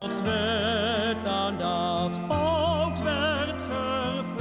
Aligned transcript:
Gods 0.00 0.22
werd 0.22 1.24
aan 1.24 1.58
dat 1.58 2.18
oud 2.28 3.02
werd 3.02 3.62
vervuld. 3.62 4.38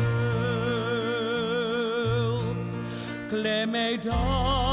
Klein 3.27 3.69
mij 3.69 3.99
dan. 3.99 4.66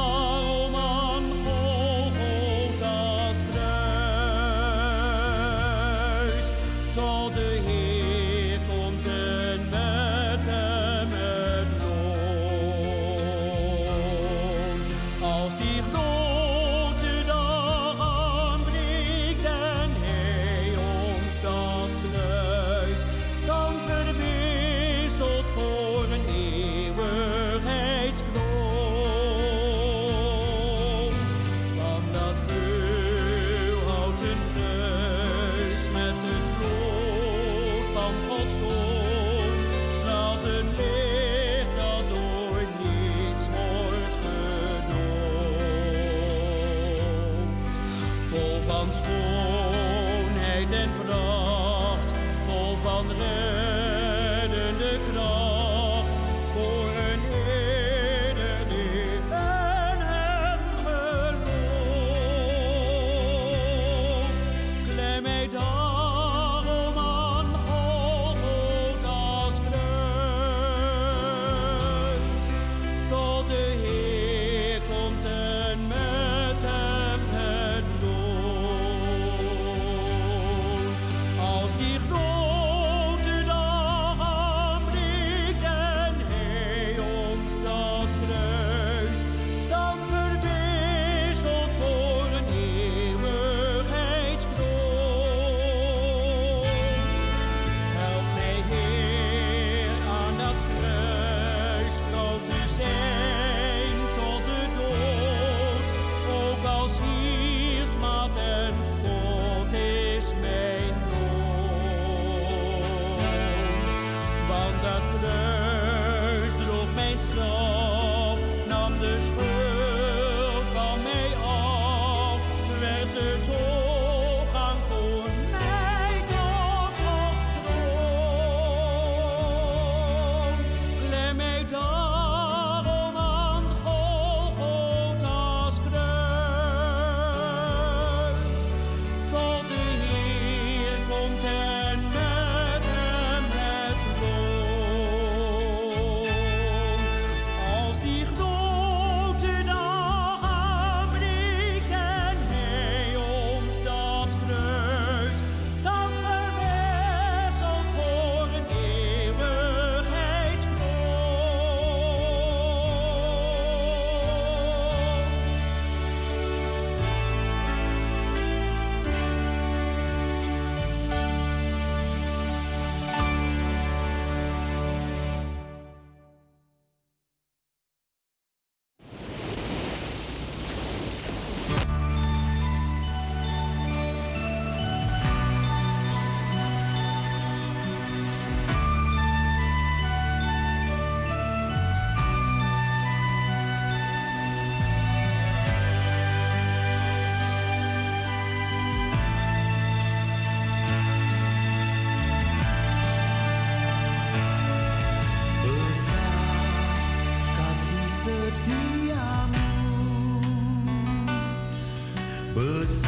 besarnya 212.54 213.02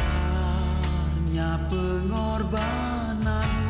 pengorbanan. 1.71 3.66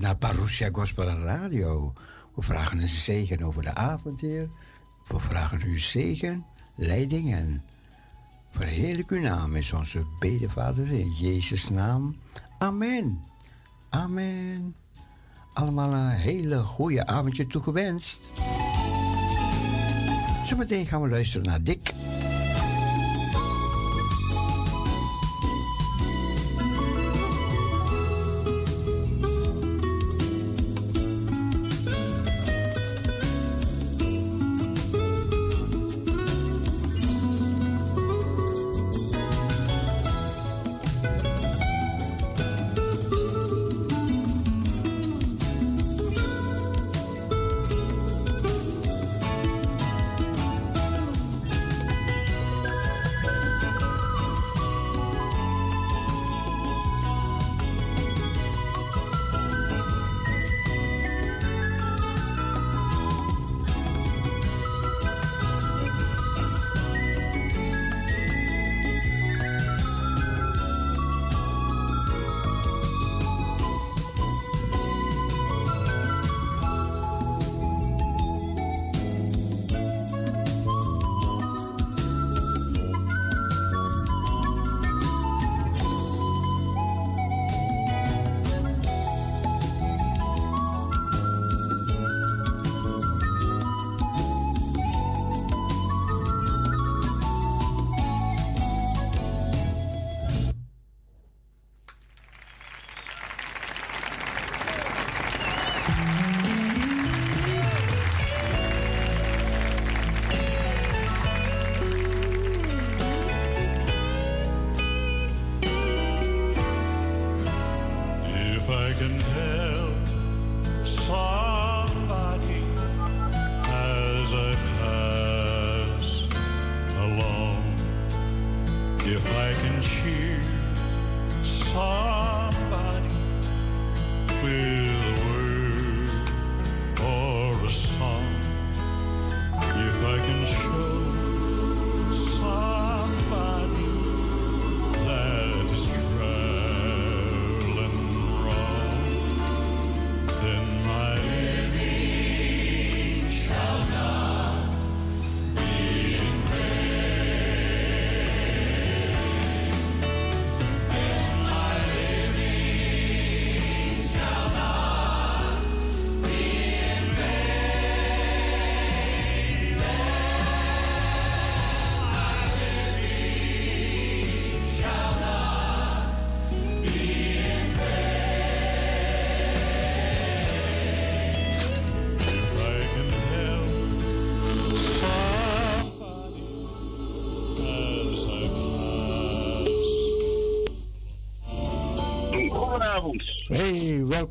Naar 0.00 0.16
Parousia 0.16 0.68
Gospel 0.72 1.08
Radio. 1.08 1.92
We 2.34 2.42
vragen 2.42 2.78
een 2.78 2.88
zegen 2.88 3.42
over 3.42 3.62
de 3.62 3.74
avond, 3.74 4.20
Heer. 4.20 4.48
We 5.08 5.20
vragen 5.20 5.60
u 5.64 5.78
zegen, 5.78 6.44
leiding 6.76 7.34
en 7.34 7.62
verheerlijk 8.50 9.10
uw 9.10 9.20
naam 9.20 9.56
is 9.56 9.72
onze 9.72 10.04
bedevader 10.18 10.92
in 10.92 11.10
Jezus' 11.10 11.68
naam. 11.68 12.16
Amen. 12.58 13.20
Amen. 13.90 14.74
Allemaal 15.52 15.92
een 15.92 16.10
hele 16.10 16.58
goede 16.58 17.06
avondje 17.06 17.46
toegewenst. 17.46 18.20
Zometeen 20.44 20.86
gaan 20.86 21.02
we 21.02 21.08
luisteren 21.08 21.46
naar 21.46 21.62
Dick. 21.62 22.11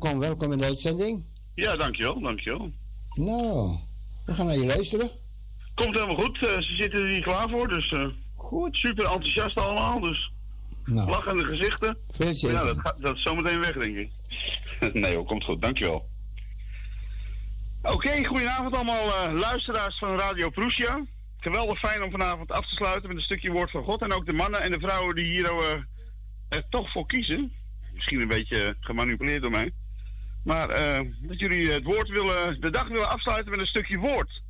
Welkom, 0.02 0.20
welkom 0.20 0.52
in 0.52 0.58
de 0.58 0.64
uitzending. 0.64 1.24
Ja, 1.54 1.76
dankjewel, 1.76 2.20
dankjewel. 2.20 2.72
Nou, 3.14 3.76
we 4.26 4.34
gaan 4.34 4.46
naar 4.46 4.58
je 4.58 4.66
luisteren. 4.66 5.10
Komt 5.74 5.94
helemaal 5.94 6.16
goed, 6.16 6.36
uh, 6.36 6.48
ze 6.48 6.76
zitten 6.78 7.00
er 7.00 7.08
hier 7.08 7.22
klaar 7.22 7.48
voor, 7.48 7.68
dus 7.68 7.90
uh, 7.90 8.06
goed. 8.34 8.76
super 8.76 9.04
enthousiast 9.04 9.56
allemaal, 9.56 10.00
dus 10.00 10.30
nou. 10.84 11.10
lachende 11.10 11.44
gezichten. 11.44 11.96
Veel 12.10 12.50
Ja, 12.50 12.64
dat, 12.64 12.78
gaat, 12.78 12.96
dat 13.00 13.16
is 13.16 13.22
zometeen 13.22 13.60
weg, 13.60 13.72
denk 13.72 13.96
ik. 13.96 14.10
nee 15.02 15.14
hoor, 15.14 15.24
komt 15.24 15.44
goed, 15.44 15.62
dankjewel. 15.62 16.08
Oké, 17.82 17.94
okay, 17.94 18.24
goedenavond 18.24 18.74
allemaal 18.74 19.06
uh, 19.06 19.40
luisteraars 19.40 19.98
van 19.98 20.18
Radio 20.18 20.50
Prussia. 20.50 21.04
Geweldig 21.38 21.78
fijn 21.78 22.02
om 22.02 22.10
vanavond 22.10 22.52
af 22.52 22.68
te 22.68 22.74
sluiten 22.74 23.08
met 23.08 23.16
een 23.16 23.22
stukje 23.22 23.52
woord 23.52 23.70
van 23.70 23.84
God. 23.84 24.02
En 24.02 24.12
ook 24.12 24.26
de 24.26 24.32
mannen 24.32 24.62
en 24.62 24.72
de 24.72 24.78
vrouwen 24.78 25.14
die 25.14 25.24
hier 25.24 25.52
er 26.48 26.64
toch 26.70 26.92
voor 26.92 27.06
kiezen. 27.06 27.52
Misschien 27.94 28.20
een 28.20 28.28
beetje 28.28 28.76
gemanipuleerd 28.80 29.42
door 29.42 29.50
mij. 29.50 29.72
Maar 30.44 30.70
uh, 30.70 31.10
dat 31.20 31.38
jullie 31.38 31.70
het 31.70 31.84
woord 31.84 32.08
willen, 32.08 32.60
de 32.60 32.70
dag 32.70 32.88
willen 32.88 33.10
afsluiten 33.10 33.50
met 33.50 33.60
een 33.60 33.66
stukje 33.66 33.98
woord. 33.98 34.42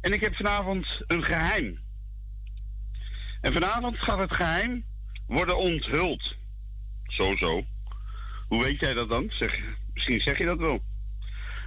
En 0.00 0.12
ik 0.12 0.20
heb 0.20 0.36
vanavond 0.36 0.86
een 1.06 1.24
geheim. 1.24 1.80
En 3.40 3.52
vanavond 3.52 3.98
gaat 3.98 4.18
het 4.18 4.36
geheim 4.36 4.84
worden 5.26 5.58
onthuld. 5.58 6.34
Zo, 7.06 7.36
zo. 7.36 7.64
Hoe 8.48 8.62
weet 8.62 8.80
jij 8.80 8.94
dat 8.94 9.08
dan? 9.08 9.30
Zeg, 9.38 9.58
misschien 9.94 10.20
zeg 10.20 10.38
je 10.38 10.44
dat 10.44 10.58
wel. 10.58 10.80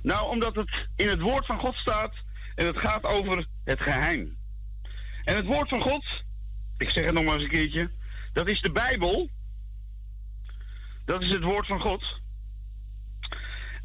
Nou, 0.02 0.30
omdat 0.30 0.56
het 0.56 0.88
in 0.96 1.08
het 1.08 1.20
woord 1.20 1.46
van 1.46 1.60
God 1.60 1.76
staat 1.76 2.14
en 2.56 2.66
het 2.66 2.78
gaat 2.78 3.04
over 3.04 3.46
het 3.64 3.82
geheim. 3.82 4.38
En 5.24 5.36
het 5.36 5.46
woord 5.46 5.70
van 5.70 5.82
God, 5.82 6.06
ik 6.78 6.90
zeg 6.90 7.06
het 7.06 7.14
nog 7.14 7.24
maar 7.24 7.34
eens 7.34 7.44
een 7.44 7.50
keertje, 7.50 7.90
dat 8.34 8.48
is 8.48 8.62
de 8.62 8.72
Bijbel. 8.72 9.30
Dat 11.06 11.22
is 11.22 11.30
het 11.30 11.44
woord 11.44 11.68
van 11.68 11.80
God. 11.80 12.04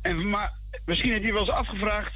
En, 0.03 0.29
maar 0.29 0.53
misschien 0.85 1.11
heeft 1.11 1.23
hij 1.23 1.33
wel 1.33 1.47
eens 1.47 1.51
afgevraagd: 1.51 2.15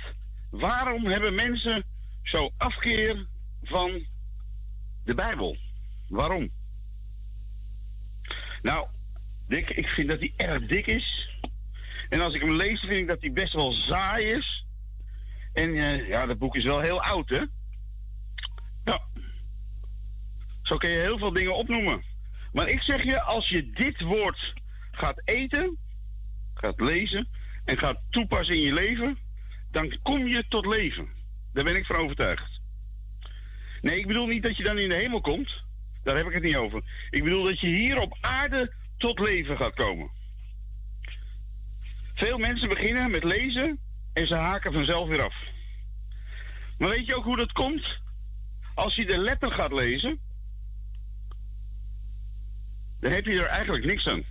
waarom 0.51 1.07
hebben 1.07 1.35
mensen 1.35 1.85
zo 2.23 2.51
afkeer 2.57 3.27
van 3.63 4.07
de 5.05 5.15
Bijbel? 5.15 5.57
Waarom? 6.09 6.51
Nou, 8.63 8.87
ik 9.49 9.89
vind 9.89 10.09
dat 10.09 10.19
hij 10.19 10.33
erg 10.37 10.67
dik 10.67 10.87
is. 10.87 11.29
En 12.09 12.21
als 12.21 12.35
ik 12.35 12.41
hem 12.41 12.53
lees, 12.53 12.81
vind 12.81 12.93
ik 12.93 13.09
dat 13.09 13.21
hij 13.21 13.33
best 13.33 13.53
wel 13.53 13.73
saai 13.73 14.27
is. 14.27 14.65
En 15.53 15.75
uh, 15.75 16.09
ja, 16.09 16.27
dat 16.27 16.39
boek 16.39 16.57
is 16.57 16.65
wel 16.65 16.81
heel 16.81 17.03
oud, 17.03 17.29
hè? 17.29 17.45
Nou, 18.85 19.01
zo 20.63 20.77
kun 20.77 20.91
je 20.91 20.99
heel 20.99 21.19
veel 21.19 21.33
dingen 21.33 21.57
opnoemen. 21.57 22.05
Maar 22.53 22.69
ik 22.69 22.83
zeg 22.83 23.03
je, 23.03 23.21
als 23.21 23.49
je 23.49 23.71
dit 23.71 24.01
woord 24.01 24.55
gaat 24.93 25.23
eten, 25.25 25.79
gaat 26.55 26.81
lezen, 26.81 27.29
en 27.65 27.79
gaat 27.79 28.01
toepassen 28.11 28.55
in 28.55 28.61
je 28.61 28.73
leven, 28.73 29.19
dan 29.71 29.99
kom 30.03 30.27
je 30.27 30.45
tot 30.49 30.67
leven. 30.67 31.09
Daar 31.53 31.65
ben 31.65 31.77
ik 31.77 31.87
van 31.87 31.97
overtuigd. 31.97 32.61
Nee, 33.81 33.99
ik 33.99 34.07
bedoel 34.07 34.27
niet 34.27 34.43
dat 34.43 34.57
je 34.57 34.63
dan 34.63 34.79
in 34.79 34.89
de 34.89 34.95
hemel 34.95 35.21
komt. 35.21 35.63
Daar 36.03 36.17
heb 36.17 36.27
ik 36.27 36.33
het 36.33 36.43
niet 36.43 36.57
over. 36.57 36.83
Ik 37.11 37.25
bedoel 37.25 37.45
dat 37.45 37.61
je 37.61 37.67
hier 37.67 38.01
op 38.01 38.17
aarde 38.21 38.73
tot 38.99 39.19
leven 39.19 39.57
gaat 39.57 39.75
komen. 39.75 40.11
Veel 42.15 42.39
mensen 42.39 42.69
beginnen 42.69 43.11
met 43.11 43.25
lezen 43.25 43.79
en 44.13 44.27
ze 44.27 44.35
haken 44.35 44.73
vanzelf 44.73 45.09
weer 45.09 45.23
af. 45.23 45.35
Maar 46.79 46.89
weet 46.89 47.07
je 47.07 47.17
ook 47.17 47.25
hoe 47.25 47.37
dat 47.37 47.53
komt? 47.53 47.87
Als 48.75 48.95
je 48.95 49.07
de 49.07 49.19
letter 49.19 49.53
gaat 49.53 49.73
lezen, 49.73 50.21
dan 53.01 53.13
heb 53.13 53.25
je 53.25 53.41
er 53.41 53.47
eigenlijk 53.47 53.85
niks 53.85 54.07
aan. 54.07 54.25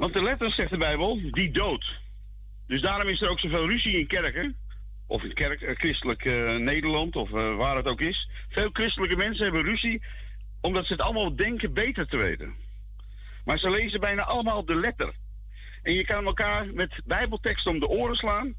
Want 0.00 0.12
de 0.12 0.22
letters, 0.22 0.54
zegt 0.54 0.70
de 0.70 0.76
Bijbel, 0.76 1.20
die 1.30 1.50
dood. 1.50 2.00
Dus 2.66 2.80
daarom 2.80 3.08
is 3.08 3.20
er 3.20 3.28
ook 3.28 3.40
zoveel 3.40 3.68
ruzie 3.68 3.98
in 3.98 4.06
kerken. 4.06 4.56
Of 5.06 5.22
in 5.22 5.34
kerk, 5.34 5.60
uh, 5.60 5.74
christelijk 5.74 6.24
uh, 6.24 6.56
Nederland, 6.56 7.16
of 7.16 7.30
uh, 7.30 7.56
waar 7.56 7.76
het 7.76 7.86
ook 7.86 8.00
is. 8.00 8.30
Veel 8.48 8.70
christelijke 8.72 9.16
mensen 9.16 9.44
hebben 9.44 9.62
ruzie 9.62 10.02
omdat 10.60 10.86
ze 10.86 10.92
het 10.92 11.02
allemaal 11.02 11.36
denken 11.36 11.72
beter 11.72 12.06
te 12.06 12.16
weten. 12.16 12.54
Maar 13.44 13.58
ze 13.58 13.70
lezen 13.70 14.00
bijna 14.00 14.22
allemaal 14.22 14.64
de 14.64 14.74
letter. 14.74 15.14
En 15.82 15.92
je 15.92 16.04
kan 16.04 16.24
elkaar 16.24 16.66
met 16.74 17.00
bijbelteksten 17.04 17.70
om 17.70 17.80
de 17.80 17.88
oren 17.88 18.16
slaan. 18.16 18.54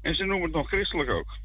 En 0.00 0.14
ze 0.14 0.24
noemen 0.24 0.46
het 0.46 0.56
nog 0.56 0.68
christelijk 0.68 1.10
ook. 1.10 1.38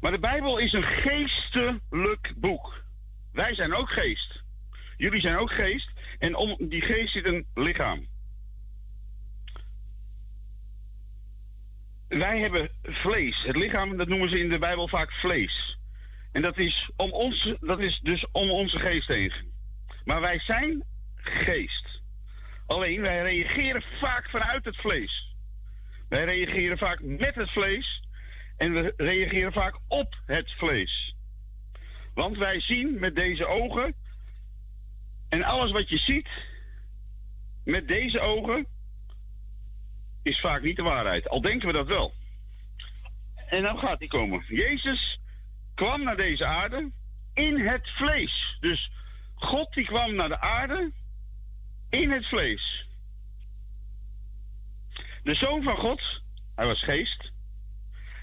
Maar 0.00 0.12
de 0.12 0.18
Bijbel 0.18 0.58
is 0.58 0.72
een 0.72 0.82
geestelijk 0.82 2.32
boek. 2.36 2.82
Wij 3.32 3.54
zijn 3.54 3.74
ook 3.74 3.90
geest. 3.90 4.42
Jullie 4.96 5.20
zijn 5.20 5.38
ook 5.38 5.50
geest. 5.50 5.94
En 6.18 6.34
om 6.34 6.56
die 6.68 6.82
geest 6.82 7.12
zit 7.12 7.26
een 7.26 7.46
lichaam. 7.54 8.06
Wij 12.08 12.38
hebben 12.38 12.70
vlees. 12.82 13.42
Het 13.42 13.56
lichaam, 13.56 13.96
dat 13.96 14.08
noemen 14.08 14.28
ze 14.28 14.38
in 14.38 14.48
de 14.48 14.58
Bijbel 14.58 14.88
vaak 14.88 15.12
vlees. 15.12 15.78
En 16.32 16.42
dat 16.42 16.58
is, 16.58 16.90
om 16.96 17.10
ons, 17.10 17.54
dat 17.60 17.80
is 17.80 18.00
dus 18.02 18.26
om 18.32 18.50
onze 18.50 18.78
geest 18.78 19.08
heen. 19.08 19.32
Maar 20.04 20.20
wij 20.20 20.40
zijn 20.40 20.84
geest. 21.14 22.00
Alleen 22.66 23.00
wij 23.00 23.22
reageren 23.22 23.82
vaak 24.00 24.30
vanuit 24.30 24.64
het 24.64 24.76
vlees. 24.76 25.34
Wij 26.08 26.24
reageren 26.24 26.78
vaak 26.78 27.02
met 27.02 27.34
het 27.34 27.50
vlees. 27.50 28.04
En 28.56 28.72
we 28.72 28.92
reageren 28.96 29.52
vaak 29.52 29.78
op 29.88 30.20
het 30.26 30.52
vlees. 30.58 31.14
Want 32.14 32.38
wij 32.38 32.60
zien 32.60 32.98
met 32.98 33.16
deze 33.16 33.46
ogen 33.46 33.94
en 35.28 35.42
alles 35.42 35.70
wat 35.70 35.88
je 35.88 35.98
ziet 35.98 36.28
met 37.64 37.88
deze 37.88 38.20
ogen 38.20 38.66
is 40.22 40.40
vaak 40.40 40.62
niet 40.62 40.76
de 40.76 40.82
waarheid. 40.82 41.28
Al 41.28 41.40
denken 41.40 41.66
we 41.66 41.72
dat 41.72 41.86
wel. 41.86 42.14
En 43.46 43.62
dan 43.62 43.78
gaat 43.78 43.98
hij 43.98 44.08
komen. 44.08 44.44
Jezus 44.48 45.20
kwam 45.74 46.02
naar 46.02 46.16
deze 46.16 46.44
aarde 46.44 46.90
in 47.34 47.60
het 47.60 47.88
vlees. 47.88 48.56
Dus 48.60 48.90
God 49.34 49.72
die 49.74 49.84
kwam 49.84 50.14
naar 50.14 50.28
de 50.28 50.40
aarde 50.40 50.92
in 51.90 52.10
het 52.10 52.26
vlees. 52.26 52.86
De 55.22 55.34
zoon 55.34 55.62
van 55.62 55.76
God, 55.76 56.22
hij 56.54 56.66
was 56.66 56.82
geest. 56.82 57.32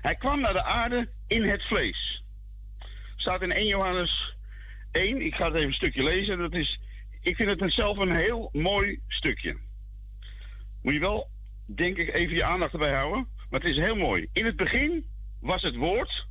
Hij 0.01 0.15
kwam 0.15 0.39
naar 0.39 0.53
de 0.53 0.63
aarde 0.63 1.09
in 1.27 1.43
het 1.43 1.63
vlees. 1.63 2.23
Staat 3.15 3.41
in 3.41 3.51
1 3.51 3.67
Johannes 3.67 4.35
1. 4.91 5.21
Ik 5.21 5.35
ga 5.35 5.45
het 5.45 5.53
even 5.53 5.67
een 5.67 5.73
stukje 5.73 6.03
lezen. 6.03 6.37
Dat 6.37 6.53
is 6.53 6.79
ik 7.23 7.35
vind 7.35 7.59
het 7.59 7.73
zelf 7.73 7.97
een 7.97 8.15
heel 8.15 8.49
mooi 8.51 8.99
stukje. 9.07 9.57
Moet 10.81 10.93
je 10.93 10.99
wel, 10.99 11.29
denk 11.65 11.97
ik, 11.97 12.13
even 12.13 12.35
je 12.35 12.43
aandacht 12.43 12.73
erbij 12.73 12.93
houden. 12.93 13.27
Maar 13.49 13.59
het 13.59 13.69
is 13.69 13.77
heel 13.77 13.95
mooi. 13.95 14.27
In 14.33 14.45
het 14.45 14.55
begin 14.55 15.05
was 15.39 15.61
het 15.61 15.75
woord. 15.75 16.25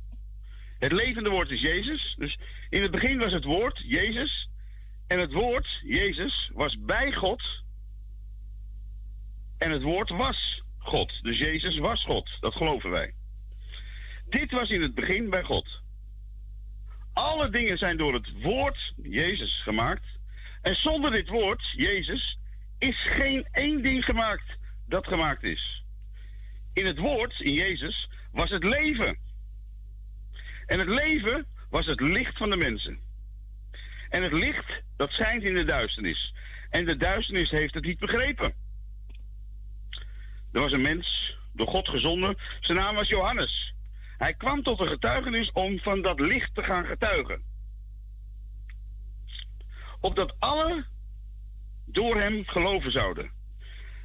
Het 0.79 0.91
levende 0.91 1.29
woord 1.29 1.49
is 1.49 1.61
Jezus. 1.61 2.15
Dus 2.17 2.39
in 2.69 2.81
het 2.81 2.91
begin 2.91 3.17
was 3.17 3.31
het 3.31 3.43
woord, 3.43 3.81
Jezus. 3.85 4.49
En 5.07 5.19
het 5.19 5.33
woord, 5.33 5.67
Jezus, 5.83 6.51
was 6.53 6.77
bij 6.79 7.13
God. 7.13 7.43
En 9.57 9.71
het 9.71 9.81
woord 9.81 10.09
was 10.09 10.63
God. 10.77 11.23
Dus 11.23 11.37
Jezus 11.37 11.77
was 11.77 12.03
God. 12.03 12.29
Dat 12.39 12.53
geloven 12.53 12.89
wij. 12.89 13.13
Dit 14.29 14.51
was 14.51 14.69
in 14.69 14.81
het 14.81 14.95
begin 14.95 15.29
bij 15.29 15.43
God. 15.43 15.81
alle 17.13 17.49
dingen 17.49 17.77
zijn 17.77 17.97
door 17.97 18.13
het 18.13 18.41
woord 18.41 18.93
Jezus 19.03 19.61
gemaakt. 19.63 20.05
En 20.63 20.75
zonder 20.75 21.11
dit 21.11 21.29
woord, 21.29 21.73
Jezus, 21.75 22.37
is 22.77 23.03
geen 23.05 23.47
één 23.51 23.81
ding 23.81 24.05
gemaakt 24.05 24.57
dat 24.87 25.07
gemaakt 25.07 25.43
is. 25.43 25.83
In 26.73 26.85
het 26.85 26.97
woord, 26.97 27.39
in 27.39 27.53
Jezus, 27.53 28.09
was 28.31 28.49
het 28.49 28.63
leven. 28.63 29.17
En 30.65 30.79
het 30.79 30.87
leven 30.87 31.45
was 31.69 31.85
het 31.85 31.99
licht 31.99 32.37
van 32.37 32.49
de 32.49 32.57
mensen. 32.57 32.99
En 34.09 34.23
het 34.23 34.33
licht, 34.33 34.81
dat 34.97 35.11
schijnt 35.11 35.43
in 35.43 35.53
de 35.53 35.63
duisternis. 35.63 36.33
En 36.69 36.85
de 36.85 36.97
duisternis 36.97 37.49
heeft 37.49 37.73
het 37.73 37.85
niet 37.85 37.99
begrepen. 37.99 38.53
Er 40.51 40.61
was 40.61 40.71
een 40.71 40.81
mens, 40.81 41.37
door 41.53 41.67
God 41.67 41.87
gezonden. 41.87 42.37
Zijn 42.59 42.77
naam 42.77 42.95
was 42.95 43.07
Johannes. 43.07 43.73
Hij 44.17 44.33
kwam 44.33 44.63
tot 44.63 44.79
een 44.79 44.87
getuigenis 44.87 45.51
om 45.51 45.79
van 45.79 46.01
dat 46.01 46.19
licht 46.19 46.55
te 46.55 46.63
gaan 46.63 46.85
getuigen. 46.85 47.52
Opdat 50.03 50.35
alle 50.39 50.85
door 51.85 52.15
hem 52.19 52.43
geloven 52.45 52.91
zouden. 52.91 53.31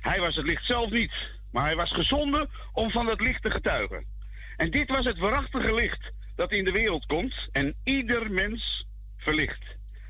Hij 0.01 0.21
was 0.21 0.37
het 0.37 0.47
licht 0.47 0.65
zelf 0.65 0.91
niet, 0.91 1.13
maar 1.51 1.65
hij 1.65 1.77
was 1.77 1.93
gezonden 1.93 2.51
om 2.73 2.91
van 2.91 3.07
dat 3.07 3.21
licht 3.21 3.43
te 3.43 3.51
getuigen. 3.51 4.05
En 4.57 4.71
dit 4.71 4.89
was 4.89 5.05
het 5.05 5.19
waarachtige 5.19 5.75
licht 5.75 6.13
dat 6.35 6.53
in 6.53 6.65
de 6.65 6.71
wereld 6.71 7.07
komt 7.07 7.35
en 7.53 7.75
ieder 7.85 8.31
mens 8.31 8.87
verlicht. 9.17 9.65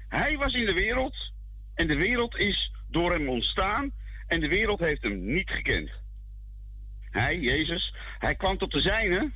Hij 0.08 0.36
was 0.36 0.54
in 0.54 0.64
de 0.64 0.72
wereld 0.72 1.32
en 1.74 1.86
de 1.86 1.96
wereld 1.96 2.36
is 2.36 2.72
door 2.86 3.12
hem 3.12 3.28
ontstaan 3.28 3.92
en 4.26 4.40
de 4.40 4.48
wereld 4.48 4.80
heeft 4.80 5.02
hem 5.02 5.32
niet 5.32 5.50
gekend. 5.50 5.90
Hij, 7.10 7.38
Jezus, 7.38 7.94
hij 8.18 8.34
kwam 8.34 8.58
tot 8.58 8.72
de 8.72 8.80
zijne, 8.80 9.32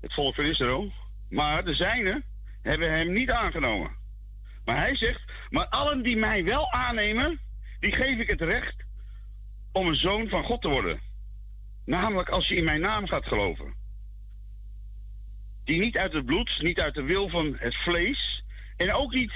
het 0.00 0.14
volk 0.14 0.34
van 0.34 0.44
Israël, 0.44 0.92
maar 1.28 1.64
de 1.64 1.74
zijne 1.74 2.22
hebben 2.62 2.92
hem 2.92 3.12
niet 3.12 3.30
aangenomen. 3.30 3.97
Maar 4.68 4.76
hij 4.76 4.96
zegt, 4.96 5.20
maar 5.50 5.66
allen 5.66 6.02
die 6.02 6.16
mij 6.16 6.44
wel 6.44 6.72
aannemen, 6.72 7.40
die 7.80 7.94
geef 7.94 8.18
ik 8.18 8.30
het 8.30 8.40
recht 8.40 8.74
om 9.72 9.86
een 9.86 9.96
zoon 9.96 10.28
van 10.28 10.44
God 10.44 10.62
te 10.62 10.68
worden. 10.68 11.00
Namelijk 11.84 12.28
als 12.28 12.48
je 12.48 12.54
in 12.54 12.64
mijn 12.64 12.80
naam 12.80 13.06
gaat 13.06 13.26
geloven. 13.26 13.74
Die 15.64 15.80
niet 15.80 15.98
uit 15.98 16.12
het 16.12 16.24
bloed, 16.24 16.58
niet 16.62 16.80
uit 16.80 16.94
de 16.94 17.02
wil 17.02 17.28
van 17.28 17.56
het 17.58 17.76
vlees 17.76 18.44
en 18.76 18.92
ook 18.92 19.12
niet 19.12 19.32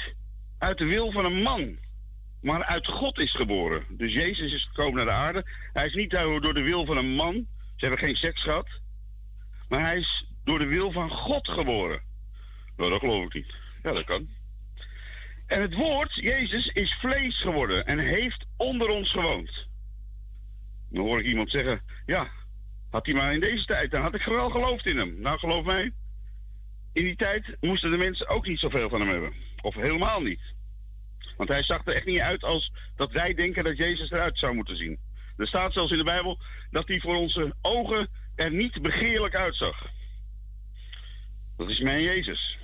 uit 0.58 0.78
de 0.78 0.84
wil 0.84 1.12
van 1.12 1.24
een 1.24 1.42
man, 1.42 1.78
maar 2.40 2.64
uit 2.64 2.86
God 2.86 3.18
is 3.18 3.34
geboren. 3.34 3.84
Dus 3.88 4.12
Jezus 4.12 4.52
is 4.52 4.64
gekomen 4.64 4.94
naar 4.94 5.04
de 5.04 5.20
aarde. 5.20 5.44
Hij 5.72 5.86
is 5.86 5.94
niet 5.94 6.10
door 6.10 6.54
de 6.54 6.62
wil 6.62 6.86
van 6.86 6.96
een 6.96 7.14
man. 7.14 7.34
Ze 7.76 7.86
hebben 7.86 8.06
geen 8.06 8.16
seks 8.16 8.42
gehad. 8.42 8.68
Maar 9.68 9.80
hij 9.80 9.98
is 9.98 10.26
door 10.44 10.58
de 10.58 10.66
wil 10.66 10.92
van 10.92 11.10
God 11.10 11.48
geboren. 11.48 12.02
Nou, 12.76 12.90
dat 12.90 13.00
geloof 13.00 13.24
ik 13.24 13.34
niet. 13.34 13.54
Ja, 13.82 13.92
dat 13.92 14.04
kan. 14.04 14.40
En 15.52 15.60
het 15.60 15.74
woord, 15.74 16.14
Jezus, 16.14 16.66
is 16.66 16.96
vlees 17.00 17.40
geworden 17.40 17.86
en 17.86 17.98
heeft 17.98 18.46
onder 18.56 18.88
ons 18.88 19.10
gewoond. 19.10 19.66
Dan 20.88 21.04
hoor 21.04 21.18
ik 21.18 21.26
iemand 21.26 21.50
zeggen, 21.50 21.80
ja, 22.06 22.30
had 22.90 23.06
hij 23.06 23.14
maar 23.14 23.32
in 23.32 23.40
deze 23.40 23.64
tijd, 23.64 23.90
dan 23.90 24.02
had 24.02 24.14
ik 24.14 24.22
wel 24.22 24.50
geloofd 24.50 24.86
in 24.86 24.98
hem. 24.98 25.20
Nou, 25.20 25.38
geloof 25.38 25.64
mij, 25.64 25.92
in 26.92 27.04
die 27.04 27.16
tijd 27.16 27.56
moesten 27.60 27.90
de 27.90 27.96
mensen 27.96 28.28
ook 28.28 28.46
niet 28.46 28.58
zoveel 28.58 28.88
van 28.88 29.00
hem 29.00 29.08
hebben. 29.08 29.32
Of 29.60 29.74
helemaal 29.74 30.20
niet. 30.20 30.40
Want 31.36 31.48
hij 31.48 31.62
zag 31.62 31.86
er 31.86 31.94
echt 31.94 32.06
niet 32.06 32.20
uit 32.20 32.44
als 32.44 32.72
dat 32.96 33.12
wij 33.12 33.34
denken 33.34 33.64
dat 33.64 33.76
Jezus 33.76 34.10
eruit 34.10 34.38
zou 34.38 34.54
moeten 34.54 34.76
zien. 34.76 34.98
Er 35.36 35.46
staat 35.46 35.72
zelfs 35.72 35.92
in 35.92 35.98
de 35.98 36.04
Bijbel 36.04 36.38
dat 36.70 36.88
hij 36.88 37.00
voor 37.00 37.16
onze 37.16 37.54
ogen 37.62 38.08
er 38.34 38.52
niet 38.52 38.82
begeerlijk 38.82 39.36
uitzag. 39.36 39.90
Dat 41.56 41.68
is 41.68 41.80
mijn 41.80 42.02
Jezus. 42.02 42.60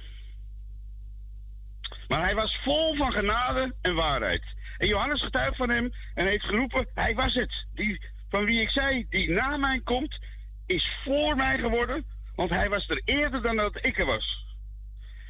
Maar 2.08 2.22
hij 2.22 2.34
was 2.34 2.58
vol 2.64 2.94
van 2.94 3.12
genade 3.12 3.74
en 3.82 3.94
waarheid. 3.94 4.42
En 4.78 4.88
Johannes 4.88 5.22
getuigt 5.22 5.56
van 5.56 5.70
hem 5.70 5.92
en 6.14 6.26
heeft 6.26 6.44
geroepen: 6.44 6.86
Hij 6.94 7.14
was 7.14 7.34
het. 7.34 7.66
Die, 7.74 8.00
van 8.28 8.44
wie 8.44 8.60
ik 8.60 8.70
zei, 8.70 9.06
die 9.10 9.30
na 9.30 9.56
mij 9.56 9.80
komt, 9.84 10.18
is 10.66 10.98
voor 11.04 11.36
mij 11.36 11.58
geworden, 11.58 12.04
want 12.34 12.50
hij 12.50 12.68
was 12.68 12.88
er 12.88 13.02
eerder 13.04 13.42
dan 13.42 13.56
dat 13.56 13.86
ik 13.86 13.98
er 13.98 14.06
was. 14.06 14.46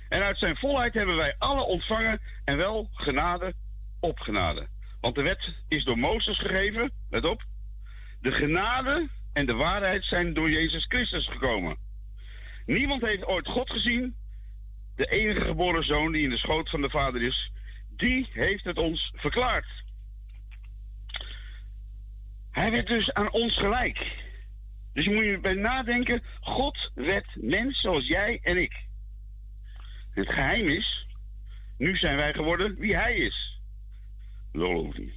En 0.09 0.23
uit 0.23 0.39
zijn 0.39 0.57
volheid 0.57 0.95
hebben 0.95 1.17
wij 1.17 1.35
alle 1.39 1.63
ontvangen 1.63 2.21
en 2.45 2.57
wel 2.57 2.89
genade 2.93 3.55
op 4.01 4.21
genade. 4.21 4.69
Want 5.01 5.15
de 5.15 5.23
wet 5.23 5.55
is 5.69 5.85
door 5.85 5.99
Mozes 5.99 6.39
gegeven, 6.39 6.93
let 7.11 7.25
op. 7.25 7.45
De 8.21 8.33
genade 8.33 9.09
en 9.33 9.47
de 9.47 9.55
waarheid 9.55 10.05
zijn 10.05 10.35
door 10.35 10.51
Jezus 10.51 10.85
Christus 10.85 11.29
gekomen. 11.29 11.77
Niemand 12.67 13.03
heeft 13.03 13.27
ooit 13.27 13.49
God 13.49 13.71
gezien. 13.71 14.17
De 14.99 15.07
enige 15.07 15.41
geboren 15.41 15.85
zoon 15.85 16.13
die 16.13 16.23
in 16.23 16.31
de 16.31 16.39
schoot 16.39 16.71
van 16.71 16.81
de 16.81 16.91
Vader 16.91 17.23
is, 17.23 17.53
die 17.89 18.29
heeft 18.33 18.65
het 18.65 18.79
ons 18.79 19.13
verklaard. 19.15 19.67
Hij 22.51 22.71
werd 22.71 22.87
dus 22.87 23.13
aan 23.13 23.31
ons 23.31 23.57
gelijk. 23.57 23.99
Dus 24.93 25.05
je 25.05 25.15
moet 25.15 25.25
je 25.25 25.39
bij 25.41 25.55
nadenken, 25.55 26.23
God 26.41 26.91
werd 26.95 27.27
mens 27.35 27.81
zoals 27.81 28.07
jij 28.07 28.39
en 28.43 28.57
ik. 28.57 28.87
Het 30.11 30.33
geheim 30.33 30.67
is, 30.67 31.07
nu 31.77 31.97
zijn 31.97 32.17
wij 32.17 32.33
geworden 32.33 32.77
wie 32.77 32.97
hij 32.97 33.17
is. 33.17 33.61
Ik 34.53 34.99
niet. 34.99 35.15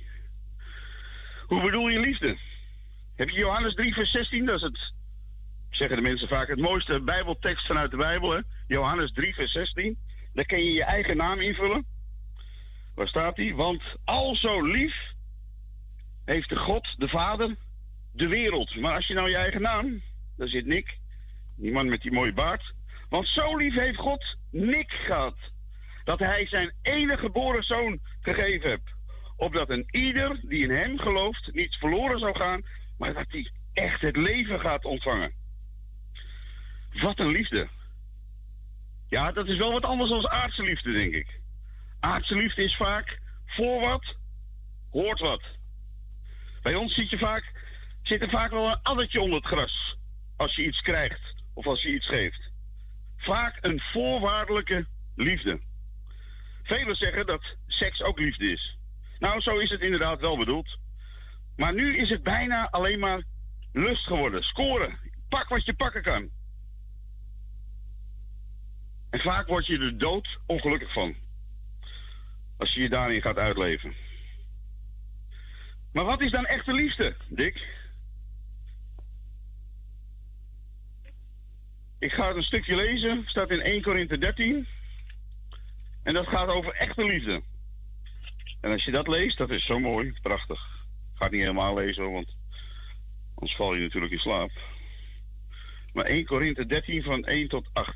Hoe 1.48 1.62
bedoel 1.62 1.88
je 1.88 2.00
liefde? 2.00 2.38
Heb 3.16 3.30
je 3.30 3.40
Johannes 3.40 3.74
3, 3.74 3.94
vers 3.94 4.12
16? 4.12 4.46
Dat 4.46 4.56
is 4.56 4.62
het, 4.62 4.94
zeggen 5.70 5.96
de 5.96 6.02
mensen 6.02 6.28
vaak, 6.28 6.48
het 6.48 6.60
mooiste 6.60 7.02
Bijbeltekst 7.02 7.66
vanuit 7.66 7.92
de 7.92 7.98
Bijbel. 7.98 8.32
Hè? 8.32 8.40
Johannes 8.72 9.12
3, 9.12 9.34
vers 9.34 9.52
16. 9.52 10.00
Daar 10.34 10.46
kan 10.46 10.64
je 10.64 10.72
je 10.72 10.84
eigen 10.84 11.18
naam 11.18 11.40
invullen. 11.40 11.86
Waar 12.96 13.08
staat 13.08 13.36
die? 13.36 13.56
Want 13.56 13.82
al 14.04 14.36
zo 14.36 14.62
lief 14.62 14.96
heeft 16.26 16.50
de 16.50 16.56
God, 16.56 16.96
de 16.98 17.08
Vader, 17.08 17.56
de 18.12 18.28
wereld. 18.28 18.76
Maar 18.76 18.96
als 18.96 19.08
je 19.08 19.14
nou 19.14 19.30
je 19.30 19.36
eigen 19.36 19.62
naam, 19.62 20.02
daar 20.38 20.48
zit 20.48 20.66
Nick, 20.66 20.98
die 21.56 21.72
man 21.72 21.90
met 21.90 22.02
die 22.02 22.12
mooie 22.12 22.34
baard. 22.34 22.74
Want 23.10 23.28
zo 23.28 23.58
lief 23.58 23.74
heeft 23.74 23.98
God 23.98 24.38
Nick 24.50 24.92
gehad, 24.92 25.38
dat 26.04 26.20
hij 26.20 26.48
zijn 26.48 26.74
enige 26.82 27.18
geboren 27.18 27.64
zoon 27.64 28.00
gegeven 28.22 28.70
heeft. 28.70 28.94
Opdat 29.36 29.70
een 29.70 29.88
ieder 29.92 30.40
die 30.44 30.64
in 30.64 30.72
hem 30.72 31.00
gelooft 31.00 31.54
niet 31.54 31.76
verloren 31.76 32.20
zou 32.20 32.36
gaan, 32.36 32.62
maar 32.98 33.14
dat 33.14 33.26
hij 33.28 33.52
echt 33.74 34.02
het 34.02 34.16
leven 34.16 34.60
gaat 34.60 34.86
ontvangen. 34.86 35.34
Wat 37.02 37.20
een 37.20 37.32
liefde. 37.32 37.68
Ja, 39.12 39.32
dat 39.32 39.48
is 39.48 39.58
wel 39.58 39.72
wat 39.72 39.86
anders 39.86 40.10
dan 40.10 40.30
aardse 40.30 40.64
liefde, 40.64 40.92
denk 40.92 41.14
ik. 41.14 41.40
Aardse 42.00 42.36
liefde 42.36 42.64
is 42.64 42.76
vaak 42.76 43.20
voor 43.46 43.82
wat, 43.82 44.16
hoort 44.92 45.20
wat. 45.20 45.44
Bij 46.62 46.76
ons 46.76 46.94
zit, 46.94 47.10
je 47.10 47.18
vaak, 47.18 47.52
zit 48.02 48.22
er 48.22 48.30
vaak 48.30 48.52
wel 48.52 48.68
een 48.68 48.82
addertje 48.82 49.22
onder 49.22 49.38
het 49.38 49.48
gras. 49.48 49.98
Als 50.38 50.56
je 50.56 50.66
iets 50.66 50.82
krijgt 50.82 51.36
of 51.54 51.66
als 51.68 51.82
je 51.82 51.94
iets 51.94 52.08
geeft. 52.08 52.52
Vaak 53.18 53.58
een 53.62 53.80
voorwaardelijke 53.80 54.88
liefde. 55.16 55.60
Velen 56.64 56.96
zeggen 56.96 57.26
dat 57.26 57.56
seks 57.68 58.02
ook 58.02 58.20
liefde 58.20 58.52
is. 58.52 58.78
Nou, 59.20 59.42
zo 59.42 59.58
is 59.58 59.70
het 59.70 59.82
inderdaad 59.82 60.20
wel 60.20 60.38
bedoeld. 60.38 60.78
Maar 61.56 61.74
nu 61.74 61.98
is 61.98 62.10
het 62.10 62.24
bijna 62.24 62.70
alleen 62.70 63.00
maar 63.00 63.24
lust 63.72 64.06
geworden. 64.06 64.44
Scoren. 64.44 65.00
Pak 65.30 65.48
wat 65.48 65.66
je 65.66 65.74
pakken 65.74 66.02
kan. 66.02 66.30
En 69.12 69.20
vaak 69.20 69.48
word 69.48 69.66
je 69.66 69.80
er 69.80 69.98
dood 69.98 70.40
ongelukkig 70.46 70.94
van. 70.94 71.16
Als 72.58 72.74
je 72.74 72.82
je 72.82 72.90
daarin 72.90 73.22
gaat 73.22 73.38
uitleven. 73.38 73.94
Maar 75.92 76.06
wat 76.06 76.22
is 76.22 76.32
dan 76.32 76.46
echte 76.46 76.74
liefde, 76.74 77.16
Dick? 77.28 77.68
Ik 82.00 82.12
ga 82.12 82.28
het 82.28 82.36
een 82.36 82.44
stukje 82.44 82.76
lezen. 82.76 83.24
staat 83.26 83.52
in 83.52 83.62
1 83.62 83.82
Korinthe 83.82 84.18
13. 84.18 84.68
En 86.04 86.14
dat 86.14 86.28
gaat 86.28 86.48
over 86.50 86.74
echte 86.74 87.04
liefde. 87.04 87.42
En 88.62 88.72
als 88.72 88.84
je 88.84 88.92
dat 88.92 89.08
leest, 89.08 89.38
dat 89.38 89.50
is 89.50 89.66
zo 89.66 89.80
mooi, 89.80 90.14
prachtig. 90.22 90.60
Ik 91.12 91.18
ga 91.18 91.24
het 91.24 91.32
niet 91.32 91.42
helemaal 91.42 91.74
lezen, 91.74 92.12
want 92.12 92.36
anders 93.36 93.56
val 93.56 93.76
je 93.76 93.82
natuurlijk 93.82 94.14
in 94.14 94.20
slaap. 94.20 94.52
Maar 95.94 96.06
1 96.06 96.26
Korinthe 96.26 96.66
13 96.66 97.04
van 97.04 97.26
1 97.26 97.48
tot 97.48 97.70
8 97.74 97.96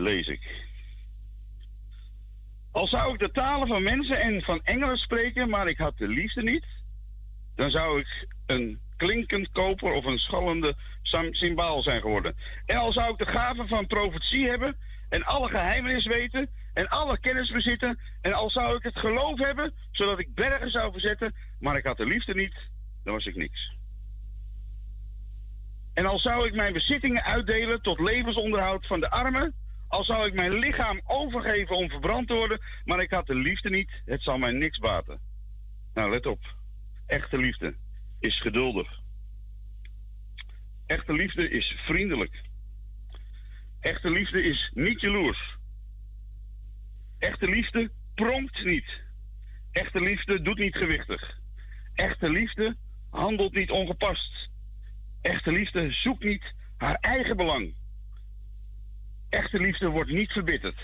lees 0.00 0.26
ik. 0.26 0.64
Al 2.72 2.86
zou 2.86 3.12
ik 3.12 3.18
de 3.18 3.30
talen 3.30 3.68
van 3.68 3.82
mensen 3.82 4.20
en 4.20 4.42
van 4.42 4.60
engelen 4.64 4.98
spreken, 4.98 5.48
maar 5.48 5.68
ik 5.68 5.78
had 5.78 5.98
de 5.98 6.08
liefde 6.08 6.42
niet, 6.42 6.64
dan 7.54 7.70
zou 7.70 8.00
ik 8.00 8.26
een 8.46 8.80
klinkend 8.96 9.50
koper 9.52 9.92
of 9.92 10.04
een 10.04 10.18
schallende 10.18 10.74
symbaal 11.30 11.82
zijn 11.82 12.00
geworden. 12.00 12.36
En 12.66 12.76
al 12.76 12.92
zou 12.92 13.12
ik 13.12 13.18
de 13.18 13.26
gave 13.26 13.66
van 13.66 13.86
profetie 13.86 14.48
hebben 14.48 14.76
en 15.08 15.24
alle 15.24 15.48
geheimenis 15.48 16.06
weten 16.06 16.50
en 16.72 16.88
alle 16.88 17.18
kennis 17.18 17.50
bezitten 17.50 18.00
en 18.20 18.32
al 18.32 18.50
zou 18.50 18.76
ik 18.76 18.82
het 18.82 18.98
geloof 18.98 19.38
hebben 19.38 19.74
zodat 19.90 20.18
ik 20.18 20.34
bergen 20.34 20.70
zou 20.70 20.92
verzetten, 20.92 21.34
maar 21.58 21.76
ik 21.76 21.86
had 21.86 21.96
de 21.96 22.06
liefde 22.06 22.34
niet, 22.34 22.54
dan 23.04 23.14
was 23.14 23.26
ik 23.26 23.36
niks. 23.36 23.74
En 25.94 26.06
al 26.06 26.18
zou 26.18 26.46
ik 26.46 26.54
mijn 26.54 26.72
bezittingen 26.72 27.24
uitdelen 27.24 27.82
tot 27.82 28.00
levensonderhoud 28.00 28.86
van 28.86 29.00
de 29.00 29.10
armen, 29.10 29.54
Al 29.88 30.04
zou 30.04 30.26
ik 30.26 30.34
mijn 30.34 30.52
lichaam 30.52 31.00
overgeven 31.04 31.76
om 31.76 31.88
verbrand 31.90 32.28
te 32.28 32.34
worden, 32.34 32.60
maar 32.84 33.00
ik 33.00 33.10
had 33.10 33.26
de 33.26 33.34
liefde 33.34 33.70
niet, 33.70 33.90
het 34.04 34.22
zal 34.22 34.38
mij 34.38 34.52
niks 34.52 34.78
baten. 34.78 35.20
Nou, 35.94 36.10
let 36.10 36.26
op. 36.26 36.54
Echte 37.06 37.38
liefde 37.38 37.74
is 38.18 38.40
geduldig. 38.40 39.00
Echte 40.86 41.12
liefde 41.12 41.50
is 41.50 41.76
vriendelijk. 41.86 42.42
Echte 43.80 44.10
liefde 44.10 44.42
is 44.42 44.70
niet 44.74 45.00
jaloers. 45.00 45.56
Echte 47.18 47.48
liefde 47.48 47.90
pronkt 48.14 48.64
niet. 48.64 49.00
Echte 49.72 50.00
liefde 50.00 50.42
doet 50.42 50.58
niet 50.58 50.76
gewichtig. 50.76 51.38
Echte 51.94 52.30
liefde 52.30 52.76
handelt 53.10 53.54
niet 53.54 53.70
ongepast. 53.70 54.48
Echte 55.20 55.52
liefde 55.52 55.92
zoekt 55.92 56.24
niet 56.24 56.54
haar 56.76 56.94
eigen 56.94 57.36
belang. 57.36 57.74
Echte 59.36 59.60
liefde 59.60 59.88
wordt 59.88 60.10
niet 60.10 60.32
verbitterd. 60.32 60.80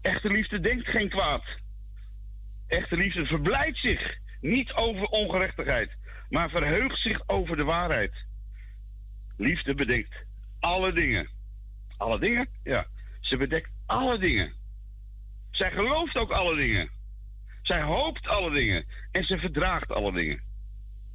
Echte 0.00 0.28
liefde 0.28 0.60
denkt 0.60 0.88
geen 0.88 1.08
kwaad. 1.08 1.44
Echte 2.66 2.96
liefde 2.96 3.26
verblijdt 3.26 3.78
zich 3.78 4.18
niet 4.40 4.72
over 4.72 5.06
ongerechtigheid, 5.06 5.90
maar 6.28 6.50
verheugt 6.50 6.98
zich 6.98 7.22
over 7.26 7.56
de 7.56 7.64
waarheid. 7.64 8.12
Liefde 9.36 9.74
bedekt 9.74 10.14
alle 10.60 10.92
dingen. 10.92 11.28
Alle 11.96 12.18
dingen? 12.18 12.48
Ja. 12.62 12.86
Ze 13.20 13.36
bedekt 13.36 13.70
alle 13.86 14.18
dingen. 14.18 14.52
Zij 15.50 15.70
gelooft 15.70 16.16
ook 16.16 16.30
alle 16.30 16.56
dingen. 16.56 16.90
Zij 17.62 17.82
hoopt 17.82 18.28
alle 18.28 18.50
dingen. 18.50 18.84
En 19.12 19.24
ze 19.24 19.38
verdraagt 19.38 19.90
alle 19.90 20.12
dingen. 20.12 20.42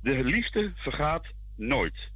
De 0.02 0.24
liefde 0.24 0.74
vergaat 0.76 1.26
nooit. 1.56 2.12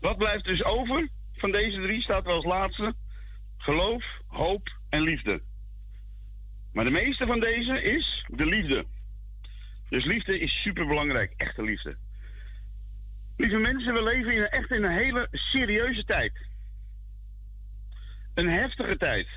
Wat 0.00 0.18
blijft 0.18 0.44
dus 0.44 0.64
over 0.64 1.08
van 1.36 1.50
deze 1.50 1.80
drie? 1.80 2.02
Staat 2.02 2.26
er 2.26 2.32
als 2.32 2.44
laatste 2.44 2.94
geloof, 3.56 4.04
hoop 4.26 4.68
en 4.88 5.02
liefde. 5.02 5.42
Maar 6.72 6.84
de 6.84 6.90
meeste 6.90 7.26
van 7.26 7.40
deze 7.40 7.82
is 7.82 8.26
de 8.28 8.46
liefde. 8.46 8.86
Dus 9.88 10.04
liefde 10.04 10.38
is 10.38 10.62
superbelangrijk, 10.62 11.34
echte 11.36 11.62
liefde. 11.62 11.96
Lieve 13.36 13.56
mensen, 13.56 13.94
we 13.94 14.02
leven 14.02 14.34
in 14.34 14.48
echt 14.48 14.70
in 14.70 14.84
een 14.84 14.98
hele 14.98 15.28
serieuze 15.30 16.04
tijd. 16.04 16.32
Een 18.34 18.48
heftige 18.48 18.96
tijd. 18.96 19.28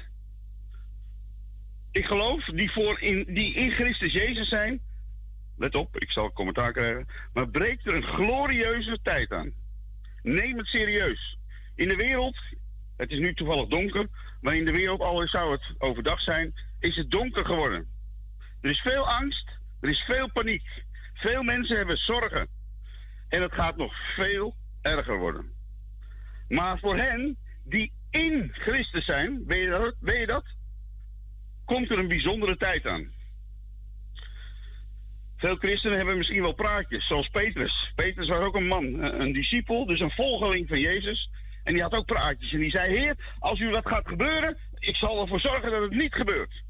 Ik 1.92 2.06
geloof, 2.06 2.46
die, 2.46 2.72
voor 2.72 3.02
in, 3.02 3.34
die 3.34 3.54
in 3.54 3.72
Christus 3.72 4.14
Jezus 4.14 4.50
zijn, 4.50 4.82
let 5.58 5.76
op, 5.76 5.98
ik 5.98 6.12
zal 6.12 6.32
commentaar 6.32 6.72
krijgen, 6.72 7.08
maar 7.34 7.50
breekt 7.50 7.88
er 7.88 7.96
een 7.96 8.04
glorieuze 8.04 9.00
tijd 9.04 9.32
aan. 9.32 9.54
Neem 10.22 10.58
het 10.58 10.68
serieus. 10.68 11.38
In 11.76 11.88
de 11.88 11.96
wereld, 11.96 12.38
het 12.98 13.12
is 13.12 13.20
nu 13.20 13.34
toevallig 13.34 13.68
donker, 13.68 14.08
maar 14.42 14.56
in 14.56 14.66
de 14.66 14.72
wereld, 14.72 15.02
al 15.02 15.28
zou 15.28 15.52
het 15.52 15.64
overdag 15.78 16.22
zijn, 16.22 16.54
is 16.80 16.96
het 16.96 17.12
donker 17.12 17.46
geworden. 17.46 17.88
Er 18.62 18.70
is 18.70 18.80
veel 18.80 19.08
angst, 19.10 19.50
er 19.80 19.90
is 19.90 20.00
veel 20.00 20.32
paniek. 20.32 20.84
Veel 21.14 21.44
mensen 21.44 21.78
hebben 21.78 21.98
zorgen. 21.98 22.48
En 23.30 23.42
het 23.42 23.54
gaat 23.54 23.78
nog 23.78 24.14
veel 24.16 24.56
erger 24.82 25.18
worden. 25.18 25.52
Maar 26.48 26.80
voor 26.80 26.98
hen 26.98 27.38
die 27.64 27.92
in 28.10 28.50
Christus 28.54 29.06
zijn, 29.06 29.44
weet 29.46 29.62
je 29.62 29.70
dat? 29.70 29.96
Weet 30.00 30.20
je 30.20 30.28
dat? 30.28 30.46
Komt 31.66 31.92
er 31.92 32.00
een 32.00 32.08
bijzondere 32.08 32.58
tijd 32.58 32.88
aan. 32.88 33.12
Veel 35.42 35.56
christenen 35.56 35.98
hebben 35.98 36.18
misschien 36.18 36.42
wel 36.42 36.54
praatjes, 36.54 37.08
zoals 37.08 37.28
Petrus. 37.28 37.92
Petrus 37.96 38.28
was 38.28 38.40
ook 38.40 38.56
een 38.56 38.68
man, 38.68 39.00
een 39.00 39.34
discipel, 39.34 39.86
dus 39.86 40.00
een 40.00 40.12
volgeling 40.12 40.68
van 40.68 40.80
Jezus. 40.80 41.30
En 41.64 41.74
die 41.74 41.82
had 41.82 41.96
ook 41.96 42.06
praatjes. 42.06 42.52
En 42.52 42.60
die 42.60 42.70
zei: 42.70 42.98
Heer, 42.98 43.36
als 43.40 43.60
u 43.60 43.70
wat 43.70 43.88
gaat 43.88 44.08
gebeuren, 44.08 44.58
ik 44.80 44.96
zal 44.96 45.22
ervoor 45.22 45.40
zorgen 45.40 45.72
dat 45.72 45.82
het 45.82 45.92
niet 45.92 46.16
gebeurt. 46.16 46.64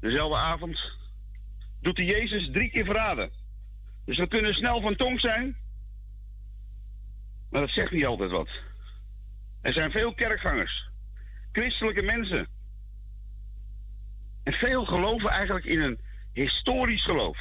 Dezelfde 0.00 0.36
avond 0.36 0.80
doet 1.80 1.96
hij 1.96 2.06
Jezus 2.06 2.50
drie 2.52 2.70
keer 2.70 2.84
verraden. 2.84 3.30
Dus 4.04 4.18
we 4.18 4.28
kunnen 4.28 4.54
snel 4.54 4.80
van 4.80 4.96
tong 4.96 5.20
zijn, 5.20 5.56
maar 7.50 7.60
dat 7.60 7.70
zegt 7.70 7.92
niet 7.92 8.06
altijd 8.06 8.30
wat. 8.30 8.48
Er 9.60 9.72
zijn 9.72 9.90
veel 9.90 10.14
kerkgangers, 10.14 10.88
christelijke 11.52 12.02
mensen. 12.02 12.48
En 14.42 14.52
veel 14.52 14.84
geloven 14.84 15.30
eigenlijk 15.30 15.64
in 15.64 15.80
een 15.80 16.10
historisch 16.32 17.04
geloof. 17.04 17.38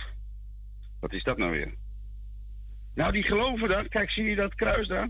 Wat 1.00 1.14
is 1.14 1.24
dat 1.24 1.38
nou 1.38 1.52
weer? 1.52 1.74
Nou, 2.94 3.12
die 3.12 3.24
geloven 3.24 3.70
dan, 3.70 3.88
kijk, 3.88 4.10
zie 4.10 4.24
je 4.24 4.36
dat 4.36 4.56
kruis 4.56 4.88
daar? 4.88 5.10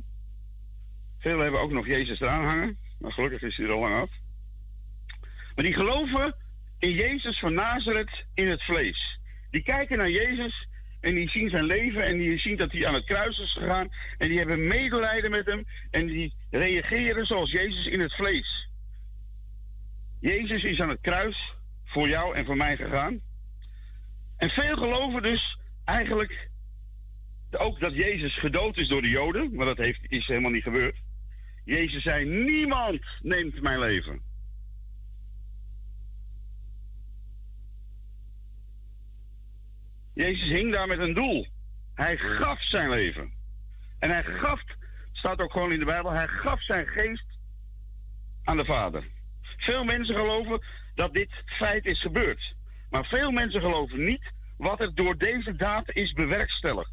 Veel 1.19 1.39
hebben 1.39 1.61
ook 1.61 1.71
nog 1.71 1.87
Jezus 1.87 2.19
eraan 2.19 2.45
hangen, 2.45 2.77
maar 2.99 3.11
gelukkig 3.11 3.41
is 3.41 3.57
hij 3.57 3.65
er 3.65 3.71
al 3.71 3.79
lang 3.79 4.01
af. 4.01 4.09
Maar 5.55 5.65
die 5.65 5.73
geloven 5.73 6.35
in 6.79 6.91
Jezus 6.91 7.39
van 7.39 7.53
Nazareth 7.53 8.25
in 8.33 8.47
het 8.47 8.63
vlees. 8.63 9.19
Die 9.49 9.63
kijken 9.63 9.97
naar 9.97 10.09
Jezus 10.09 10.67
en 10.99 11.15
die 11.15 11.29
zien 11.29 11.49
zijn 11.49 11.63
leven 11.63 12.05
en 12.05 12.17
die 12.17 12.39
zien 12.39 12.57
dat 12.57 12.71
hij 12.71 12.87
aan 12.87 12.93
het 12.93 13.05
kruis 13.05 13.39
is 13.39 13.53
gegaan. 13.53 13.89
En 14.17 14.27
die 14.27 14.37
hebben 14.37 14.67
medelijden 14.67 15.31
met 15.31 15.45
hem 15.45 15.65
en 15.91 16.05
die 16.05 16.33
reageren 16.49 17.25
zoals 17.25 17.51
Jezus 17.51 17.85
in 17.85 17.99
het 17.99 18.15
vlees. 18.15 18.69
Jezus 20.19 20.63
is 20.63 20.79
aan 20.79 20.89
het 20.89 21.01
kruis 21.01 21.55
voor 21.85 22.07
jou 22.07 22.35
en 22.35 22.45
voor 22.45 22.57
mij 22.57 22.77
gegaan. 22.77 23.21
En 24.41 24.49
veel 24.49 24.77
geloven 24.77 25.21
dus 25.21 25.57
eigenlijk 25.85 26.49
ook 27.51 27.79
dat 27.79 27.93
Jezus 27.93 28.39
gedood 28.39 28.77
is 28.77 28.87
door 28.87 29.01
de 29.01 29.09
Joden, 29.09 29.55
maar 29.55 29.65
dat 29.65 29.77
heeft, 29.77 29.99
is 30.11 30.27
helemaal 30.27 30.51
niet 30.51 30.63
gebeurd. 30.63 30.95
Jezus 31.65 32.03
zei: 32.03 32.25
Niemand 32.25 33.01
neemt 33.21 33.61
mijn 33.61 33.79
leven. 33.79 34.21
Jezus 40.13 40.49
hing 40.49 40.71
daar 40.71 40.87
met 40.87 40.99
een 40.99 41.13
doel. 41.13 41.47
Hij 41.93 42.17
gaf 42.17 42.61
zijn 42.61 42.89
leven. 42.89 43.33
En 43.99 44.09
hij 44.09 44.23
gaf, 44.23 44.61
staat 45.11 45.41
ook 45.41 45.51
gewoon 45.51 45.71
in 45.71 45.79
de 45.79 45.85
Bijbel, 45.85 46.11
hij 46.11 46.27
gaf 46.27 46.63
zijn 46.63 46.87
geest 46.87 47.25
aan 48.43 48.57
de 48.57 48.65
Vader. 48.65 49.03
Veel 49.41 49.83
mensen 49.83 50.15
geloven 50.15 50.61
dat 50.95 51.13
dit 51.13 51.29
feit 51.45 51.85
is 51.85 52.01
gebeurd. 52.01 52.59
Maar 52.91 53.05
veel 53.05 53.31
mensen 53.31 53.61
geloven 53.61 54.03
niet 54.03 54.31
wat 54.57 54.79
er 54.79 54.95
door 54.95 55.17
deze 55.17 55.55
daad 55.55 55.91
is 55.91 56.13
bewerkstelligd. 56.13 56.91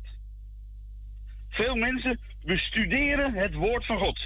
Veel 1.48 1.74
mensen 1.74 2.20
bestuderen 2.42 3.34
het 3.34 3.54
woord 3.54 3.86
van 3.86 3.98
God. 3.98 4.20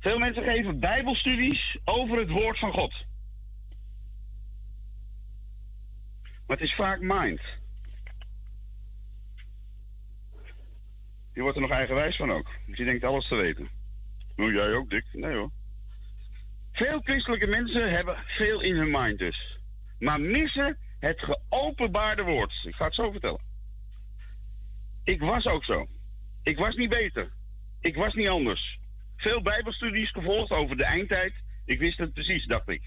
Veel 0.00 0.18
mensen 0.18 0.42
geven 0.42 0.78
bijbelstudies 0.78 1.78
over 1.84 2.18
het 2.18 2.30
woord 2.30 2.58
van 2.58 2.72
God. 2.72 2.92
Maar 6.46 6.56
het 6.56 6.66
is 6.66 6.74
vaak 6.74 7.00
mind. 7.00 7.40
Je 11.32 11.40
wordt 11.40 11.56
er 11.56 11.62
nog 11.62 11.70
eigenwijs 11.70 12.16
van 12.16 12.32
ook. 12.32 12.46
Je 12.66 12.84
denkt 12.84 13.04
alles 13.04 13.28
te 13.28 13.34
weten. 13.34 13.68
Moet 14.36 14.52
jij 14.52 14.74
ook, 14.74 14.90
Dick? 14.90 15.04
Nee 15.12 15.34
hoor. 15.34 15.50
Veel 16.78 17.00
christelijke 17.00 17.46
mensen 17.46 17.90
hebben 17.90 18.16
veel 18.26 18.60
in 18.60 18.76
hun 18.76 18.90
mind 18.90 19.18
dus. 19.18 19.58
Maar 19.98 20.20
missen 20.20 20.78
het 20.98 21.20
geopenbaarde 21.20 22.22
woord. 22.22 22.52
Ik 22.64 22.74
ga 22.74 22.84
het 22.84 22.94
zo 22.94 23.10
vertellen. 23.10 23.40
Ik 25.04 25.20
was 25.20 25.46
ook 25.46 25.64
zo. 25.64 25.86
Ik 26.42 26.58
was 26.58 26.74
niet 26.74 26.90
beter. 26.90 27.30
Ik 27.80 27.96
was 27.96 28.14
niet 28.14 28.28
anders. 28.28 28.78
Veel 29.16 29.42
bijbelstudies 29.42 30.10
gevolgd 30.10 30.50
over 30.50 30.76
de 30.76 30.84
eindtijd. 30.84 31.32
Ik 31.64 31.78
wist 31.78 31.98
het 31.98 32.12
precies, 32.12 32.46
dacht 32.46 32.68
ik. 32.68 32.82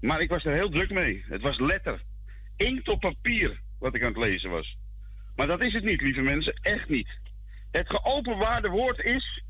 Maar 0.00 0.20
ik 0.20 0.30
was 0.30 0.44
er 0.44 0.52
heel 0.52 0.70
druk 0.70 0.90
mee. 0.90 1.24
Het 1.28 1.42
was 1.42 1.58
letter. 1.58 2.02
Inkt 2.56 2.88
op 2.88 3.00
papier 3.00 3.60
wat 3.78 3.94
ik 3.94 4.02
aan 4.02 4.12
het 4.12 4.24
lezen 4.24 4.50
was. 4.50 4.76
Maar 5.36 5.46
dat 5.46 5.62
is 5.62 5.72
het 5.72 5.84
niet, 5.84 6.00
lieve 6.00 6.20
mensen. 6.22 6.58
Echt 6.62 6.88
niet. 6.88 7.08
Het 7.70 7.88
geopenbaarde 7.90 8.68
woord 8.68 8.98
is... 8.98 9.42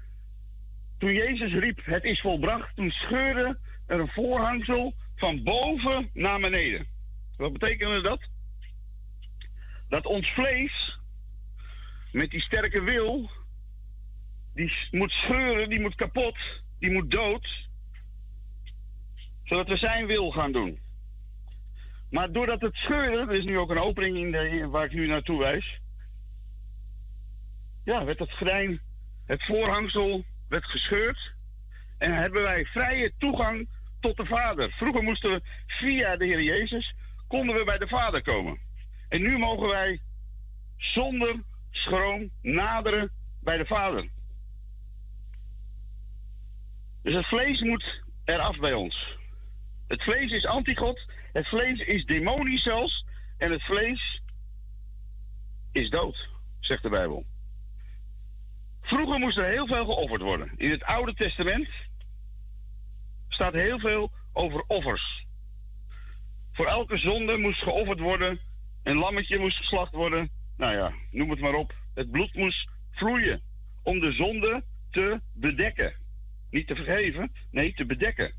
Toen 1.02 1.12
Jezus 1.12 1.52
riep, 1.52 1.80
het 1.84 2.04
is 2.04 2.20
volbracht, 2.20 2.76
toen 2.76 2.90
scheurde 2.90 3.58
er 3.86 4.00
een 4.00 4.08
voorhangsel 4.08 4.94
van 5.16 5.42
boven 5.42 6.10
naar 6.12 6.40
beneden. 6.40 6.86
Wat 7.36 7.52
betekende 7.52 8.00
dat? 8.00 8.20
Dat 9.88 10.06
ons 10.06 10.32
vlees, 10.32 10.98
met 12.12 12.30
die 12.30 12.40
sterke 12.40 12.82
wil, 12.82 13.30
die 14.54 14.72
moet 14.90 15.10
scheuren, 15.10 15.68
die 15.68 15.80
moet 15.80 15.94
kapot, 15.94 16.36
die 16.78 16.90
moet 16.90 17.10
dood, 17.10 17.48
zodat 19.44 19.68
we 19.68 19.76
zijn 19.76 20.06
wil 20.06 20.30
gaan 20.30 20.52
doen. 20.52 20.80
Maar 22.10 22.32
doordat 22.32 22.60
het 22.60 22.74
scheurde, 22.74 23.18
er 23.18 23.38
is 23.38 23.44
nu 23.44 23.58
ook 23.58 23.70
een 23.70 23.78
opening 23.78 24.16
in 24.16 24.30
de, 24.30 24.68
waar 24.68 24.84
ik 24.84 24.92
nu 24.92 25.06
naartoe 25.06 25.38
wijs, 25.38 25.80
ja, 27.84 28.04
werd 28.04 28.18
het 28.18 28.32
gordijn, 28.32 28.80
het 29.26 29.44
voorhangsel 29.44 30.24
werd 30.52 30.64
gescheurd 30.64 31.32
en 31.98 32.14
hebben 32.14 32.42
wij 32.42 32.64
vrije 32.64 33.12
toegang 33.18 33.68
tot 34.00 34.16
de 34.16 34.26
Vader. 34.26 34.70
Vroeger 34.70 35.02
moesten 35.02 35.30
we 35.30 35.40
via 35.66 36.16
de 36.16 36.24
Heer 36.24 36.42
Jezus, 36.42 36.94
konden 37.26 37.56
we 37.56 37.64
bij 37.64 37.78
de 37.78 37.88
Vader 37.88 38.22
komen. 38.22 38.60
En 39.08 39.22
nu 39.22 39.38
mogen 39.38 39.68
wij 39.68 40.00
zonder 40.76 41.42
schroom 41.70 42.30
naderen 42.40 43.10
bij 43.40 43.56
de 43.56 43.66
Vader. 43.66 44.08
Dus 47.02 47.14
het 47.14 47.26
vlees 47.26 47.60
moet 47.60 48.02
eraf 48.24 48.58
bij 48.58 48.72
ons. 48.72 49.16
Het 49.88 50.02
vlees 50.02 50.30
is 50.30 50.46
antigod, 50.46 51.00
het 51.32 51.48
vlees 51.48 51.80
is 51.80 52.04
demonisch 52.04 52.62
zelfs, 52.62 53.04
en 53.38 53.50
het 53.50 53.62
vlees 53.62 54.22
is 55.72 55.90
dood, 55.90 56.28
zegt 56.60 56.82
de 56.82 56.88
Bijbel. 56.88 57.24
Vroeger 58.82 59.18
moest 59.18 59.38
er 59.38 59.44
heel 59.44 59.66
veel 59.66 59.84
geofferd 59.84 60.22
worden. 60.22 60.52
In 60.56 60.70
het 60.70 60.84
Oude 60.84 61.14
Testament 61.14 61.68
staat 63.28 63.52
heel 63.52 63.78
veel 63.78 64.12
over 64.32 64.64
offers. 64.66 65.26
Voor 66.52 66.66
elke 66.66 66.98
zonde 66.98 67.36
moest 67.36 67.62
geofferd 67.62 68.00
worden. 68.00 68.40
Een 68.82 68.96
lammetje 68.96 69.38
moest 69.38 69.56
geslacht 69.56 69.92
worden. 69.92 70.30
Nou 70.56 70.76
ja, 70.76 70.92
noem 71.10 71.30
het 71.30 71.40
maar 71.40 71.54
op. 71.54 71.74
Het 71.94 72.10
bloed 72.10 72.34
moest 72.34 72.68
vloeien 72.90 73.42
om 73.82 74.00
de 74.00 74.12
zonde 74.12 74.64
te 74.90 75.20
bedekken. 75.34 75.94
Niet 76.50 76.66
te 76.66 76.74
vergeven, 76.74 77.32
nee, 77.50 77.74
te 77.74 77.86
bedekken. 77.86 78.34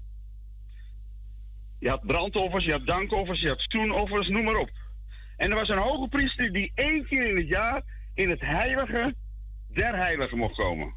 Je 1.80 1.90
had 1.90 2.06
brandoffers, 2.06 2.66
je 2.66 2.72
had 2.72 2.86
dankoffers, 2.86 3.42
je 3.42 3.48
had 3.48 3.62
stoenoffers, 3.62 4.28
noem 4.28 4.44
maar 4.44 4.58
op. 4.58 4.70
En 5.38 5.50
er 5.50 5.56
was 5.56 5.70
een 5.70 5.78
hoge 5.78 6.08
priester 6.08 6.52
die 6.52 6.72
één 6.76 7.06
keer 7.06 7.30
in 7.30 7.36
het 7.36 7.48
jaar 7.48 7.82
in 8.14 8.30
het 8.30 8.42
heilige 8.42 9.16
der 9.74 9.96
heiligen 9.96 10.38
mocht 10.38 10.56
komen. 10.56 10.94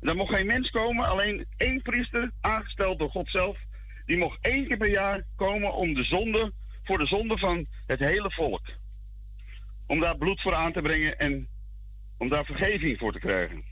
Er 0.00 0.16
mocht 0.16 0.34
geen 0.34 0.46
mens 0.46 0.70
komen, 0.70 1.06
alleen 1.06 1.46
één 1.56 1.82
priester, 1.82 2.30
aangesteld 2.40 2.98
door 2.98 3.10
God 3.10 3.30
zelf, 3.30 3.58
die 4.06 4.16
mocht 4.16 4.38
één 4.40 4.66
keer 4.66 4.76
per 4.76 4.90
jaar 4.90 5.24
komen 5.36 5.74
om 5.74 5.94
de 5.94 6.04
zonde, 6.04 6.52
voor 6.84 6.98
de 6.98 7.06
zonde 7.06 7.38
van 7.38 7.66
het 7.86 7.98
hele 7.98 8.30
volk. 8.30 8.62
Om 9.86 10.00
daar 10.00 10.16
bloed 10.16 10.40
voor 10.40 10.54
aan 10.54 10.72
te 10.72 10.82
brengen 10.82 11.18
en 11.18 11.48
om 12.18 12.28
daar 12.28 12.44
vergeving 12.44 12.98
voor 12.98 13.12
te 13.12 13.18
krijgen. 13.18 13.64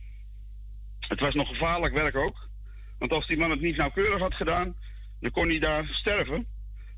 Het 1.00 1.20
was 1.20 1.34
nog 1.34 1.48
gevaarlijk 1.48 1.94
werk 1.94 2.16
ook, 2.16 2.48
want 2.98 3.12
als 3.12 3.26
die 3.26 3.36
man 3.36 3.50
het 3.50 3.60
niet 3.60 3.76
nauwkeurig 3.76 4.18
had 4.18 4.34
gedaan, 4.34 4.76
dan 5.20 5.30
kon 5.30 5.48
hij 5.48 5.58
daar 5.58 5.86
sterven. 5.90 6.46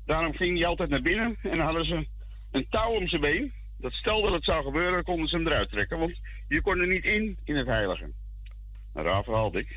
Daarom 0.05 0.33
ging 0.35 0.57
hij 0.57 0.67
altijd 0.67 0.89
naar 0.89 1.01
binnen 1.01 1.37
en 1.41 1.49
dan 1.57 1.65
hadden 1.65 1.85
ze 1.85 2.07
een 2.51 2.67
touw 2.69 2.91
om 2.91 3.07
zijn 3.07 3.21
been. 3.21 3.53
Dat 3.77 3.93
stel 3.93 4.21
dat 4.21 4.31
het 4.31 4.43
zou 4.43 4.63
gebeuren, 4.63 5.03
konden 5.03 5.27
ze 5.27 5.35
hem 5.35 5.47
eruit 5.47 5.69
trekken, 5.69 5.99
want 5.99 6.19
je 6.47 6.61
kon 6.61 6.79
er 6.79 6.87
niet 6.87 7.05
in 7.05 7.37
in 7.43 7.55
het 7.55 7.67
heilige. 7.67 8.11
Een 8.93 9.03
raar 9.03 9.23
verhaal, 9.23 9.51
Dick. 9.51 9.75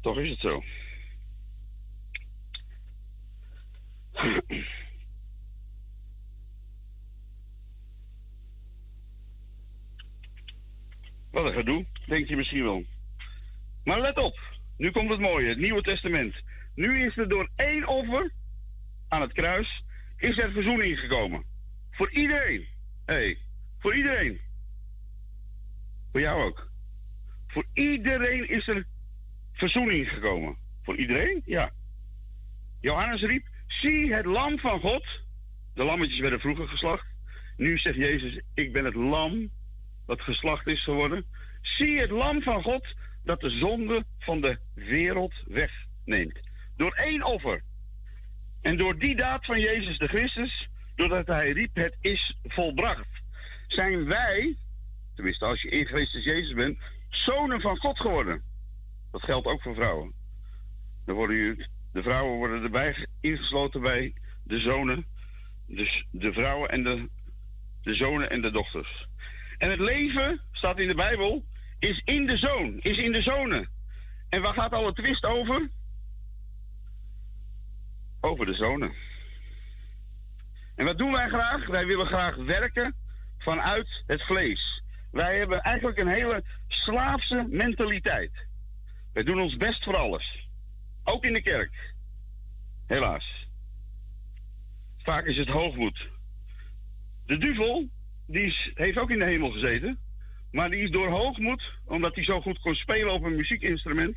Toch 0.00 0.18
is 0.18 0.30
het 0.30 0.38
zo. 0.38 0.62
Wat 11.30 11.44
een 11.44 11.52
gedoe, 11.52 11.86
denk 12.06 12.28
je 12.28 12.36
misschien 12.36 12.62
wel. 12.62 12.84
Maar 13.84 14.00
let 14.00 14.18
op, 14.18 14.40
nu 14.76 14.90
komt 14.90 15.10
het 15.10 15.20
mooie, 15.20 15.48
het 15.48 15.58
Nieuwe 15.58 15.82
Testament. 15.82 16.34
Nu 16.74 17.06
is 17.06 17.16
er 17.16 17.28
door 17.28 17.48
één 17.56 17.86
offer 17.86 18.32
aan 19.08 19.20
het 19.20 19.32
kruis, 19.32 19.84
is 20.16 20.38
er 20.38 20.52
verzoening 20.52 20.98
gekomen. 20.98 21.44
Voor 21.90 22.10
iedereen. 22.10 22.71
Hey, 23.12 23.38
voor 23.78 23.94
iedereen. 23.94 24.40
Voor 26.12 26.20
jou 26.20 26.42
ook. 26.42 26.68
Voor 27.46 27.64
iedereen 27.72 28.48
is 28.48 28.68
er 28.68 28.86
verzoening 29.52 30.08
gekomen. 30.08 30.56
Voor 30.82 30.96
iedereen? 30.96 31.42
Ja. 31.44 31.70
Johannes 32.80 33.20
riep, 33.20 33.46
zie 33.66 34.14
het 34.14 34.24
lam 34.24 34.58
van 34.58 34.80
God. 34.80 35.06
De 35.74 35.84
lammetjes 35.84 36.18
werden 36.20 36.40
vroeger 36.40 36.68
geslacht. 36.68 37.06
Nu 37.56 37.78
zegt 37.78 37.96
Jezus, 37.96 38.40
ik 38.54 38.72
ben 38.72 38.84
het 38.84 38.94
lam 38.94 39.50
dat 40.06 40.20
geslacht 40.20 40.66
is 40.66 40.84
geworden. 40.84 41.24
Zie 41.62 42.00
het 42.00 42.10
lam 42.10 42.42
van 42.42 42.62
God 42.62 42.86
dat 43.24 43.40
de 43.40 43.50
zonde 43.50 44.04
van 44.18 44.40
de 44.40 44.58
wereld 44.74 45.34
wegneemt. 45.46 46.40
Door 46.76 46.92
één 46.92 47.22
offer. 47.22 47.62
En 48.60 48.76
door 48.76 48.98
die 48.98 49.16
daad 49.16 49.44
van 49.44 49.60
Jezus 49.60 49.98
de 49.98 50.08
Christus, 50.08 50.68
doordat 51.08 51.26
hij 51.36 51.50
riep, 51.50 51.74
het 51.74 51.96
is 52.00 52.36
volbracht, 52.44 53.08
zijn 53.66 54.04
wij, 54.04 54.56
tenminste 55.14 55.44
als 55.44 55.62
je 55.62 55.68
in 55.68 55.86
Christus 55.86 56.24
Jezus 56.24 56.54
bent, 56.54 56.78
zonen 57.08 57.60
van 57.60 57.76
God 57.76 58.00
geworden. 58.00 58.42
Dat 59.10 59.22
geldt 59.22 59.46
ook 59.46 59.62
voor 59.62 59.74
vrouwen. 59.74 60.12
Dan 61.04 61.14
worden 61.14 61.36
u, 61.36 61.64
de 61.92 62.02
vrouwen 62.02 62.36
worden 62.36 62.62
erbij 62.62 63.06
ingesloten 63.20 63.80
bij 63.80 64.14
de 64.44 64.60
zonen. 64.60 65.06
Dus 65.66 66.04
de 66.10 66.32
vrouwen 66.32 66.70
en 66.70 66.82
de, 66.82 67.08
de 67.82 67.94
zonen 67.94 68.30
en 68.30 68.40
de 68.40 68.50
dochters. 68.50 69.08
En 69.58 69.70
het 69.70 69.80
leven, 69.80 70.40
staat 70.52 70.78
in 70.78 70.88
de 70.88 70.94
Bijbel, 70.94 71.44
is 71.78 72.02
in 72.04 72.26
de 72.26 72.36
zoon, 72.36 72.78
is 72.80 72.96
in 72.96 73.12
de 73.12 73.22
zonen. 73.22 73.68
En 74.28 74.42
waar 74.42 74.54
gaat 74.54 74.72
alle 74.72 74.92
twist 74.92 75.24
over? 75.24 75.70
Over 78.20 78.46
de 78.46 78.54
zonen. 78.54 78.92
En 80.74 80.84
wat 80.84 80.98
doen 80.98 81.12
wij 81.12 81.28
graag? 81.28 81.66
Wij 81.66 81.86
willen 81.86 82.06
graag 82.06 82.36
werken 82.36 82.94
vanuit 83.38 84.02
het 84.06 84.22
vlees. 84.22 84.82
Wij 85.10 85.38
hebben 85.38 85.62
eigenlijk 85.62 85.98
een 85.98 86.08
hele 86.08 86.44
slaafse 86.68 87.46
mentaliteit. 87.50 88.30
Wij 89.12 89.22
doen 89.22 89.40
ons 89.40 89.56
best 89.56 89.84
voor 89.84 89.96
alles. 89.96 90.48
Ook 91.04 91.24
in 91.24 91.32
de 91.32 91.42
kerk. 91.42 91.94
Helaas. 92.86 93.46
Vaak 95.02 95.24
is 95.24 95.36
het 95.36 95.48
hoogmoed. 95.48 96.08
De 97.26 97.38
duivel, 97.38 97.88
die 98.26 98.46
is, 98.46 98.70
heeft 98.74 98.98
ook 98.98 99.10
in 99.10 99.18
de 99.18 99.24
hemel 99.24 99.50
gezeten. 99.50 99.98
Maar 100.50 100.70
die 100.70 100.82
is 100.82 100.90
door 100.90 101.08
hoogmoed, 101.08 101.62
omdat 101.84 102.14
hij 102.14 102.24
zo 102.24 102.40
goed 102.40 102.58
kon 102.58 102.74
spelen 102.74 103.12
op 103.12 103.22
een 103.22 103.36
muziekinstrument, 103.36 104.16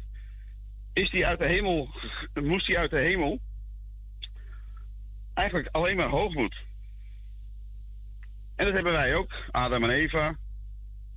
is 0.94 1.10
die 1.12 1.26
uit 1.26 1.40
de 1.40 1.46
hemel, 1.46 1.90
moest 2.34 2.68
hij 2.68 2.78
uit 2.78 2.90
de 2.90 3.00
hemel. 3.00 3.40
Eigenlijk 5.36 5.68
alleen 5.72 5.96
maar 5.96 6.10
hoogmoed. 6.10 6.56
En 8.56 8.66
dat 8.66 8.74
hebben 8.74 8.94
wij 8.94 9.16
ook. 9.16 9.32
Adam 9.52 9.84
en 9.84 9.90
Eva 9.90 10.36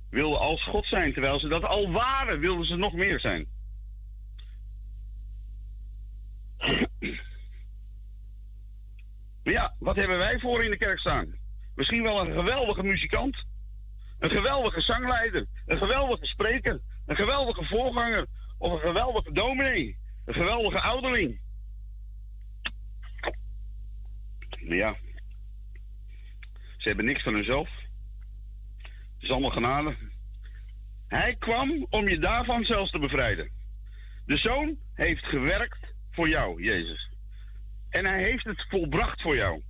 wilden 0.09 0.39
als 0.39 0.63
God 0.63 0.85
zijn. 0.85 1.13
Terwijl 1.13 1.39
ze 1.39 1.47
dat 1.47 1.63
al 1.63 1.91
waren, 1.91 2.39
wilden 2.39 2.65
ze 2.65 2.75
nog 2.75 2.93
meer 2.93 3.19
zijn. 3.19 3.47
Maar 9.43 9.53
ja, 9.53 9.75
wat 9.79 9.95
hebben 9.95 10.17
wij 10.17 10.39
voor 10.39 10.63
in 10.63 10.71
de 10.71 10.77
kerk 10.77 10.99
staan? 10.99 11.37
Misschien 11.75 12.03
wel 12.03 12.19
een 12.19 12.33
geweldige 12.33 12.83
muzikant. 12.83 13.45
Een 14.19 14.29
geweldige 14.29 14.81
zangleider. 14.81 15.45
Een 15.65 15.77
geweldige 15.77 16.25
spreker. 16.25 16.81
Een 17.05 17.15
geweldige 17.15 17.65
voorganger. 17.65 18.25
Of 18.57 18.71
een 18.73 18.79
geweldige 18.79 19.31
dominee. 19.31 19.97
Een 20.25 20.33
geweldige 20.33 20.81
ouderling. 20.81 21.39
Ja, 24.49 24.95
ze 26.77 26.87
hebben 26.87 27.05
niks 27.05 27.23
van 27.23 27.33
hunzelf. 27.33 27.69
Het 28.81 29.23
is 29.27 29.29
allemaal 29.29 29.49
genade. 29.49 29.95
Hij 31.07 31.35
kwam 31.35 31.87
om 31.89 32.07
je 32.07 32.19
daarvan 32.19 32.63
zelfs 32.63 32.91
te 32.91 32.99
bevrijden. 32.99 33.51
De 34.25 34.37
zoon 34.37 34.77
heeft 34.93 35.25
gewerkt 35.25 35.93
voor 36.11 36.29
jou, 36.29 36.63
Jezus. 36.63 37.09
En 37.89 38.05
hij 38.05 38.23
heeft 38.23 38.43
het 38.43 38.65
volbracht 38.69 39.21
voor 39.21 39.35
jou. 39.35 39.61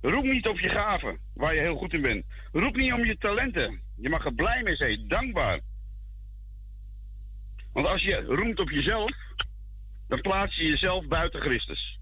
Roep 0.00 0.24
niet 0.24 0.48
op 0.48 0.58
je 0.58 0.68
gaven, 0.68 1.18
waar 1.34 1.54
je 1.54 1.60
heel 1.60 1.76
goed 1.76 1.92
in 1.92 2.02
bent. 2.02 2.24
Roep 2.52 2.76
niet 2.76 2.92
om 2.92 3.04
je 3.04 3.18
talenten. 3.18 3.80
Je 3.96 4.08
mag 4.08 4.24
er 4.24 4.34
blij 4.34 4.62
mee 4.62 4.76
zijn, 4.76 5.08
dankbaar. 5.08 5.60
Want 7.72 7.86
als 7.86 8.02
je 8.02 8.22
roemt 8.22 8.60
op 8.60 8.70
jezelf, 8.70 9.12
dan 10.08 10.20
plaats 10.20 10.56
je 10.56 10.64
jezelf 10.64 11.06
buiten 11.06 11.40
Christus. 11.40 11.95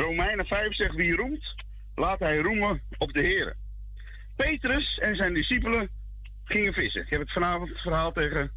Romeinen 0.00 0.46
5 0.46 0.74
zegt 0.74 0.94
wie 0.94 1.16
roemt, 1.16 1.54
laat 1.94 2.18
hij 2.18 2.38
roemen 2.38 2.82
op 2.98 3.12
de 3.12 3.20
Heer. 3.20 3.56
Petrus 4.36 4.98
en 4.98 5.16
zijn 5.16 5.34
discipelen 5.34 5.90
gingen 6.44 6.72
vissen. 6.72 7.02
Ik 7.02 7.10
heb 7.10 7.20
het 7.20 7.32
vanavond 7.32 7.68
het 7.68 7.80
verhaal 7.80 8.12
tegen. 8.12 8.50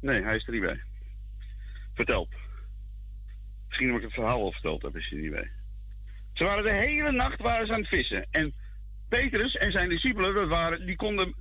Nee, 0.00 0.22
hij 0.22 0.36
is 0.36 0.46
er 0.46 0.52
niet 0.52 0.62
bij. 0.62 0.82
Verteld. 1.94 2.28
Misschien 3.66 3.88
heb 3.88 3.96
ik 3.96 4.02
het 4.02 4.12
verhaal 4.12 4.42
al 4.42 4.52
verteld, 4.52 4.80
daar 4.80 4.96
is 4.96 5.08
hij 5.10 5.20
niet 5.20 5.30
bij. 5.30 5.50
Ze 6.32 6.44
waren 6.44 6.64
de 6.64 6.72
hele 6.72 7.12
nacht 7.12 7.40
waren 7.40 7.66
ze 7.66 7.72
aan 7.72 7.80
het 7.80 7.88
vissen. 7.88 8.26
En 8.30 8.54
Petrus 9.08 9.56
en 9.56 9.72
zijn 9.72 9.88
discipelen, 9.88 10.34
dat 10.34 10.48
waren, 10.48 10.86
die 10.86 10.96
konden 10.96 11.34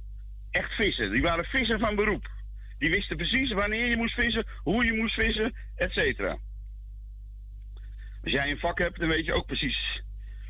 echt 0.52 0.72
vissen. 0.72 1.12
Die 1.12 1.22
waren 1.22 1.46
vissen 1.46 1.80
van 1.80 1.96
beroep. 1.96 2.30
Die 2.78 2.90
wisten 2.90 3.18
precies 3.18 3.52
wanneer 3.52 3.86
je 3.86 3.98
moest 3.98 4.14
vissen, 4.14 4.48
hoe 4.64 4.86
je 4.86 4.94
moest 4.94 5.14
vissen, 5.14 5.54
et 5.76 5.92
cetera. 5.92 6.38
Als 8.24 8.32
jij 8.32 8.52
een 8.52 8.60
vak 8.60 8.80
hebt, 8.80 9.00
dan 9.00 9.10
weet 9.10 9.26
je 9.26 9.34
ook 9.34 9.46
precies 9.46 10.02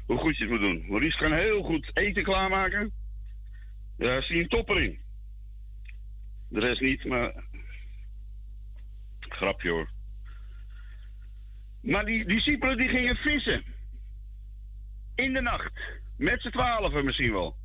hoe 0.06 0.18
goed 0.18 0.38
je 0.38 0.44
het 0.44 0.52
moet 0.52 0.62
doen. 0.62 0.86
Maurice 0.88 1.18
kan 1.18 1.34
heel 1.34 1.64
goed 1.64 1.92
eten 1.94 2.24
klaarmaken. 2.24 2.94
Daar 3.98 4.24
zie 4.24 4.36
je 4.36 4.42
een 4.42 4.50
topper 4.50 4.82
in. 4.82 5.00
De 6.48 6.60
rest 6.60 6.82
niet, 6.82 7.06
maar. 7.06 7.34
Grapje 9.20 9.70
hoor. 9.70 9.90
Maar 11.82 12.06
die 12.06 12.26
discipelen 12.26 12.78
die 12.78 12.90
gingen 12.90 13.16
vissen. 13.16 13.64
In 15.16 15.34
de 15.34 15.42
nacht. 15.42 15.80
Met 16.18 16.42
z'n 16.42 16.50
twaalfen 16.50 17.06
misschien 17.06 17.32
wel. 17.32 17.56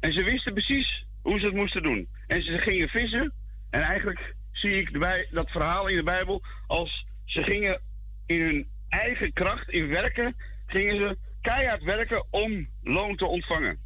En 0.00 0.12
ze 0.12 0.24
wisten 0.24 0.52
precies 0.52 1.06
hoe 1.22 1.38
ze 1.38 1.44
het 1.44 1.54
moesten 1.54 1.82
doen. 1.82 2.08
En 2.26 2.42
ze 2.42 2.58
gingen 2.58 2.88
vissen. 2.88 3.32
En 3.70 3.80
eigenlijk 3.80 4.34
zie 4.52 4.78
ik 4.78 4.98
bij 4.98 5.28
dat 5.30 5.50
verhaal 5.50 5.86
in 5.86 5.96
de 5.96 6.02
Bijbel 6.02 6.42
als 6.66 7.06
ze 7.24 7.42
gingen 7.42 7.80
in 8.26 8.40
hun 8.40 8.68
eigen 8.88 9.32
kracht, 9.32 9.68
in 9.68 9.88
werken, 9.88 10.36
gingen 10.66 10.96
ze 10.96 11.18
keihard 11.40 11.82
werken 11.82 12.26
om 12.30 12.68
loon 12.82 13.16
te 13.16 13.26
ontvangen. 13.26 13.84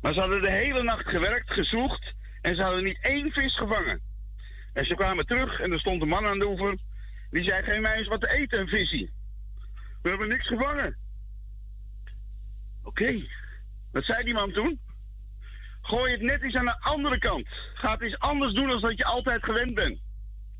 Maar 0.00 0.12
ze 0.12 0.20
hadden 0.20 0.42
de 0.42 0.50
hele 0.50 0.82
nacht 0.82 1.08
gewerkt, 1.08 1.52
gezocht 1.52 2.14
en 2.40 2.56
ze 2.56 2.62
hadden 2.62 2.84
niet 2.84 2.98
één 3.00 3.32
vis 3.32 3.56
gevangen. 3.56 4.00
En 4.72 4.84
ze 4.84 4.94
kwamen 4.94 5.26
terug 5.26 5.60
en 5.60 5.72
er 5.72 5.80
stond 5.80 6.02
een 6.02 6.08
man 6.08 6.26
aan 6.26 6.38
de 6.38 6.46
oever. 6.46 6.76
Die 7.30 7.42
zei, 7.42 7.62
geef 7.62 7.80
mij 7.80 7.96
eens 7.96 8.08
wat 8.08 8.20
te 8.20 8.30
eten, 8.30 8.60
een 8.60 8.68
visie. 8.68 9.12
We 10.02 10.08
hebben 10.08 10.28
niks 10.28 10.46
gevangen. 10.46 10.96
Oké, 12.82 13.26
wat 13.92 14.04
zei 14.04 14.24
die 14.24 14.34
man 14.34 14.52
toen? 14.52 14.80
Gooi 15.82 16.12
het 16.12 16.20
net 16.20 16.42
eens 16.42 16.54
aan 16.54 16.64
de 16.64 16.80
andere 16.80 17.18
kant. 17.18 17.48
Ga 17.74 17.96
het 17.98 18.18
anders 18.18 18.54
doen 18.54 18.68
dan 18.68 18.80
dat 18.80 18.96
je 18.96 19.04
altijd 19.04 19.44
gewend 19.44 19.74
bent. 19.74 20.00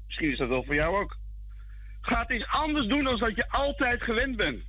Misschien 0.06 0.30
is 0.30 0.38
dat 0.38 0.48
wel 0.48 0.64
voor 0.64 0.74
jou 0.74 0.96
ook. 0.96 1.16
Ga 2.04 2.20
het 2.20 2.30
eens 2.30 2.46
anders 2.46 2.86
doen 2.86 3.04
dan 3.04 3.18
dat 3.18 3.36
je 3.36 3.48
altijd 3.48 4.02
gewend 4.02 4.36
bent. 4.36 4.62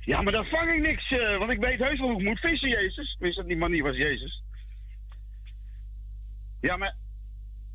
Ja, 0.00 0.22
maar 0.22 0.32
dan 0.32 0.44
vang 0.44 0.70
ik 0.70 0.80
niks, 0.80 1.10
uh, 1.10 1.36
want 1.36 1.50
ik 1.50 1.60
weet 1.60 1.78
heus 1.78 1.98
wel 1.98 2.08
hoe 2.08 2.20
ik 2.20 2.26
moet 2.26 2.38
vissen, 2.38 2.68
Jezus. 2.68 3.16
Wist 3.18 3.36
dat 3.36 3.46
die 3.46 3.56
man 3.56 3.70
niet 3.70 3.82
was 3.82 3.96
Jezus. 3.96 4.42
Ja, 6.60 6.76
maar 6.76 6.94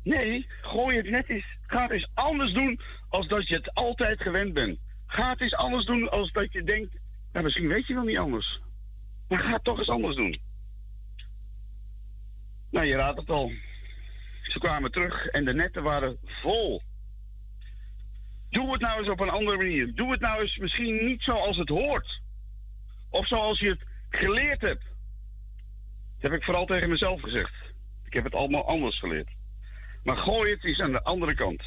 nee, 0.02 0.46
gooi 0.60 0.96
het 0.96 1.10
net 1.10 1.28
eens. 1.28 1.44
Ga 1.66 1.82
het 1.82 1.90
eens 1.90 2.10
anders 2.14 2.52
doen 2.52 2.80
als 3.08 3.28
dat 3.28 3.48
je 3.48 3.54
het 3.54 3.74
altijd 3.74 4.22
gewend 4.22 4.52
bent. 4.52 4.78
Ga 5.06 5.30
het 5.30 5.40
eens 5.40 5.54
anders 5.54 5.84
doen 5.84 6.10
als 6.10 6.32
dat 6.32 6.52
je 6.52 6.62
denkt, 6.62 6.94
nou, 7.32 7.44
misschien 7.44 7.68
weet 7.68 7.86
je 7.86 7.94
wel 7.94 8.04
niet 8.04 8.18
anders. 8.18 8.60
Maar 9.28 9.38
ga 9.38 9.58
toch 9.58 9.78
eens 9.78 9.90
anders 9.90 10.16
doen. 10.16 10.40
Nou, 12.70 12.86
je 12.86 12.96
raadt 12.96 13.20
het 13.20 13.30
al. 13.30 13.52
Ze 14.42 14.58
kwamen 14.58 14.90
terug 14.90 15.26
en 15.26 15.44
de 15.44 15.54
netten 15.54 15.82
waren 15.82 16.18
vol. 16.24 16.82
Doe 18.52 18.72
het 18.72 18.80
nou 18.80 18.98
eens 18.98 19.08
op 19.08 19.20
een 19.20 19.30
andere 19.30 19.56
manier. 19.56 19.94
Doe 19.94 20.10
het 20.10 20.20
nou 20.20 20.40
eens 20.40 20.56
misschien 20.56 21.04
niet 21.04 21.22
zoals 21.22 21.56
het 21.56 21.68
hoort. 21.68 22.20
Of 23.10 23.26
zoals 23.26 23.58
je 23.58 23.68
het 23.68 23.84
geleerd 24.08 24.60
hebt. 24.60 24.82
Dat 26.20 26.30
heb 26.30 26.32
ik 26.32 26.44
vooral 26.44 26.66
tegen 26.66 26.88
mezelf 26.88 27.20
gezegd. 27.20 27.54
Ik 28.04 28.12
heb 28.12 28.24
het 28.24 28.34
allemaal 28.34 28.66
anders 28.66 28.98
geleerd. 28.98 29.28
Maar 30.04 30.16
gooi 30.16 30.50
het 30.50 30.64
eens 30.64 30.80
aan 30.80 30.92
de 30.92 31.02
andere 31.02 31.34
kant. 31.34 31.62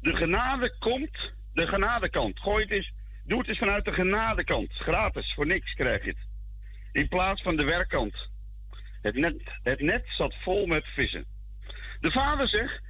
De 0.00 0.16
genade 0.16 0.78
komt, 0.78 1.32
de 1.52 1.66
genadekant. 1.66 2.40
Gooi 2.40 2.62
het 2.62 2.72
eens, 2.72 2.92
doe 3.24 3.38
het 3.38 3.48
eens 3.48 3.58
vanuit 3.58 3.84
de 3.84 3.92
genadekant. 3.92 4.72
Gratis, 4.72 5.32
voor 5.34 5.46
niks 5.46 5.74
krijg 5.74 6.04
je 6.04 6.10
het. 6.10 6.26
In 6.92 7.08
plaats 7.08 7.42
van 7.42 7.56
de 7.56 7.64
werkkant. 7.64 8.28
Het 9.02 9.14
net, 9.14 9.36
het 9.62 9.80
net 9.80 10.04
zat 10.08 10.34
vol 10.42 10.66
met 10.66 10.84
vissen. 10.86 11.26
De 12.00 12.10
vader 12.10 12.48
zegt, 12.48 12.80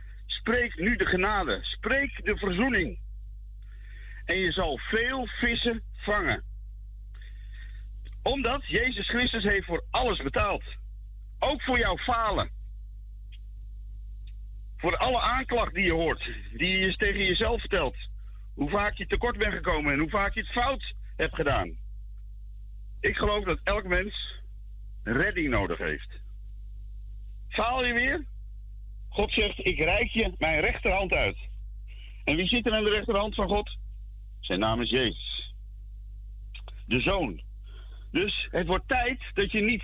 spreek 0.49 0.77
nu 0.77 0.97
de 0.97 1.07
genade. 1.07 1.59
Spreek 1.63 2.25
de 2.25 2.37
verzoening. 2.37 2.99
En 4.25 4.37
je 4.37 4.53
zal 4.53 4.79
veel 4.79 5.27
vissen 5.27 5.83
vangen. 5.97 6.45
Omdat 8.23 8.67
Jezus 8.67 9.09
Christus 9.09 9.43
heeft 9.43 9.67
voor 9.67 9.85
alles 9.91 10.23
betaald. 10.23 10.63
Ook 11.39 11.63
voor 11.63 11.79
jouw 11.79 11.97
falen. 11.97 12.51
Voor 14.77 14.97
alle 14.97 15.21
aanklacht 15.21 15.75
die 15.75 15.85
je 15.85 15.93
hoort. 15.93 16.31
Die 16.53 16.79
je 16.79 16.97
tegen 16.97 17.25
jezelf 17.25 17.61
vertelt. 17.61 17.97
Hoe 18.55 18.71
vaak 18.71 18.95
je 18.95 19.07
tekort 19.07 19.39
bent 19.39 19.55
gekomen 19.55 19.93
en 19.93 19.99
hoe 19.99 20.11
vaak 20.11 20.35
je 20.35 20.41
het 20.41 20.63
fout 20.63 20.95
hebt 21.17 21.35
gedaan. 21.35 21.79
Ik 23.01 23.17
geloof 23.17 23.45
dat 23.45 23.61
elk 23.65 23.85
mens 23.85 24.41
redding 25.03 25.49
nodig 25.49 25.79
heeft. 25.79 26.09
Faal 27.49 27.85
je 27.85 27.93
weer? 27.93 28.27
God 29.19 29.33
zegt, 29.33 29.67
ik 29.67 29.79
reik 29.79 30.11
je 30.11 30.33
mijn 30.39 30.61
rechterhand 30.61 31.13
uit. 31.13 31.37
En 32.25 32.37
wie 32.37 32.49
zit 32.49 32.67
er 32.67 32.73
aan 32.73 32.85
de 32.85 32.91
rechterhand 32.91 33.35
van 33.35 33.49
God? 33.49 33.77
Zijn 34.41 34.59
naam 34.59 34.81
is 34.81 34.91
Jezus. 34.91 35.55
De 36.87 37.01
Zoon. 37.01 37.41
Dus 38.11 38.49
het 38.51 38.67
wordt 38.67 38.89
tijd 38.89 39.21
dat 39.35 39.53
je 39.53 39.61
niet 39.61 39.83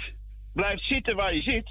blijft 0.53 0.85
zitten 0.85 1.17
waar 1.17 1.35
je 1.35 1.43
zit. 1.43 1.71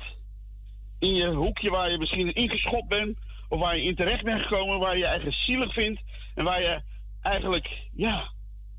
In 0.99 1.15
je 1.15 1.27
hoekje 1.27 1.69
waar 1.69 1.91
je 1.91 1.97
misschien 1.97 2.33
ingeschopt 2.33 2.87
bent. 2.87 3.17
Of 3.49 3.59
waar 3.59 3.77
je 3.77 3.83
in 3.83 3.95
terecht 3.95 4.23
bent 4.23 4.41
gekomen. 4.41 4.79
Waar 4.79 4.93
je 4.93 4.99
je 4.99 5.05
eigen 5.05 5.33
zielig 5.33 5.73
vindt. 5.73 6.01
En 6.35 6.43
waar 6.43 6.61
je 6.61 6.81
eigenlijk, 7.21 7.69
ja, 7.93 8.31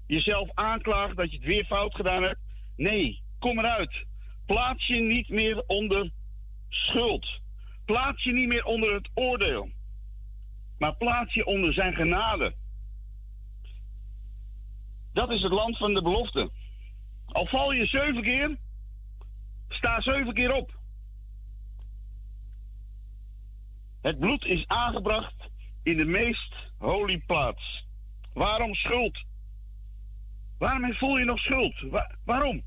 jezelf 0.07 0.51
aanklaagt 0.55 1.17
dat 1.17 1.31
je 1.31 1.37
het 1.37 1.47
weer 1.47 1.65
fout 1.65 1.95
gedaan 1.95 2.23
hebt. 2.23 2.41
Nee, 2.77 3.23
kom 3.39 3.59
eruit. 3.59 4.05
Plaats 4.47 4.87
je 4.87 5.01
niet 5.01 5.29
meer 5.29 5.63
onder 5.67 6.11
schuld. 6.69 7.43
Plaats 7.85 8.25
je 8.25 8.33
niet 8.33 8.49
meer 8.49 8.65
onder 8.65 8.95
het 8.95 9.11
oordeel. 9.15 9.71
Maar 10.79 10.97
plaats 10.97 11.35
je 11.35 11.47
onder 11.47 11.73
zijn 11.73 11.95
genade. 11.95 12.55
Dat 15.13 15.31
is 15.31 15.43
het 15.43 15.53
land 15.53 15.77
van 15.77 15.95
de 15.95 16.03
belofte. 16.03 16.51
Al 17.27 17.47
val 17.47 17.73
je 17.73 17.87
zeven 17.87 18.23
keer, 18.23 18.57
sta 19.69 20.01
zeven 20.01 20.35
keer 20.35 20.55
op. 20.55 20.79
Het 24.01 24.19
bloed 24.19 24.45
is 24.45 24.67
aangebracht 24.67 25.35
in 25.83 25.97
de 25.97 26.05
meest 26.05 26.55
holy 26.79 27.19
plaats. 27.27 27.87
Waarom 28.33 28.75
schuld? 28.75 29.25
Waarom 30.59 30.95
voel 30.95 31.19
je 31.19 31.25
nog 31.25 31.39
schuld? 31.39 31.85
waarom? 32.25 32.63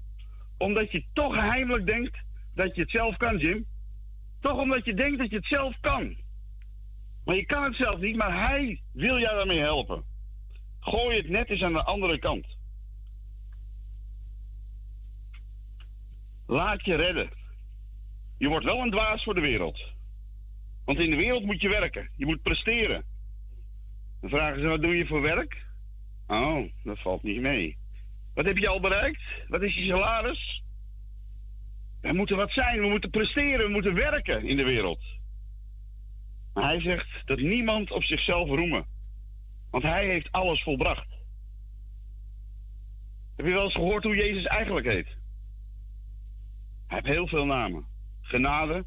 Omdat 0.57 0.91
je 0.91 1.05
toch 1.13 1.33
geheimelijk 1.33 1.85
denkt 1.85 2.17
dat 2.53 2.75
je 2.75 2.81
het 2.81 2.89
zelf 2.91 3.17
kan, 3.17 3.37
Jim. 3.37 3.67
Toch 4.39 4.59
omdat 4.59 4.85
je 4.85 4.93
denkt 4.93 5.17
dat 5.17 5.29
je 5.29 5.35
het 5.35 5.45
zelf 5.45 5.79
kan. 5.81 6.17
Maar 7.25 7.35
je 7.35 7.45
kan 7.45 7.63
het 7.63 7.75
zelf 7.75 7.99
niet, 7.99 8.15
maar 8.15 8.47
hij 8.47 8.81
wil 8.91 9.19
jou 9.19 9.35
daarmee 9.35 9.59
helpen. 9.59 10.03
Gooi 10.79 11.17
het 11.17 11.29
net 11.29 11.49
eens 11.49 11.61
aan 11.61 11.73
de 11.73 11.83
andere 11.83 12.19
kant. 12.19 12.45
Laat 16.45 16.85
je 16.85 16.95
redden. 16.95 17.29
Je 18.37 18.47
wordt 18.47 18.65
wel 18.65 18.81
een 18.81 18.91
dwaas 18.91 19.23
voor 19.23 19.35
de 19.35 19.41
wereld. 19.41 19.81
Want 20.85 20.99
in 20.99 21.11
de 21.11 21.17
wereld 21.17 21.43
moet 21.43 21.61
je 21.61 21.69
werken. 21.69 22.09
Je 22.15 22.25
moet 22.25 22.41
presteren. 22.41 23.05
Dan 24.21 24.29
vragen 24.29 24.61
ze, 24.61 24.67
wat 24.67 24.81
doe 24.81 24.97
je 24.97 25.07
voor 25.07 25.21
werk? 25.21 25.65
Oh, 26.27 26.71
dat 26.83 26.99
valt 26.99 27.23
niet 27.23 27.41
mee. 27.41 27.77
Wat 28.33 28.45
heb 28.45 28.57
je 28.57 28.67
al 28.67 28.79
bereikt? 28.79 29.21
Wat 29.47 29.61
is 29.61 29.75
je 29.75 29.85
salaris? 29.85 30.63
We 32.07 32.13
moeten 32.13 32.37
wat 32.37 32.51
zijn, 32.51 32.79
we 32.79 32.87
moeten 32.87 33.09
presteren, 33.09 33.65
we 33.65 33.71
moeten 33.71 33.93
werken 33.93 34.45
in 34.45 34.57
de 34.57 34.63
wereld. 34.63 34.99
Maar 36.53 36.63
hij 36.63 36.81
zegt 36.81 37.07
dat 37.25 37.39
niemand 37.39 37.91
op 37.91 38.03
zichzelf 38.03 38.47
roemen. 38.49 38.85
Want 39.69 39.83
hij 39.83 40.05
heeft 40.05 40.31
alles 40.31 40.63
volbracht. 40.63 41.07
Heb 43.35 43.45
je 43.45 43.53
wel 43.53 43.63
eens 43.63 43.73
gehoord 43.73 44.03
hoe 44.03 44.15
Jezus 44.15 44.43
eigenlijk 44.43 44.87
heet? 44.87 45.07
Hij 46.87 46.97
heeft 47.01 47.15
heel 47.15 47.27
veel 47.27 47.45
namen. 47.45 47.85
Genade, 48.21 48.85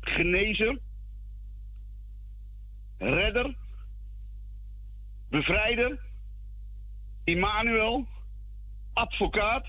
genezer, 0.00 0.78
redder, 2.98 3.56
bevrijder, 5.28 5.98
Immanuel, 7.24 8.06
advocaat. 8.92 9.66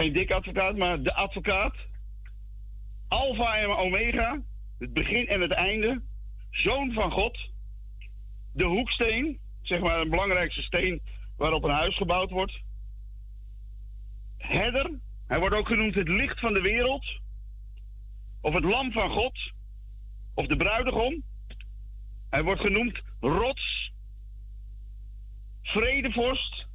Geen 0.00 0.12
dik 0.12 0.30
advocaat, 0.30 0.76
maar 0.76 1.02
de 1.02 1.14
advocaat. 1.14 1.74
Alpha 3.08 3.56
en 3.56 3.68
Omega. 3.68 4.42
Het 4.78 4.92
begin 4.92 5.28
en 5.28 5.40
het 5.40 5.52
einde. 5.52 6.02
Zoon 6.50 6.92
van 6.92 7.10
God. 7.10 7.38
De 8.52 8.64
hoeksteen. 8.64 9.40
Zeg 9.62 9.80
maar 9.80 10.00
een 10.00 10.10
belangrijkste 10.10 10.62
steen 10.62 11.02
waarop 11.36 11.64
een 11.64 11.70
huis 11.70 11.96
gebouwd 11.96 12.30
wordt. 12.30 12.60
Herder. 14.36 14.90
Hij 15.26 15.38
wordt 15.38 15.54
ook 15.54 15.66
genoemd 15.66 15.94
het 15.94 16.08
licht 16.08 16.40
van 16.40 16.54
de 16.54 16.60
wereld. 16.60 17.06
Of 18.40 18.54
het 18.54 18.64
lam 18.64 18.92
van 18.92 19.10
God. 19.10 19.52
Of 20.34 20.46
de 20.46 20.56
bruidegom. 20.56 21.24
Hij 22.30 22.42
wordt 22.42 22.60
genoemd 22.60 23.00
rots. 23.20 23.92
Vredevorst. 25.62 26.66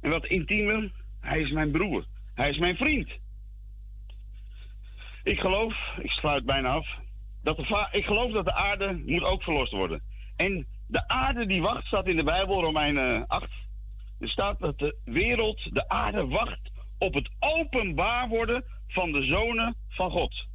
En 0.00 0.10
wat 0.10 0.26
intiemer, 0.26 0.92
hij 1.20 1.40
is 1.40 1.50
mijn 1.50 1.70
broer. 1.70 2.04
Hij 2.34 2.50
is 2.50 2.58
mijn 2.58 2.76
vriend. 2.76 3.10
Ik 5.22 5.40
geloof, 5.40 5.74
ik 5.98 6.10
sluit 6.10 6.44
bijna 6.44 6.68
af, 6.68 6.88
dat 7.42 7.56
de 7.56 7.88
ik 7.90 8.04
geloof 8.04 8.32
dat 8.32 8.44
de 8.44 8.54
aarde 8.54 9.02
moet 9.06 9.22
ook 9.22 9.42
verlost 9.42 9.72
worden. 9.72 10.02
En 10.36 10.66
de 10.86 11.08
aarde 11.08 11.46
die 11.46 11.62
wacht, 11.62 11.86
staat 11.86 12.06
in 12.06 12.16
de 12.16 12.22
Bijbel, 12.22 12.60
Romeinen 12.60 13.26
8. 13.26 13.48
Er 14.18 14.28
staat 14.28 14.58
dat 14.58 14.78
de 14.78 14.96
wereld, 15.04 15.74
de 15.74 15.88
aarde 15.88 16.26
wacht 16.26 16.70
op 16.98 17.14
het 17.14 17.30
openbaar 17.38 18.28
worden 18.28 18.64
van 18.88 19.12
de 19.12 19.24
zonen 19.24 19.74
van 19.88 20.10
God. 20.10 20.46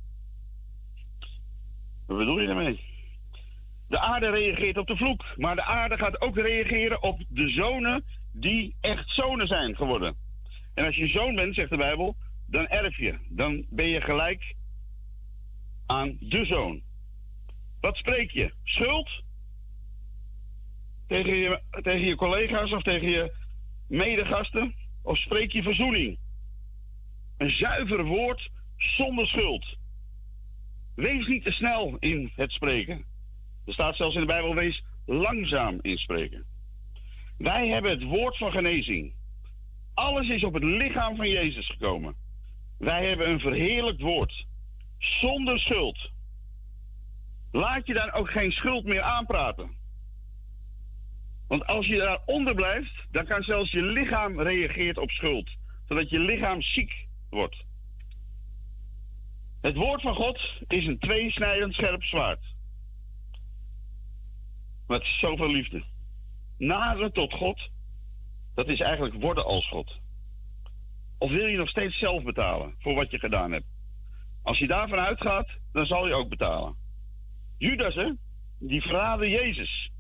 Wat 2.08 2.18
bedoel 2.18 2.40
je 2.40 2.48
daarmee? 2.48 2.80
De 3.88 4.00
aarde 4.00 4.30
reageert 4.30 4.78
op 4.78 4.88
de 4.88 4.98
vloek, 4.98 5.26
maar 5.36 5.56
de 5.56 5.64
aarde 5.64 5.98
gaat 5.98 6.22
ook 6.22 6.38
reageren 6.38 7.04
op 7.04 7.24
de 7.28 7.50
zonen 7.50 8.06
die 8.32 8.76
echt 8.82 9.10
zonen 9.10 9.48
zijn 9.48 9.76
geworden. 9.76 10.23
En 10.74 10.86
als 10.86 10.96
je 10.96 11.08
zoon 11.08 11.36
bent, 11.36 11.56
zegt 11.56 11.70
de 11.70 11.78
Bijbel, 11.78 12.16
dan 12.46 12.68
erf 12.68 12.98
je. 12.98 13.18
Dan 13.30 13.66
ben 13.70 13.86
je 13.86 14.02
gelijk 14.02 14.56
aan 15.86 16.18
de 16.20 16.46
zoon. 16.46 16.82
Wat 17.80 17.96
spreek 17.96 18.32
je? 18.32 18.54
Schuld? 18.64 19.24
Tegen 21.08 21.36
je, 21.36 21.62
tegen 21.82 22.06
je 22.06 22.16
collega's 22.16 22.72
of 22.72 22.84
tegen 22.84 23.10
je 23.10 23.34
medegasten? 23.88 24.76
Of 25.02 25.18
spreek 25.18 25.52
je 25.52 25.64
verzoening? 25.64 26.18
Een 27.38 27.52
zuiver 27.52 28.04
woord 28.04 28.50
zonder 28.78 29.28
schuld. 29.28 29.78
Wees 30.96 31.28
niet 31.28 31.44
te 31.44 31.52
snel 31.52 31.96
in 32.00 32.32
het 32.36 32.52
spreken. 32.52 33.06
Er 33.66 33.74
staat 33.74 33.96
zelfs 33.96 34.16
in 34.16 34.22
de 34.22 34.28
Bijbel: 34.28 34.56
wees 34.56 34.84
langzaam 35.06 35.80
in 35.82 35.98
spreken. 35.98 36.46
Wij 37.38 37.68
hebben 37.68 37.92
het 37.92 38.04
woord 38.04 38.38
van 38.38 38.52
genezing. 38.52 39.14
Alles 39.94 40.30
is 40.30 40.44
op 40.44 40.54
het 40.54 40.64
lichaam 40.64 41.16
van 41.16 41.30
Jezus 41.30 41.68
gekomen. 41.68 42.16
Wij 42.78 43.08
hebben 43.08 43.30
een 43.30 43.40
verheerlijkt 43.40 44.02
woord. 44.02 44.46
Zonder 44.98 45.60
schuld. 45.60 46.12
Laat 47.52 47.88
je 47.88 47.94
dan 47.94 48.12
ook 48.12 48.32
geen 48.32 48.52
schuld 48.52 48.86
meer 48.86 49.02
aanpraten. 49.02 49.78
Want 51.48 51.66
als 51.66 51.86
je 51.88 51.98
daaronder 51.98 52.56
blijft, 52.56 53.06
dan 53.12 53.26
kan 53.26 53.44
zelfs 53.44 53.72
je 53.72 53.82
lichaam 53.82 54.40
reageert 54.42 54.98
op 54.98 55.10
schuld. 55.10 55.50
Zodat 55.88 56.10
je 56.10 56.20
lichaam 56.20 56.62
ziek 56.62 57.08
wordt. 57.30 57.66
Het 59.62 59.76
woord 59.76 60.02
van 60.02 60.16
God 60.16 60.40
is 60.68 60.86
een 60.86 61.00
tweesnijdend 61.00 61.74
scherp 61.74 62.04
zwaard. 62.04 62.44
Met 64.88 65.06
zoveel 65.06 65.52
liefde. 65.52 65.84
Naderen 66.58 67.14
tot 67.14 67.34
God, 67.34 67.70
dat 68.54 68.68
is 68.68 68.80
eigenlijk 68.80 69.22
worden 69.22 69.46
als 69.46 69.68
God. 69.68 70.00
Of 71.18 71.32
wil 71.32 71.46
je 71.46 71.58
nog 71.58 71.70
steeds 71.70 71.98
zelf 71.98 72.24
betalen 72.24 72.76
voor 72.80 72.94
wat 72.94 73.12
je 73.12 73.20
gedaan 73.20 73.52
hebt? 73.52 73.66
Als 74.44 74.58
je 74.58 74.68
daarvan 74.68 75.00
uitgaat, 75.00 75.48
dan 75.72 75.86
zal 75.86 76.08
je 76.08 76.14
ook 76.14 76.30
betalen. 76.30 76.76
Judas, 77.58 77.96
hè, 77.96 78.12
die 78.60 78.82
verraadde 78.82 79.30
Jezus. 79.30 79.92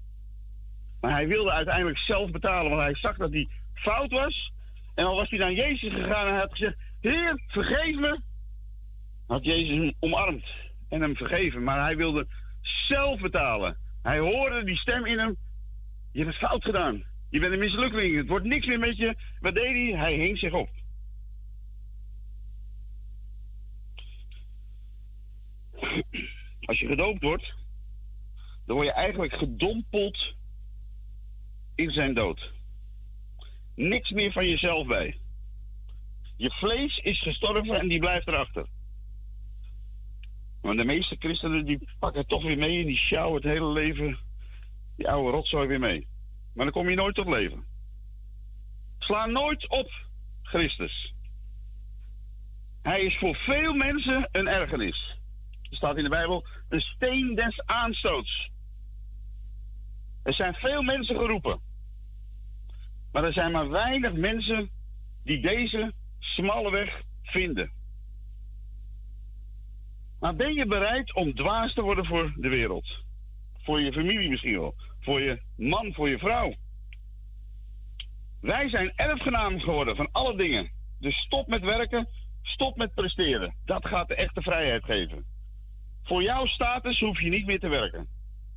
Maar 1.01 1.12
hij 1.12 1.28
wilde 1.28 1.51
uiteindelijk 1.51 1.97
zelf 1.97 2.32
betalen, 2.32 2.70
want 2.72 2.82
hij 2.82 2.95
zag 2.95 3.18
dat 3.18 3.32
hij 3.32 3.49
fout 3.74 4.12
was. 4.12 4.51
En 4.95 5.06
al 5.06 5.16
was 5.16 5.30
hij 5.30 5.39
naar 5.39 5.54
Jezus 5.54 5.93
gegaan 5.93 6.28
en 6.28 6.36
had 6.36 6.51
gezegd: 6.51 6.76
Heer, 6.99 7.41
vergeef 7.47 7.95
me. 7.95 8.22
Had 9.28 9.45
Jezus 9.45 9.78
hem 9.78 9.93
omarmd 9.99 10.45
en 10.89 11.01
hem 11.01 11.16
vergeven, 11.16 11.64
maar 11.64 11.82
hij 11.82 11.97
wilde 11.97 12.28
zelf 12.88 13.20
betalen. 13.20 13.78
Hij 14.01 14.20
hoorde 14.20 14.64
die 14.64 14.78
stem 14.78 15.06
in 15.06 15.20
hem: 15.20 15.38
Je 16.12 16.24
hebt 16.24 16.39
het 16.39 16.49
fout 16.49 16.64
gedaan. 16.64 17.04
Je 17.34 17.39
bent 17.39 17.53
een 17.53 17.59
mislukking. 17.59 18.15
Het 18.15 18.27
wordt 18.27 18.45
niks 18.45 18.65
meer 18.65 18.79
met 18.79 18.97
je. 18.97 19.15
Wat 19.39 19.55
deed 19.55 19.65
hij? 19.65 19.99
Hij 19.99 20.13
hing 20.13 20.38
zich 20.38 20.53
op. 20.53 20.69
Als 26.65 26.79
je 26.79 26.88
gedoopt 26.88 27.21
wordt, 27.21 27.53
dan 28.65 28.75
word 28.75 28.88
je 28.88 28.93
eigenlijk 28.93 29.34
gedompeld 29.34 30.34
in 31.75 31.91
zijn 31.91 32.13
dood. 32.13 32.51
Niks 33.75 34.09
meer 34.09 34.31
van 34.31 34.49
jezelf 34.49 34.88
bij. 34.88 35.17
Je 36.36 36.49
vlees 36.49 36.97
is 36.97 37.21
gestorven 37.21 37.79
en 37.79 37.88
die 37.88 37.99
blijft 37.99 38.27
erachter. 38.27 38.65
Maar 40.61 40.75
de 40.75 40.86
meeste 40.86 41.15
christenen 41.19 41.65
die 41.65 41.88
pakken 41.99 42.27
toch 42.27 42.43
weer 42.43 42.57
mee 42.57 42.79
en 42.79 42.86
die 42.86 42.97
sjouwen 42.97 43.41
het 43.41 43.51
hele 43.51 43.71
leven, 43.71 44.17
die 44.95 45.09
oude 45.09 45.31
rotzooi 45.31 45.67
weer 45.67 45.79
mee. 45.79 46.11
Maar 46.54 46.66
dan 46.66 46.74
kom 46.74 46.89
je 46.89 46.95
nooit 46.95 47.16
tot 47.16 47.28
leven. 47.28 47.66
Sla 48.99 49.26
nooit 49.26 49.70
op 49.70 49.91
Christus. 50.41 51.14
Hij 52.82 53.01
is 53.01 53.18
voor 53.18 53.36
veel 53.36 53.74
mensen 53.74 54.30
een 54.32 54.47
ergernis. 54.47 55.18
Er 55.70 55.76
staat 55.76 55.97
in 55.97 56.04
de 56.04 56.10
Bijbel 56.10 56.45
een 56.70 56.82
steen 56.82 57.36
des 57.36 57.62
aanstoots. 57.66 58.51
Er 60.24 60.34
zijn 60.34 60.54
veel 60.54 60.82
mensen 60.82 61.16
geroepen. 61.16 61.60
Maar 63.12 63.24
er 63.24 63.34
zijn 63.34 63.51
maar 63.51 63.70
weinig 63.70 64.14
mensen 64.14 64.70
die 65.24 65.41
deze 65.41 65.93
smalle 66.20 66.72
weg 66.72 67.01
vinden. 67.24 67.72
Maar 70.20 70.36
ben 70.36 70.54
je 70.54 70.66
bereid 70.66 71.14
om 71.14 71.36
dwaas 71.36 71.74
te 71.74 71.82
worden 71.82 72.06
voor 72.06 72.34
de 72.36 72.49
wereld? 72.49 72.86
Voor 73.64 73.82
je 73.82 73.93
familie 73.93 74.30
misschien 74.30 74.60
wel. 74.60 74.76
Voor 75.04 75.22
je 75.22 75.41
man, 75.56 75.93
voor 75.93 76.10
je 76.10 76.18
vrouw. 76.18 76.54
Wij 78.41 78.70
zijn 78.70 78.91
erfgenaam 78.95 79.60
geworden 79.60 79.95
van 79.95 80.10
alle 80.12 80.38
dingen. 80.38 80.72
Dus 80.99 81.16
stop 81.16 81.47
met 81.47 81.62
werken, 81.62 82.08
stop 82.41 82.78
met 82.78 82.93
presteren. 82.93 83.56
Dat 83.66 83.88
gaat 83.88 84.08
de 84.08 84.16
echte 84.16 84.41
vrijheid 84.41 84.84
geven. 84.84 85.26
Voor 86.04 86.22
jouw 86.22 86.45
status 86.45 86.99
hoef 86.99 87.22
je 87.22 87.30
niet 87.30 87.45
meer 87.45 87.60
te 87.60 87.68
werken. 87.68 88.08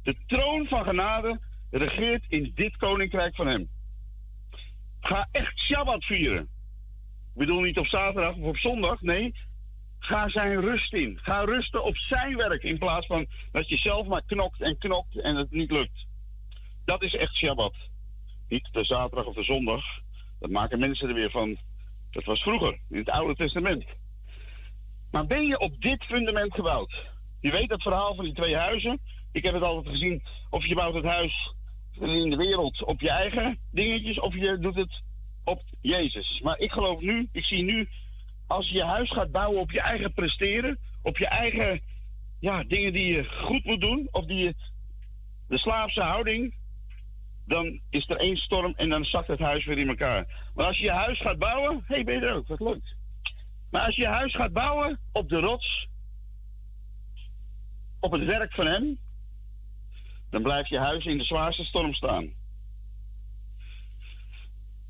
De 0.02 0.16
troon 0.26 0.66
van 0.66 0.84
genade 0.84 1.40
regeert 1.70 2.24
in 2.28 2.52
dit 2.54 2.76
koninkrijk 2.76 3.34
van 3.34 3.46
hem. 3.46 3.68
Ga 5.00 5.28
echt 5.32 5.58
Shabbat 5.58 6.04
vieren. 6.04 6.42
Ik 6.42 7.42
bedoel 7.42 7.60
niet 7.60 7.78
op 7.78 7.86
zaterdag 7.86 8.34
of 8.34 8.44
op 8.44 8.56
zondag. 8.56 9.00
Nee, 9.00 9.34
ga 9.98 10.28
zijn 10.28 10.60
rust 10.60 10.92
in. 10.92 11.18
Ga 11.22 11.44
rusten 11.44 11.84
op 11.84 11.96
zijn 11.96 12.36
werk 12.36 12.62
in 12.62 12.78
plaats 12.78 13.06
van 13.06 13.26
dat 13.52 13.68
je 13.68 13.76
zelf 13.76 14.06
maar 14.06 14.22
knokt 14.26 14.60
en 14.60 14.78
knokt 14.78 15.20
en 15.20 15.36
het 15.36 15.50
niet 15.50 15.70
lukt. 15.70 16.05
Dat 16.86 17.02
is 17.02 17.14
echt 17.14 17.34
Shabbat. 17.34 17.74
Niet 18.48 18.68
de 18.72 18.84
zaterdag 18.84 19.26
of 19.26 19.34
de 19.34 19.42
zondag. 19.42 19.84
Dat 20.38 20.50
maken 20.50 20.78
mensen 20.78 21.08
er 21.08 21.14
weer 21.14 21.30
van. 21.30 21.56
Dat 22.10 22.24
was 22.24 22.42
vroeger, 22.42 22.78
in 22.88 22.98
het 22.98 23.10
Oude 23.10 23.34
Testament. 23.34 23.84
Maar 25.10 25.26
ben 25.26 25.46
je 25.46 25.58
op 25.58 25.82
dit 25.82 26.04
fundament 26.04 26.54
gebouwd? 26.54 26.94
Je 27.40 27.50
weet 27.50 27.70
het 27.70 27.82
verhaal 27.82 28.14
van 28.14 28.24
die 28.24 28.34
twee 28.34 28.56
huizen. 28.56 29.00
Ik 29.32 29.44
heb 29.44 29.54
het 29.54 29.62
altijd 29.62 29.94
gezien. 29.94 30.22
Of 30.50 30.66
je 30.66 30.74
bouwt 30.74 30.94
het 30.94 31.04
huis 31.04 31.54
in 32.00 32.30
de 32.30 32.36
wereld 32.36 32.84
op 32.84 33.00
je 33.00 33.10
eigen 33.10 33.58
dingetjes, 33.70 34.20
of 34.20 34.34
je 34.34 34.58
doet 34.58 34.74
het 34.74 35.02
op 35.44 35.62
Jezus. 35.80 36.40
Maar 36.42 36.58
ik 36.58 36.72
geloof 36.72 37.00
nu, 37.00 37.28
ik 37.32 37.44
zie 37.44 37.62
nu, 37.62 37.88
als 38.46 38.68
je 38.68 38.84
huis 38.84 39.10
gaat 39.10 39.30
bouwen 39.30 39.60
op 39.60 39.70
je 39.70 39.80
eigen 39.80 40.12
presteren, 40.12 40.78
op 41.02 41.18
je 41.18 41.26
eigen 41.26 41.80
ja, 42.40 42.64
dingen 42.64 42.92
die 42.92 43.12
je 43.12 43.24
goed 43.24 43.64
moet 43.64 43.80
doen, 43.80 44.08
of 44.10 44.24
die 44.24 44.36
je, 44.36 44.54
de 45.48 45.58
slaafse 45.58 46.02
houding, 46.02 46.54
dan 47.46 47.80
is 47.90 48.08
er 48.08 48.16
één 48.16 48.36
storm 48.36 48.72
en 48.76 48.88
dan 48.88 49.04
zakt 49.04 49.26
het 49.26 49.38
huis 49.38 49.64
weer 49.64 49.78
in 49.78 49.88
elkaar. 49.88 50.50
Maar 50.54 50.66
als 50.66 50.78
je 50.78 50.84
je 50.84 50.90
huis 50.90 51.20
gaat 51.20 51.38
bouwen, 51.38 51.84
hé, 51.86 51.94
hey, 51.94 52.04
ben 52.04 52.14
je 52.14 52.26
er 52.26 52.34
ook, 52.34 52.46
wat 52.46 52.60
leuk. 52.60 52.94
Maar 53.70 53.82
als 53.86 53.96
je 53.96 54.02
je 54.02 54.08
huis 54.08 54.34
gaat 54.34 54.52
bouwen 54.52 54.98
op 55.12 55.28
de 55.28 55.38
rots, 55.38 55.88
op 58.00 58.12
het 58.12 58.24
werk 58.24 58.52
van 58.52 58.66
hem, 58.66 58.98
dan 60.30 60.42
blijft 60.42 60.68
je 60.68 60.78
huis 60.78 61.04
in 61.04 61.18
de 61.18 61.24
zwaarste 61.24 61.64
storm 61.64 61.94
staan. 61.94 62.32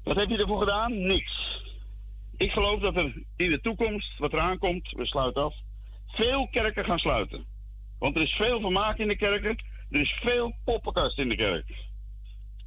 Wat 0.02 0.16
heb 0.16 0.28
je 0.28 0.38
ervoor 0.38 0.58
gedaan? 0.58 1.06
Niks. 1.06 1.60
Ik 2.36 2.50
geloof 2.50 2.80
dat 2.80 2.96
er 2.96 3.22
in 3.36 3.50
de 3.50 3.60
toekomst, 3.60 4.18
wat 4.18 4.32
eraan 4.32 4.58
komt, 4.58 4.90
we 4.90 5.06
sluiten 5.06 5.42
af, 5.42 5.54
veel 6.06 6.48
kerken 6.48 6.84
gaan 6.84 6.98
sluiten. 6.98 7.46
Want 7.98 8.16
er 8.16 8.22
is 8.22 8.32
veel 8.32 8.60
vermaak 8.60 8.98
in 8.98 9.08
de 9.08 9.16
kerken, 9.16 9.56
er 9.90 10.00
is 10.00 10.18
veel 10.22 10.54
poppenkast 10.64 11.18
in 11.18 11.28
de 11.28 11.36
kerk. 11.36 11.64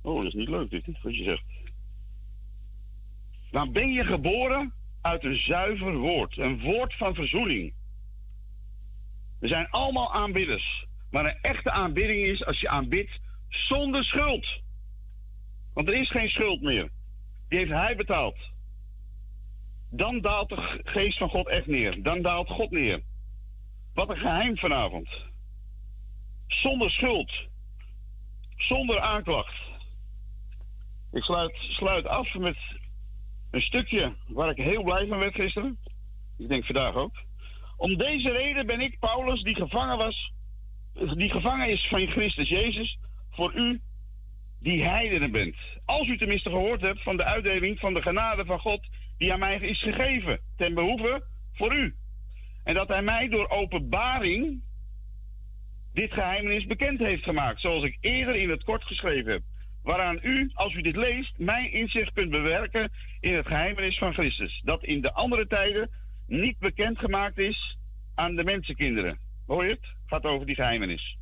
Oh, 0.09 0.17
dat 0.17 0.25
is 0.25 0.33
niet 0.33 0.49
leuk 0.49 0.69
dit, 0.69 0.85
wat 1.01 1.15
je 1.15 1.23
zegt. 1.23 1.43
Dan 3.51 3.71
ben 3.71 3.91
je 3.91 4.05
geboren 4.05 4.73
uit 5.01 5.23
een 5.23 5.39
zuiver 5.39 5.97
woord, 5.97 6.37
een 6.37 6.61
woord 6.61 6.95
van 6.95 7.15
verzoening. 7.15 7.73
We 9.39 9.47
zijn 9.47 9.69
allemaal 9.69 10.13
aanbidders. 10.13 10.87
Maar 11.11 11.25
een 11.25 11.41
echte 11.41 11.71
aanbidding 11.71 12.25
is 12.25 12.45
als 12.45 12.59
je 12.59 12.69
aanbidt 12.69 13.19
zonder 13.49 14.03
schuld. 14.03 14.47
Want 15.73 15.89
er 15.89 15.95
is 15.95 16.09
geen 16.09 16.29
schuld 16.29 16.61
meer. 16.61 16.89
Die 17.47 17.59
heeft 17.59 17.71
hij 17.71 17.95
betaald. 17.95 18.37
Dan 19.89 20.21
daalt 20.21 20.49
de 20.49 20.81
geest 20.83 21.17
van 21.17 21.29
God 21.29 21.47
echt 21.47 21.67
neer. 21.67 22.03
Dan 22.03 22.21
daalt 22.21 22.49
God 22.49 22.71
neer. 22.71 23.01
Wat 23.93 24.09
een 24.09 24.17
geheim 24.17 24.57
vanavond. 24.57 25.09
Zonder 26.47 26.91
schuld. 26.91 27.31
Zonder 28.55 28.99
aanklacht. 28.99 29.68
Ik 31.11 31.23
sluit, 31.23 31.55
sluit 31.55 32.07
af 32.07 32.33
met 32.33 32.57
een 33.51 33.61
stukje 33.61 34.13
waar 34.27 34.49
ik 34.49 34.57
heel 34.57 34.83
blij 34.83 35.07
van 35.07 35.19
werd 35.19 35.35
gisteren. 35.35 35.77
Ik 36.37 36.49
denk 36.49 36.65
vandaag 36.65 36.93
ook. 36.93 37.15
Om 37.77 37.97
deze 37.97 38.31
reden 38.31 38.65
ben 38.65 38.81
ik, 38.81 38.99
Paulus, 38.99 39.43
die 39.43 39.55
gevangen 39.55 39.97
was, 39.97 40.33
die 40.93 41.31
gevangen 41.31 41.69
is 41.69 41.87
van 41.87 42.07
Christus 42.07 42.49
Jezus, 42.49 42.99
voor 43.31 43.53
u 43.53 43.81
die 44.59 44.83
heidenen 44.85 45.31
bent. 45.31 45.55
Als 45.85 46.07
u 46.07 46.17
tenminste 46.17 46.49
gehoord 46.49 46.81
hebt 46.81 47.03
van 47.03 47.17
de 47.17 47.23
uitdeling 47.23 47.79
van 47.79 47.93
de 47.93 48.01
genade 48.01 48.45
van 48.45 48.59
God 48.59 48.87
die 49.17 49.33
aan 49.33 49.39
mij 49.39 49.55
is 49.55 49.81
gegeven, 49.81 50.39
ten 50.57 50.73
behoeve 50.73 51.23
voor 51.53 51.75
u. 51.75 51.95
En 52.63 52.73
dat 52.73 52.87
hij 52.87 53.01
mij 53.01 53.27
door 53.27 53.49
openbaring 53.49 54.61
dit 55.93 56.13
geheimenis 56.13 56.65
bekend 56.65 56.99
heeft 56.99 57.23
gemaakt, 57.23 57.61
zoals 57.61 57.83
ik 57.83 57.97
eerder 58.01 58.35
in 58.35 58.49
het 58.49 58.63
kort 58.63 58.83
geschreven 58.83 59.31
heb. 59.31 59.41
Waaraan 59.89 60.19
u, 60.21 60.49
als 60.53 60.73
u 60.73 60.81
dit 60.81 60.95
leest, 60.95 61.33
mijn 61.37 61.71
inzicht 61.71 62.13
kunt 62.13 62.29
bewerken 62.29 62.91
in 63.19 63.33
het 63.33 63.47
geheimenis 63.47 63.97
van 63.97 64.13
Christus. 64.13 64.61
Dat 64.63 64.83
in 64.83 65.01
de 65.01 65.13
andere 65.13 65.47
tijden 65.47 65.89
niet 66.27 66.59
bekend 66.59 66.99
gemaakt 66.99 67.37
is 67.37 67.77
aan 68.15 68.35
de 68.35 68.43
mensenkinderen. 68.43 69.19
Hoor 69.45 69.63
je 69.63 69.69
het? 69.69 69.93
Gaat 70.05 70.23
over 70.25 70.45
die 70.45 70.55
geheimenis. 70.55 71.17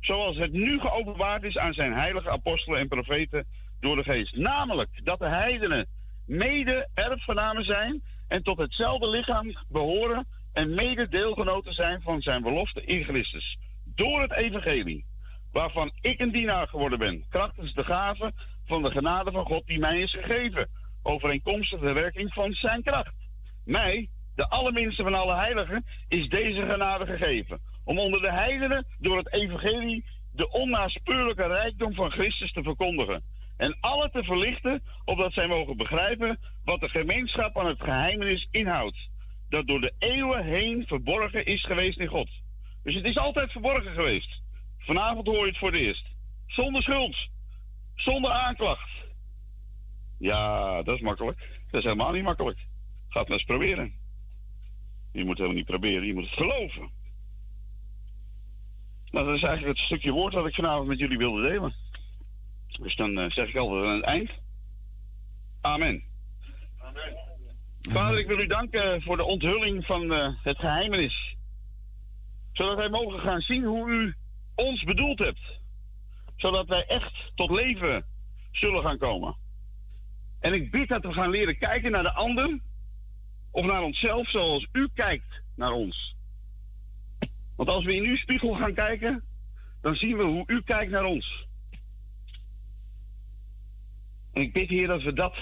Zoals 0.00 0.36
het 0.36 0.52
nu 0.52 0.80
geopenbaard 0.80 1.42
is 1.42 1.58
aan 1.58 1.72
zijn 1.72 1.92
heilige 1.92 2.30
apostelen 2.30 2.78
en 2.78 2.88
profeten 2.88 3.46
door 3.80 3.96
de 3.96 4.02
geest. 4.02 4.36
Namelijk 4.36 4.90
dat 5.04 5.18
de 5.18 5.28
heidenen 5.28 5.86
mede 6.26 6.88
erfgenamen 6.94 7.64
zijn 7.64 8.02
en 8.28 8.42
tot 8.42 8.58
hetzelfde 8.58 9.10
lichaam 9.10 9.56
behoren 9.68 10.26
en 10.52 10.74
mede 10.74 11.08
deelgenoten 11.08 11.72
zijn 11.72 12.02
van 12.02 12.20
zijn 12.20 12.42
belofte 12.42 12.84
in 12.84 13.04
Christus. 13.04 13.58
Door 13.84 14.20
het 14.20 14.32
evangelie, 14.32 15.04
waarvan 15.54 15.92
ik 16.00 16.20
een 16.20 16.32
dienaar 16.32 16.68
geworden 16.68 16.98
ben, 16.98 17.24
krachtens 17.28 17.74
de 17.74 17.84
gave 17.84 18.32
van 18.66 18.82
de 18.82 18.90
genade 18.90 19.30
van 19.30 19.44
God 19.44 19.66
die 19.66 19.78
mij 19.78 20.00
is 20.00 20.10
gegeven, 20.10 20.68
overeenkomstig 21.02 21.80
de 21.80 21.92
werking 21.92 22.32
van 22.32 22.52
zijn 22.52 22.82
kracht. 22.82 23.14
Mij, 23.64 24.08
de 24.34 24.48
allerminste 24.48 25.02
van 25.02 25.14
alle 25.14 25.34
heiligen, 25.34 25.84
is 26.08 26.28
deze 26.28 26.60
genade 26.60 27.06
gegeven, 27.06 27.60
om 27.84 27.98
onder 27.98 28.20
de 28.20 28.32
heidenen 28.32 28.86
door 28.98 29.16
het 29.16 29.32
evangelie 29.32 30.04
de 30.32 30.50
onnaspeurlijke 30.50 31.46
rijkdom 31.46 31.94
van 31.94 32.10
Christus 32.10 32.52
te 32.52 32.62
verkondigen 32.62 33.22
en 33.56 33.76
alle 33.80 34.10
te 34.10 34.24
verlichten, 34.24 34.82
opdat 35.04 35.32
zij 35.32 35.48
mogen 35.48 35.76
begrijpen 35.76 36.38
wat 36.64 36.80
de 36.80 36.88
gemeenschap 36.88 37.58
aan 37.58 37.66
het 37.66 37.82
geheimenis 37.82 38.48
inhoudt, 38.50 39.08
dat 39.48 39.66
door 39.66 39.80
de 39.80 39.92
eeuwen 39.98 40.44
heen 40.44 40.84
verborgen 40.86 41.44
is 41.44 41.64
geweest 41.64 41.98
in 41.98 42.08
God. 42.08 42.28
Dus 42.82 42.94
het 42.94 43.04
is 43.04 43.16
altijd 43.16 43.52
verborgen 43.52 43.94
geweest. 43.94 44.42
Vanavond 44.84 45.26
hoor 45.26 45.40
je 45.40 45.46
het 45.46 45.58
voor 45.58 45.70
het 45.70 45.80
eerst. 45.80 46.04
Zonder 46.46 46.82
schuld, 46.82 47.16
zonder 47.94 48.30
aanklacht. 48.30 48.90
Ja, 50.18 50.82
dat 50.82 50.94
is 50.94 51.02
makkelijk. 51.02 51.38
Dat 51.70 51.80
is 51.80 51.82
helemaal 51.82 52.12
niet 52.12 52.22
makkelijk. 52.22 52.58
Ga 53.08 53.20
het 53.20 53.28
maar 53.28 53.38
eens 53.38 53.46
proberen. 53.46 53.94
Je 55.12 55.24
moet 55.24 55.36
helemaal 55.36 55.56
niet 55.56 55.66
proberen, 55.66 56.06
je 56.06 56.14
moet 56.14 56.30
het 56.30 56.38
geloven. 56.38 56.90
Nou, 59.10 59.26
dat 59.26 59.36
is 59.36 59.42
eigenlijk 59.42 59.78
het 59.78 59.86
stukje 59.86 60.12
woord 60.12 60.32
dat 60.32 60.46
ik 60.46 60.54
vanavond 60.54 60.88
met 60.88 60.98
jullie 60.98 61.18
wilde 61.18 61.42
delen. 61.42 61.74
Dus 62.80 62.96
dan 62.96 63.18
uh, 63.18 63.30
zeg 63.30 63.48
ik 63.48 63.56
altijd 63.56 63.84
aan 63.84 63.96
het 63.96 64.04
eind. 64.04 64.30
Amen. 65.60 66.04
Amen. 66.78 67.16
Vader, 67.80 68.18
ik 68.18 68.26
wil 68.26 68.40
u 68.40 68.46
danken 68.46 69.02
voor 69.02 69.16
de 69.16 69.24
onthulling 69.24 69.84
van 69.86 70.12
uh, 70.12 70.28
het 70.42 70.58
geheimenis. 70.58 71.36
Zodat 72.52 72.76
wij 72.76 72.88
mogen 72.88 73.20
gaan 73.20 73.40
zien 73.40 73.64
hoe 73.64 73.90
u 73.90 74.14
ons 74.54 74.82
bedoeld 74.82 75.18
hebt. 75.18 75.40
Zodat 76.36 76.66
wij 76.66 76.84
echt 76.86 77.12
tot 77.34 77.50
leven 77.50 78.04
zullen 78.52 78.82
gaan 78.82 78.98
komen. 78.98 79.36
En 80.40 80.52
ik 80.52 80.70
bid 80.70 80.88
dat 80.88 81.02
we 81.02 81.12
gaan 81.12 81.30
leren 81.30 81.58
kijken 81.58 81.90
naar 81.90 82.02
de 82.02 82.12
ander. 82.12 82.58
Of 83.50 83.64
naar 83.64 83.82
onszelf 83.82 84.30
zoals 84.30 84.66
u 84.72 84.88
kijkt 84.94 85.42
naar 85.54 85.72
ons. 85.72 86.14
Want 87.56 87.68
als 87.68 87.84
we 87.84 87.94
in 87.94 88.04
uw 88.04 88.16
spiegel 88.16 88.54
gaan 88.54 88.74
kijken, 88.74 89.24
dan 89.80 89.94
zien 89.94 90.16
we 90.16 90.22
hoe 90.22 90.44
u 90.46 90.62
kijkt 90.62 90.90
naar 90.90 91.04
ons. 91.04 91.46
En 94.32 94.42
ik 94.42 94.52
bid 94.52 94.68
hier 94.68 94.86
dat 94.86 95.02
we 95.02 95.12
dat 95.12 95.34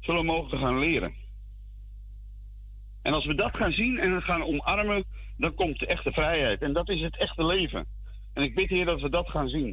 zullen 0.00 0.24
mogen 0.24 0.58
gaan 0.58 0.78
leren. 0.78 1.14
En 3.02 3.12
als 3.12 3.26
we 3.26 3.34
dat 3.34 3.56
gaan 3.56 3.72
zien 3.72 3.98
en 3.98 4.22
gaan 4.22 4.42
omarmen, 4.42 5.04
dan 5.40 5.54
komt 5.54 5.78
de 5.78 5.86
echte 5.86 6.12
vrijheid. 6.12 6.62
En 6.62 6.72
dat 6.72 6.88
is 6.88 7.00
het 7.00 7.16
echte 7.16 7.46
leven. 7.46 7.86
En 8.34 8.42
ik 8.42 8.54
bid 8.54 8.68
hier 8.68 8.84
dat 8.84 9.00
we 9.00 9.10
dat 9.10 9.30
gaan 9.30 9.48
zien. 9.48 9.68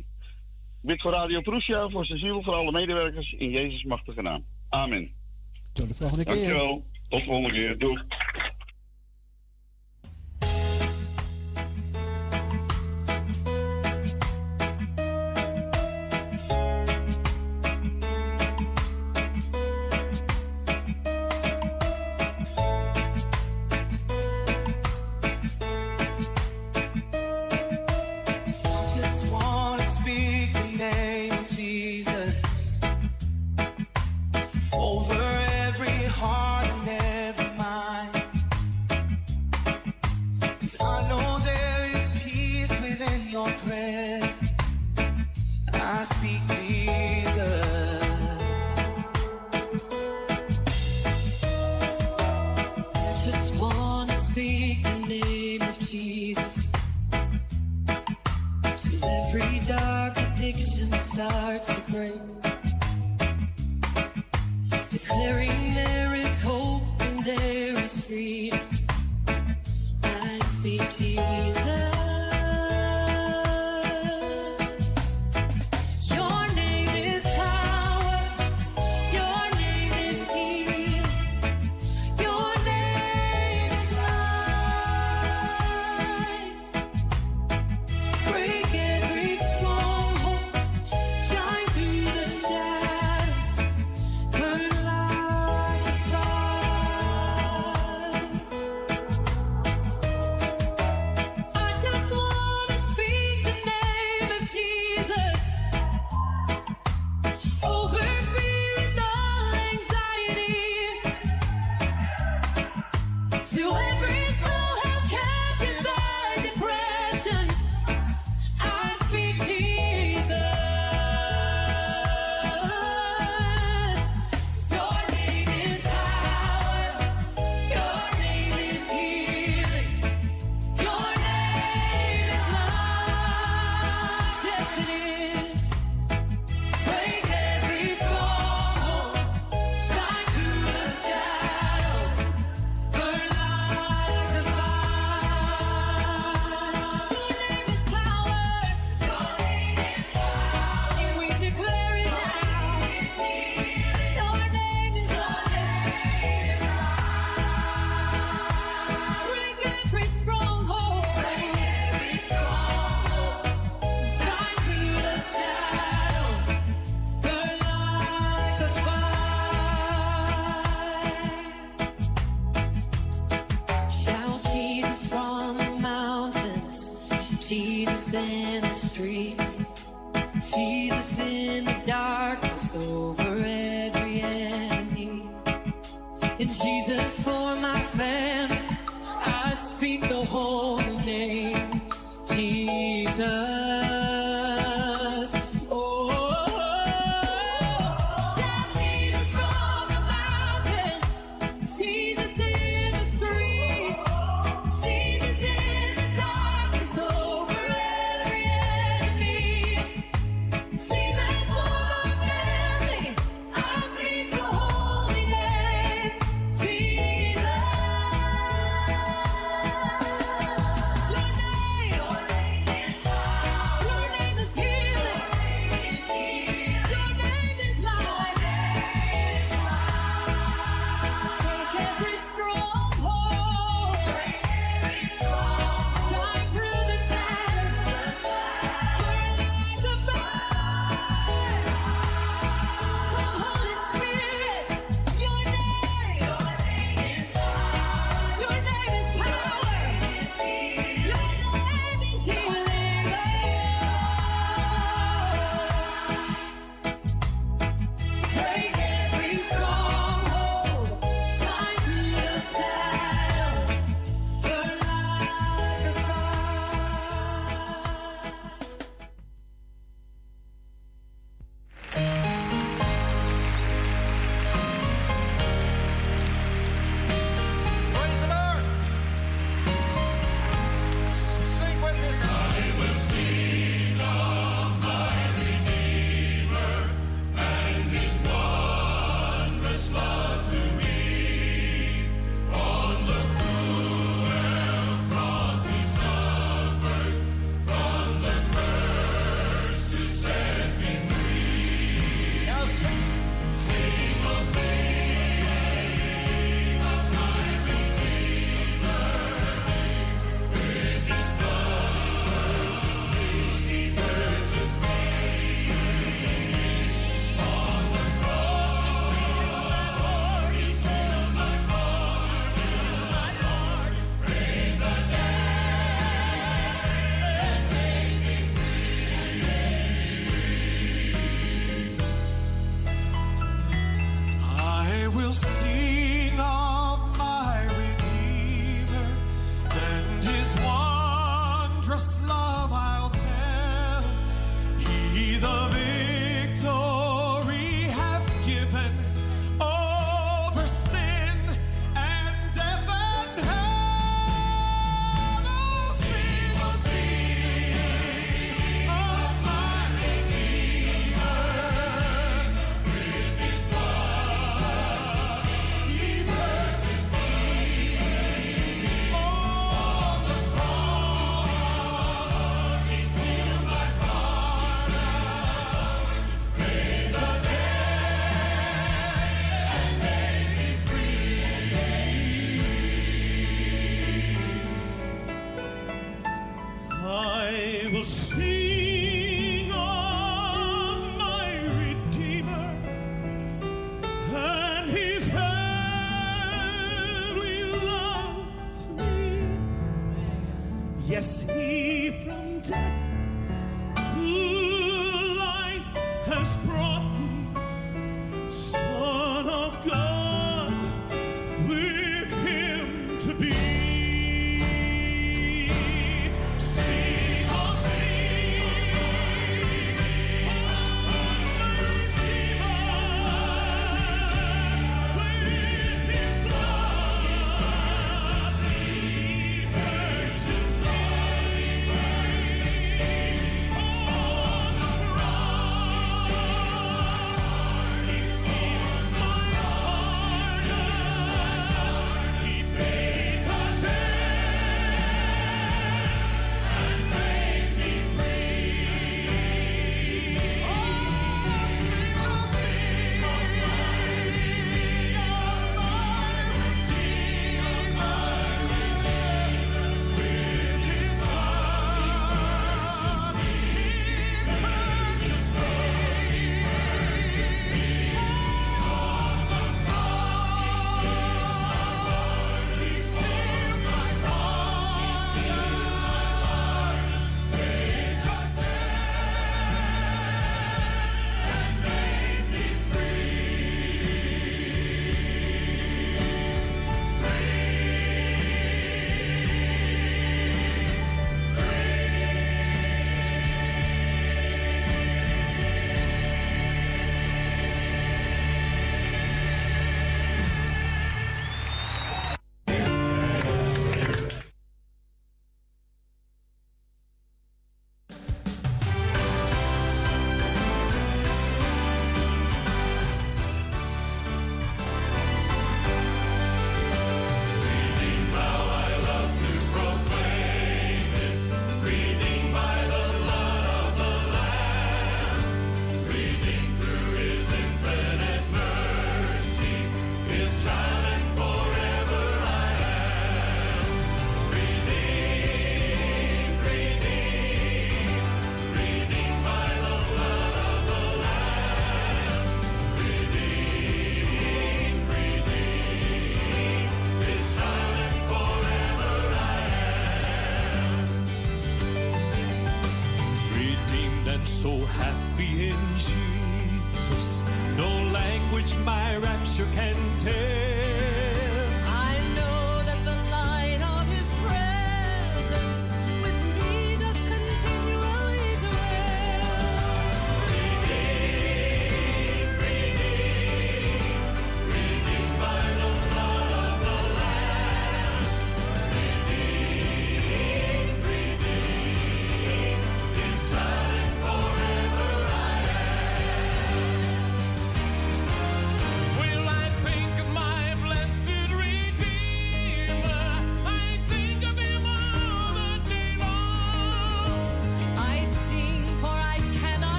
Ik 0.82 0.94
bid 0.94 1.02
voor 1.02 1.12
Radio 1.12 1.42
Prussia, 1.42 1.90
voor 1.90 2.06
Cecile, 2.06 2.44
voor 2.44 2.54
alle 2.54 2.72
medewerkers 2.72 3.34
in 3.34 3.50
Jezus' 3.50 3.84
machtige 3.84 4.22
naam. 4.22 4.46
Amen. 4.70 5.12
Tot 5.74 5.88
de 5.88 5.96
volgende 5.96 6.24
keer. 6.24 6.34
Dankjewel. 6.34 6.86
Tot 7.10 7.20
de 7.20 7.26
volgende 7.26 7.52
keer. 7.52 7.78
Doei. 7.78 8.02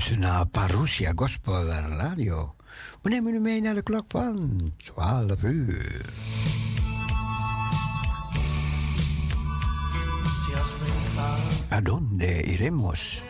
luisteren 0.00 0.50
Parousia 0.50 1.12
Gospel 1.14 1.68
Radio. 1.98 2.54
We 3.02 3.10
nemen 3.10 3.34
u 3.34 3.38
mee 3.38 3.60
naar 3.60 3.74
de 3.74 3.82
klok 3.82 4.04
van 4.08 4.72
12 4.76 5.42
uur. 5.42 6.04
¿A 11.72 11.80
dónde 11.80 12.42
iremos? 12.42 13.29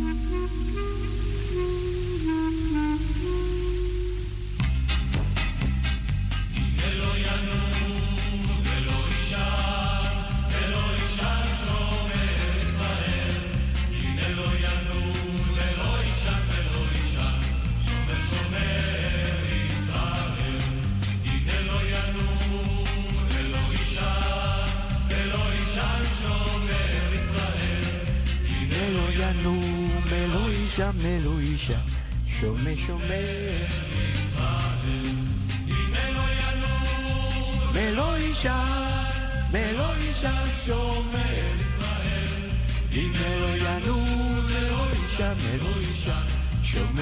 Thank 0.00 0.30
you. 1.54 1.97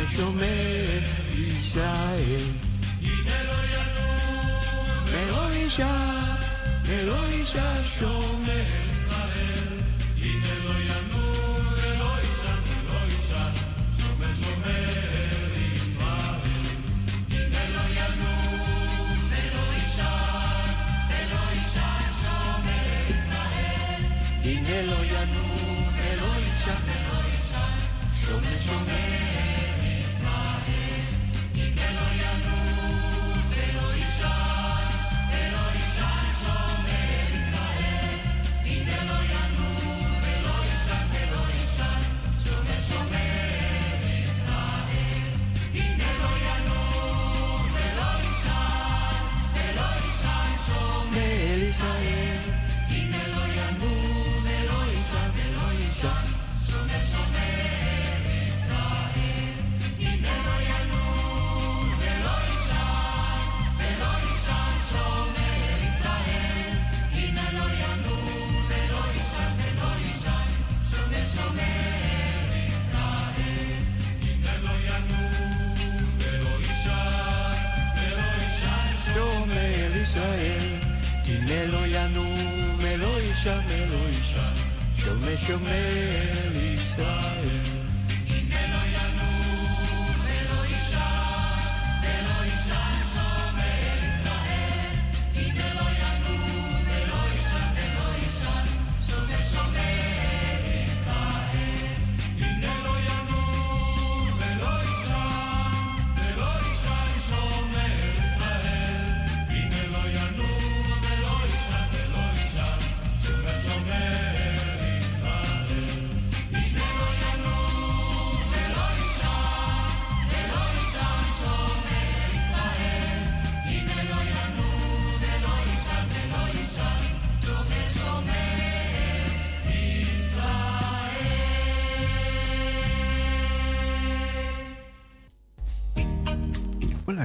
שומר 0.08 0.98
ישראל 1.36 2.65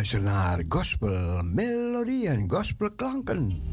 luisteren 0.01 0.65
gospel 0.69 1.43
melodie 1.43 2.27
en 2.27 2.49
gospelklanken. 2.49 3.70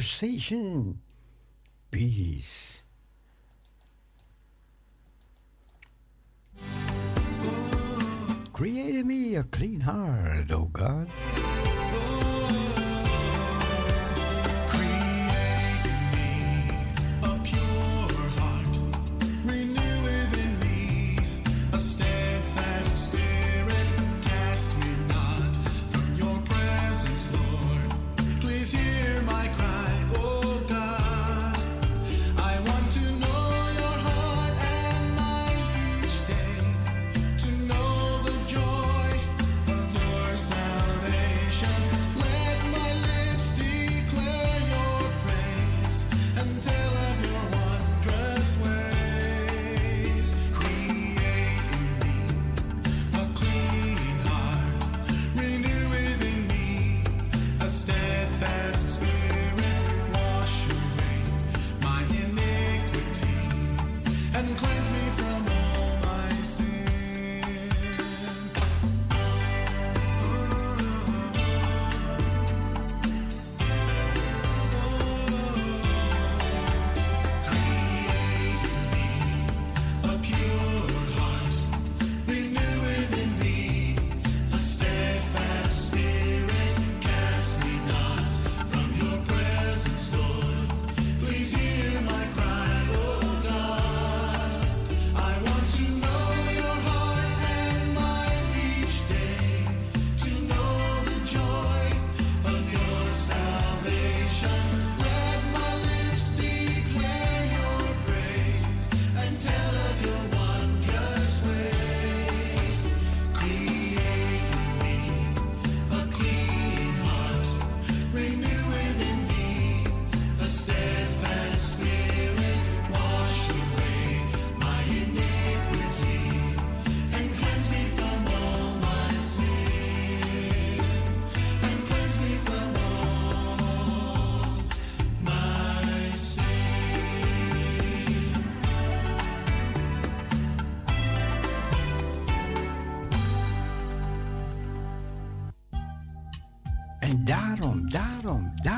conversation. 0.00 0.98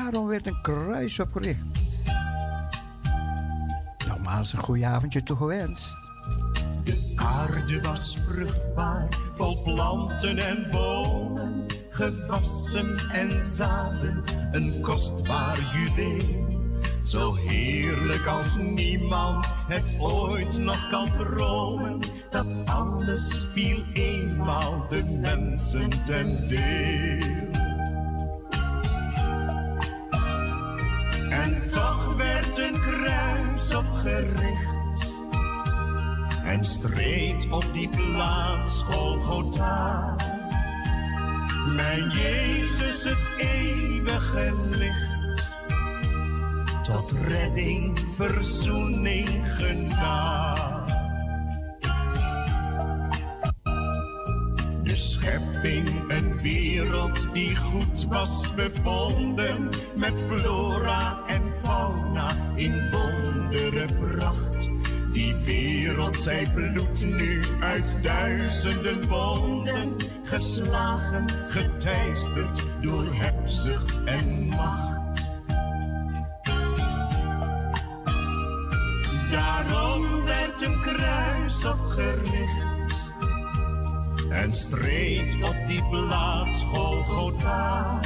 Daarom 0.03 0.27
werd 0.27 0.47
een 0.47 0.61
kruis 0.61 1.19
opgericht. 1.19 1.59
Nogmaals 4.07 4.53
een 4.53 4.63
goeie 4.63 4.85
avondje 4.85 5.23
toegewenst. 5.23 5.97
De 6.83 7.13
aarde 7.15 7.81
was 7.81 8.21
vruchtbaar, 8.27 9.07
vol 9.35 9.61
planten 9.63 10.37
en 10.37 10.67
bomen, 10.71 11.65
gewassen 11.89 12.97
en 13.11 13.43
zaden, 13.43 14.23
een 14.51 14.81
kostbaar 14.81 15.59
juweel. 15.73 16.47
Zo 17.03 17.35
heerlijk 17.35 18.25
als 18.25 18.55
niemand 18.57 19.53
het 19.67 19.95
ooit 19.99 20.57
nog 20.57 20.89
kan 20.89 21.07
dromen, 21.17 21.99
dat 22.29 22.61
alles 22.65 23.47
viel 23.53 23.83
eenmaal 23.93 24.85
de 24.89 25.19
mensen 25.21 25.89
ten 26.05 26.47
deel. 26.49 27.02
Mijn 41.75 42.09
Jezus, 42.09 43.03
het 43.03 43.29
eeuwige 43.37 44.53
licht, 44.77 45.49
tot 46.83 47.11
redding, 47.11 47.99
verzoening 48.15 49.29
gedaan. 49.43 50.85
De 54.83 54.95
schepping, 54.95 55.89
een 56.07 56.41
wereld 56.41 57.33
die 57.33 57.55
goed 57.55 58.05
was 58.09 58.53
bevonden 58.55 59.69
met 59.95 60.25
flora 60.27 61.22
Zij 66.23 66.47
bloedt 66.53 67.05
nu 67.05 67.41
uit 67.59 67.97
duizenden 68.01 69.07
wonden, 69.07 69.95
geslagen, 70.23 71.29
geteisterd 71.49 72.67
door 72.81 73.05
hebzucht 73.11 74.03
en 74.03 74.47
macht. 74.47 75.21
Daarom 79.31 80.23
werd 80.23 80.61
een 80.61 80.81
kruis 80.81 81.65
opgericht 81.65 83.11
en 84.29 84.51
streed 84.51 85.49
op 85.49 85.57
die 85.67 85.83
plaats 85.89 86.63
Golgotha. 86.63 87.99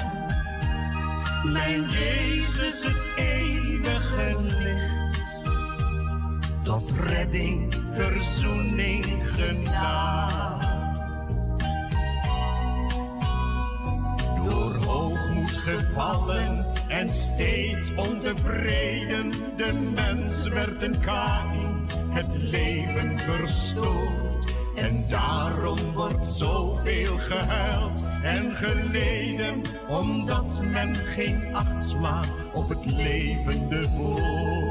Mijn 1.43 1.89
Jezus, 1.89 2.83
het 2.83 3.07
eeuwige 3.15 4.35
licht, 4.43 5.45
tot 6.63 6.91
redding 6.91 7.85
verzoening, 8.03 9.05
genade. 9.31 10.65
Door 14.45 14.75
hoogmoed 14.85 15.51
gevallen 15.51 16.65
en 16.87 17.09
steeds 17.09 17.93
ontevreden, 17.95 19.31
de 19.31 19.91
mens 19.95 20.47
werd 20.47 20.83
een 20.83 20.99
kain, 20.99 21.85
het 22.09 22.37
leven 22.37 23.19
verstoord. 23.19 24.55
En 24.75 25.05
daarom 25.09 25.93
wordt 25.93 26.25
zoveel 26.25 27.17
gehuild 27.17 28.07
en 28.23 28.55
geleden, 28.55 29.61
omdat 29.87 30.61
men 30.71 30.95
geen 30.95 31.55
acht 31.55 31.83
slaat 31.83 32.31
op 32.53 32.69
het 32.69 32.85
levende 32.85 33.89
woord. 33.89 34.66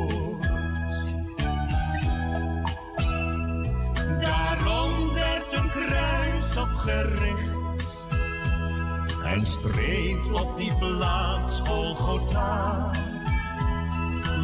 En 9.37 9.47
streed 9.47 10.33
op 10.33 10.57
die 10.57 10.73
plaats 10.79 11.61
Golgotha. 11.61 12.91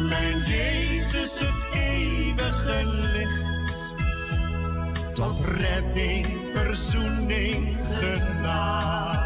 Mijn 0.09 0.37
Jezus 0.37 1.39
het 1.39 1.65
eeuwige 1.73 2.81
licht, 3.13 3.73
tot 5.13 5.39
redding, 5.45 6.25
verzoening, 6.53 7.77
genade. 7.81 9.21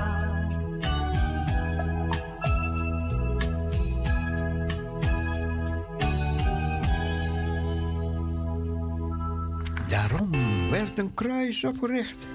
Daarom 9.88 10.30
werd 10.72 10.98
een 10.98 11.14
kruis 11.14 11.64
opgericht. 11.64 12.26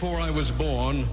before 0.00 0.20
I 0.20 0.30
was 0.30 0.48
born, 0.52 1.08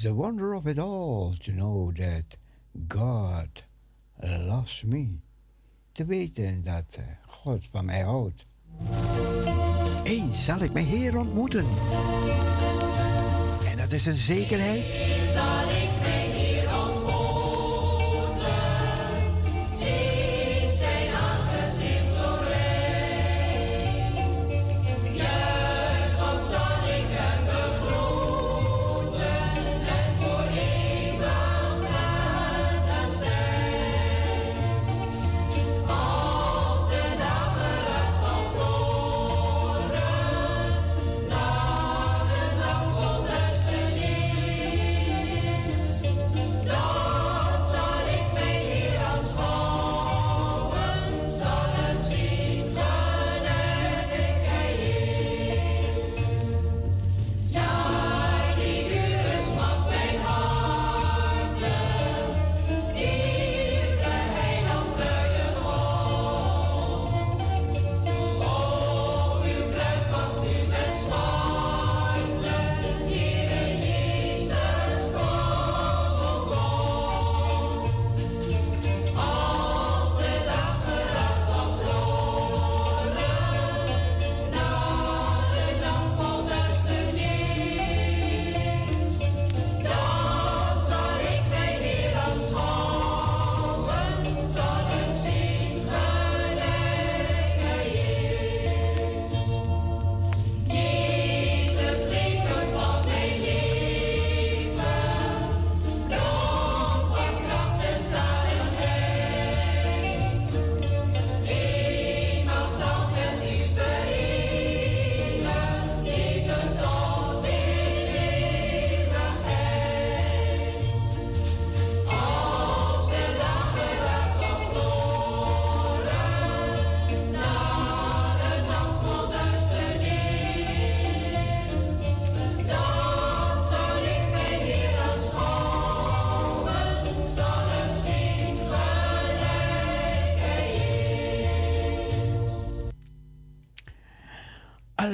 is 0.00 0.04
the 0.04 0.14
wonder 0.14 0.54
of 0.54 0.66
it 0.66 0.78
all 0.78 1.34
to 1.38 1.52
know 1.52 1.92
that 1.94 2.36
God 2.88 3.62
loves 4.22 4.82
me. 4.82 5.20
Te 5.92 6.04
weten 6.04 6.62
dat 6.62 6.84
eh, 6.96 7.04
God 7.26 7.68
van 7.70 7.84
mij 7.84 8.00
houdt. 8.00 8.46
Eens 10.02 10.44
zal 10.44 10.58
ik 10.58 10.72
mijn 10.72 10.86
Heer 10.86 11.18
ontmoeten. 11.18 11.64
En 13.70 13.76
dat 13.76 13.92
is 13.92 14.06
een 14.06 14.14
zekerheid 14.14 14.84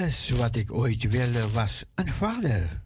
Alles 0.06 0.30
wat 0.30 0.56
ik 0.56 0.72
ooit 0.72 1.08
wilde 1.08 1.50
was 1.50 1.84
een 1.94 2.08
vader. 2.08 2.82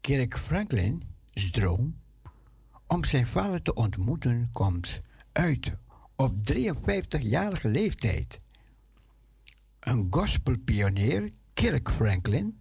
Kirk 0.00 0.38
Franklin's 0.38 1.50
droom 1.50 1.96
om 2.86 3.04
zijn 3.04 3.26
vader 3.26 3.62
te 3.62 3.74
ontmoeten 3.74 4.48
komt 4.52 5.00
uit 5.32 5.72
op 6.16 6.34
53-jarige 6.52 7.68
leeftijd. 7.68 8.40
Een 9.80 10.06
gospelpionier, 10.10 11.32
Kirk 11.54 11.90
Franklin, 11.90 12.58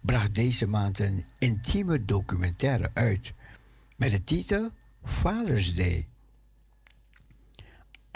bracht 0.00 0.34
deze 0.34 0.66
maand 0.66 0.98
een 0.98 1.24
intieme 1.38 2.04
documentaire 2.04 2.90
uit 2.94 3.32
met 3.96 4.10
de 4.10 4.24
titel 4.24 4.70
Father's 5.04 5.74
Day. 5.74 6.08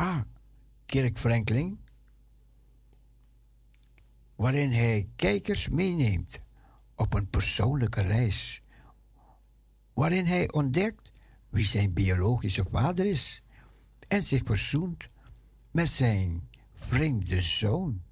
A. 0.00 0.26
Kirk 0.86 1.18
Franklin 1.18 1.78
waarin 4.40 4.72
hij 4.72 5.08
kijkers 5.16 5.68
meeneemt 5.68 6.38
op 6.94 7.14
een 7.14 7.28
persoonlijke 7.28 8.00
reis, 8.00 8.62
waarin 9.92 10.26
hij 10.26 10.52
ontdekt 10.52 11.12
wie 11.48 11.64
zijn 11.64 11.92
biologische 11.92 12.64
vader 12.70 13.06
is 13.06 13.42
en 14.08 14.22
zich 14.22 14.42
verzoent 14.44 15.08
met 15.70 15.88
zijn 15.88 16.48
vreemde 16.74 17.42
zoon. 17.42 18.02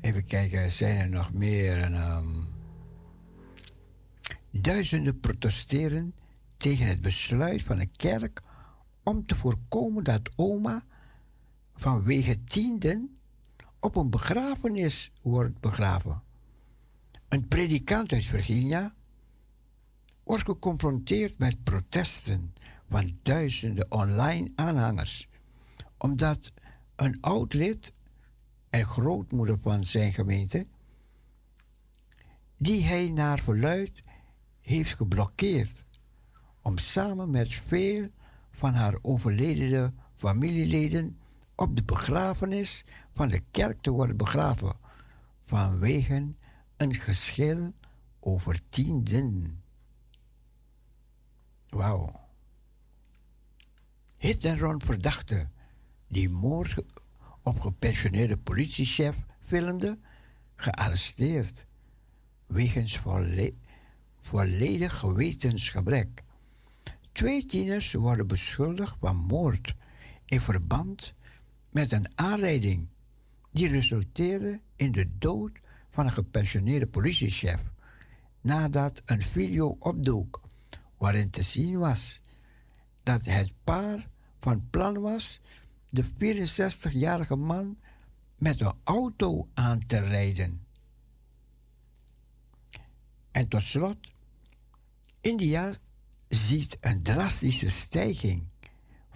Even 0.00 0.24
kijken, 0.24 0.72
zijn 0.72 0.96
er 0.96 1.08
nog 1.08 1.32
meer? 1.32 1.92
Ehm, 1.92 2.42
duizenden 4.50 5.20
protesteren 5.20 6.14
tegen 6.56 6.86
het 6.86 7.00
besluit 7.00 7.62
van 7.62 7.78
de 7.78 7.90
kerk 7.96 8.42
om 9.02 9.26
te 9.26 9.36
voorkomen 9.36 10.04
dat 10.04 10.30
oma 10.36 10.84
vanwege 11.78 12.44
tienden 12.44 13.18
op 13.80 13.96
een 13.96 14.10
begrafenis 14.10 15.12
wordt 15.22 15.60
begraven. 15.60 16.22
Een 17.28 17.48
predikant 17.48 18.12
uit 18.12 18.24
Virginia 18.24 18.94
wordt 20.22 20.44
geconfronteerd 20.44 21.38
met 21.38 21.62
protesten 21.62 22.54
van 22.88 23.18
duizenden 23.22 23.90
online 23.90 24.52
aanhangers, 24.54 25.28
omdat 25.98 26.52
een 26.96 27.20
oud 27.20 27.54
lid 27.54 27.92
en 28.70 28.84
grootmoeder 28.84 29.58
van 29.60 29.84
zijn 29.84 30.12
gemeente, 30.12 30.66
die 32.56 32.82
hij 32.82 33.08
naar 33.10 33.38
verluid 33.38 34.00
heeft 34.60 34.94
geblokkeerd 34.94 35.84
om 36.62 36.78
samen 36.78 37.30
met 37.30 37.54
veel 37.54 38.08
van 38.50 38.74
haar 38.74 38.98
overledene 39.02 39.92
familieleden 40.16 41.18
op 41.58 41.76
de 41.76 41.82
begrafenis 41.82 42.84
van 43.14 43.28
de 43.28 43.42
kerk 43.50 43.80
te 43.80 43.90
worden 43.90 44.16
begraven 44.16 44.76
vanwege 45.44 46.34
een 46.76 46.94
geschil 46.94 47.72
over 48.20 48.60
tienden. 48.68 49.62
Wauw. 51.68 52.20
Hit 54.16 54.44
en 54.44 54.58
run 54.58 54.80
verdachte 54.80 55.48
die 56.08 56.28
moord 56.28 56.74
op 57.42 57.60
gepensioneerde 57.60 58.36
politiechef 58.36 59.16
filmde, 59.40 59.98
gearresteerd 60.54 61.66
wegens 62.46 62.98
volle 62.98 63.54
volledig 64.20 64.98
gewetensgebrek. 64.98 66.22
Twee 67.12 67.44
tieners 67.44 67.92
worden 67.92 68.26
beschuldigd 68.26 68.96
van 69.00 69.16
moord 69.16 69.74
in 70.24 70.40
verband 70.40 71.16
met 71.78 71.92
een 71.92 72.10
aanrijding 72.14 72.88
die 73.50 73.68
resulteerde 73.68 74.60
in 74.76 74.92
de 74.92 75.18
dood 75.18 75.50
van 75.90 76.06
een 76.06 76.12
gepensioneerde 76.12 76.86
politiechef 76.86 77.60
nadat 78.40 79.02
een 79.04 79.22
video 79.22 79.76
opdook 79.78 80.40
waarin 80.96 81.30
te 81.30 81.42
zien 81.42 81.78
was 81.78 82.20
dat 83.02 83.24
het 83.24 83.52
paar 83.64 84.08
van 84.40 84.66
plan 84.70 85.00
was 85.00 85.40
de 85.88 86.04
64-jarige 86.04 87.36
man 87.36 87.78
met 88.36 88.60
een 88.60 88.74
auto 88.84 89.48
aan 89.54 89.86
te 89.86 89.98
rijden. 89.98 90.66
En 93.30 93.48
tot 93.48 93.62
slot, 93.62 93.98
India 95.20 95.76
ziet 96.28 96.76
een 96.80 97.02
drastische 97.02 97.68
stijging 97.68 98.42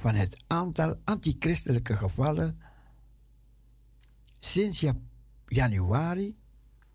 van 0.02 0.14
het 0.14 0.44
aantal 0.46 1.00
antichristelijke 1.04 1.96
gevallen. 1.96 2.60
Sinds 4.38 4.80
ja- 4.80 4.96
januari 5.46 6.36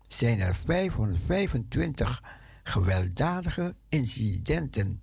zijn 0.08 0.40
er 0.40 0.54
525 0.54 2.22
gewelddadige 2.62 3.76
incidenten 3.88 5.02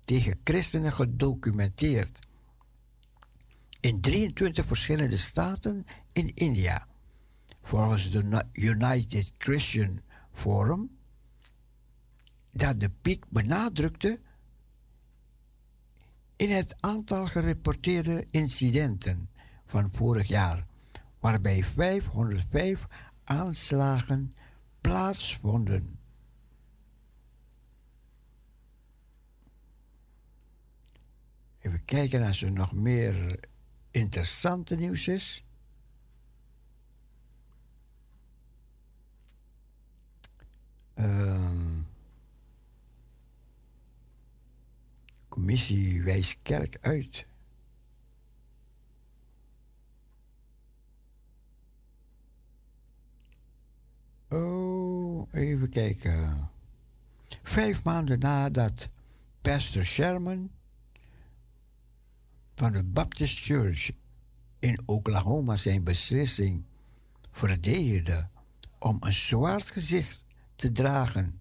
tegen 0.00 0.40
christenen 0.44 0.92
gedocumenteerd. 0.92 2.18
In 3.80 4.00
23 4.00 4.66
verschillende 4.66 5.16
staten 5.16 5.84
in 6.12 6.34
India. 6.34 6.86
Volgens 7.62 8.10
de 8.10 8.44
United 8.52 9.32
Christian 9.38 10.00
Forum, 10.32 10.98
dat 12.50 12.80
de 12.80 12.90
piek 12.90 13.24
benadrukte 13.28 14.20
in 16.42 16.50
het 16.50 16.76
aantal 16.80 17.26
gerapporteerde 17.26 18.26
incidenten 18.30 19.30
van 19.66 19.90
vorig 19.92 20.28
jaar, 20.28 20.66
waarbij 21.18 21.64
505 21.64 22.86
aanslagen 23.24 24.34
plaatsvonden. 24.80 25.98
Even 31.58 31.84
kijken 31.84 32.22
als 32.22 32.42
er 32.42 32.52
nog 32.52 32.72
meer 32.72 33.40
interessante 33.90 34.74
nieuws 34.74 35.08
is. 35.08 35.44
Ehm, 40.94 41.81
commissie 45.42 46.02
wijst 46.02 46.38
kerk 46.42 46.78
uit. 46.80 47.26
Oh, 54.28 55.28
even 55.32 55.68
kijken. 55.68 56.50
Vijf 57.42 57.82
maanden 57.82 58.18
nadat 58.18 58.88
Pastor 59.40 59.84
Sherman 59.84 60.50
van 62.54 62.72
de 62.72 62.82
Baptist 62.82 63.38
Church 63.38 63.90
in 64.58 64.82
Oklahoma 64.86 65.56
zijn 65.56 65.84
beslissing 65.84 66.64
verdedigde 67.30 68.28
om 68.78 68.96
een 69.00 69.14
zwart 69.14 69.70
gezicht 69.70 70.24
te 70.54 70.72
dragen 70.72 71.40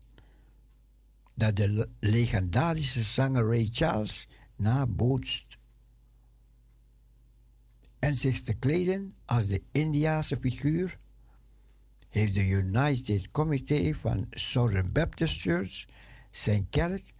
dat 1.42 1.56
de 1.56 1.70
le- 1.70 1.90
legendarische 2.00 3.04
zanger 3.04 3.48
Ray 3.48 3.68
Charles 3.72 4.28
nabootst 4.56 5.58
en 8.00 8.14
zich 8.14 8.42
te 8.42 8.54
kleden 8.54 9.16
als 9.26 9.48
de 9.48 9.62
Indiase 9.72 10.38
figuur, 10.38 11.00
heeft 12.10 12.34
de 12.34 12.48
United 12.48 13.32
Committee 13.32 13.96
van 13.96 14.26
Southern 14.30 14.92
Baptist 14.92 15.42
Church 15.42 15.86
zijn 16.30 16.70
kerk 16.70 17.14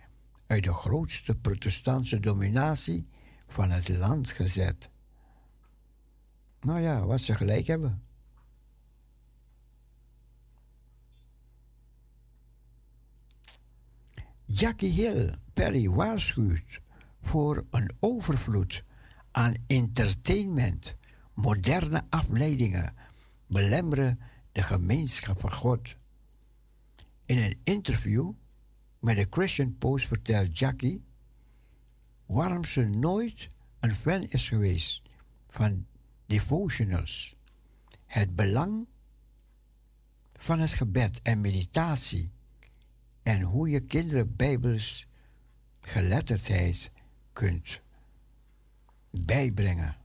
uit 0.48 0.64
de 0.64 0.74
grootste 0.74 1.36
protestantse 1.36 2.20
dominatie 2.20 3.08
van 3.48 3.72
het 3.72 3.90
land 3.90 4.32
gezet. 4.32 4.90
Nou 6.62 6.82
ja, 6.82 7.06
wat 7.06 7.22
ze 7.22 7.36
gelijk 7.36 7.68
hebben. 7.68 8.04
Jackie 14.54 14.92
Hill 14.92 15.34
Perry 15.54 15.90
waarschuwt 15.90 16.82
voor 17.22 17.66
een 17.70 17.92
overvloed 18.00 18.84
aan 19.32 19.54
entertainment. 19.68 20.98
Moderne 21.34 22.06
afleidingen 22.10 22.96
belemmeren 23.48 24.20
de 24.52 24.64
gemeenschap 24.64 25.40
van 25.40 25.54
God. 25.54 25.96
In 27.26 27.38
een 27.38 27.60
interview 27.64 28.32
met 29.00 29.16
de 29.16 29.28
Christian 29.30 29.78
Post 29.78 30.08
vertelt 30.08 30.58
Jackie 30.58 31.04
waarom 32.26 32.66
ze 32.66 32.84
nooit 32.84 33.48
een 33.80 33.96
fan 33.96 34.24
is 34.24 34.48
geweest 34.48 35.02
van 35.50 35.86
devotionals. 36.26 37.36
Het 38.06 38.36
belang 38.36 38.88
van 40.34 40.60
het 40.60 40.74
gebed 40.74 41.22
en 41.22 41.42
meditatie 41.42 42.32
en 43.24 43.42
hoe 43.42 43.70
je 43.70 43.80
kinderen 43.80 44.36
bijbels 44.36 45.08
geletterdheid 45.80 46.92
kunt 47.34 47.82
bijbrengen. 49.10 49.96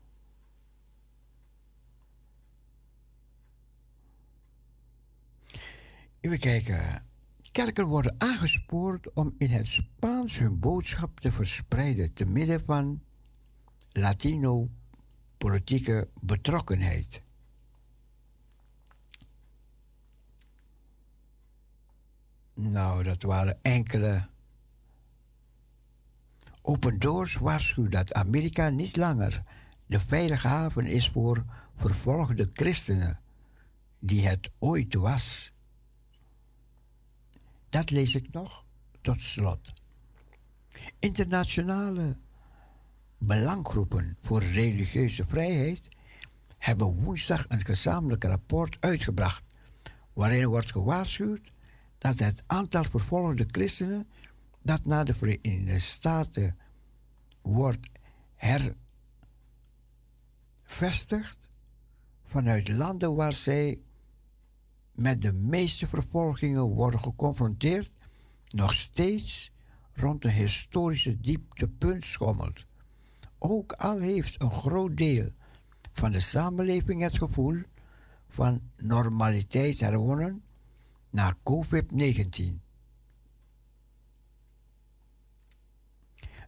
Even 6.20 6.38
kijken. 6.38 7.04
Kerken 7.52 7.86
worden 7.86 8.14
aangespoord 8.18 9.12
om 9.12 9.34
in 9.38 9.50
het 9.50 9.66
Spaans 9.66 10.38
hun 10.38 10.58
boodschap 10.58 11.20
te 11.20 11.32
verspreiden 11.32 12.12
te 12.12 12.24
midden 12.24 12.64
van 12.64 13.02
Latino-politieke 13.92 16.08
betrokkenheid. 16.20 17.24
Nou, 22.58 23.02
dat 23.02 23.22
waren 23.22 23.58
enkele. 23.62 24.26
Open 26.62 26.98
Doors 26.98 27.34
waarschuwt 27.34 27.92
dat 27.92 28.14
Amerika 28.14 28.68
niet 28.68 28.96
langer 28.96 29.42
de 29.86 30.00
veilige 30.00 30.48
haven 30.48 30.86
is 30.86 31.08
voor 31.08 31.44
vervolgde 31.74 32.50
christenen, 32.52 33.20
die 33.98 34.26
het 34.26 34.50
ooit 34.58 34.94
was. 34.94 35.52
Dat 37.68 37.90
lees 37.90 38.14
ik 38.14 38.32
nog 38.32 38.64
tot 39.00 39.20
slot. 39.20 39.72
Internationale 40.98 42.16
belanggroepen 43.18 44.16
voor 44.22 44.42
religieuze 44.42 45.24
vrijheid 45.26 45.88
hebben 46.58 47.02
woensdag 47.02 47.44
een 47.48 47.64
gezamenlijk 47.64 48.24
rapport 48.24 48.76
uitgebracht 48.80 49.42
waarin 50.12 50.46
wordt 50.46 50.72
gewaarschuwd 50.72 51.54
dat 51.98 52.18
het 52.18 52.42
aantal 52.46 52.84
vervolgde 52.84 53.44
christenen 53.46 54.08
dat 54.62 54.84
naar 54.84 55.04
de 55.04 55.14
Verenigde 55.14 55.78
Staten 55.78 56.56
wordt 57.42 57.88
hervestigd 60.64 61.48
vanuit 62.24 62.68
landen 62.68 63.14
waar 63.14 63.32
zij 63.32 63.80
met 64.92 65.22
de 65.22 65.32
meeste 65.32 65.86
vervolgingen 65.86 66.62
worden 66.62 67.00
geconfronteerd, 67.00 67.92
nog 68.48 68.72
steeds 68.72 69.52
rond 69.92 70.24
een 70.24 70.30
historische 70.30 71.20
dieptepunt 71.20 72.04
schommelt. 72.04 72.64
Ook 73.38 73.72
al 73.72 73.98
heeft 73.98 74.42
een 74.42 74.52
groot 74.52 74.96
deel 74.96 75.32
van 75.92 76.12
de 76.12 76.20
samenleving 76.20 77.02
het 77.02 77.18
gevoel 77.18 77.62
van 78.28 78.60
normaliteit 78.76 79.80
herwonnen 79.80 80.42
na 81.16 81.36
COVID-19. 81.42 82.60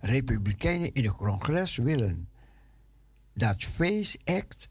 Republikeinen 0.00 0.92
in 0.94 1.04
het 1.04 1.16
congres 1.16 1.76
willen 1.76 2.28
dat 3.32 3.64
Face 3.64 4.18
Act 4.24 4.68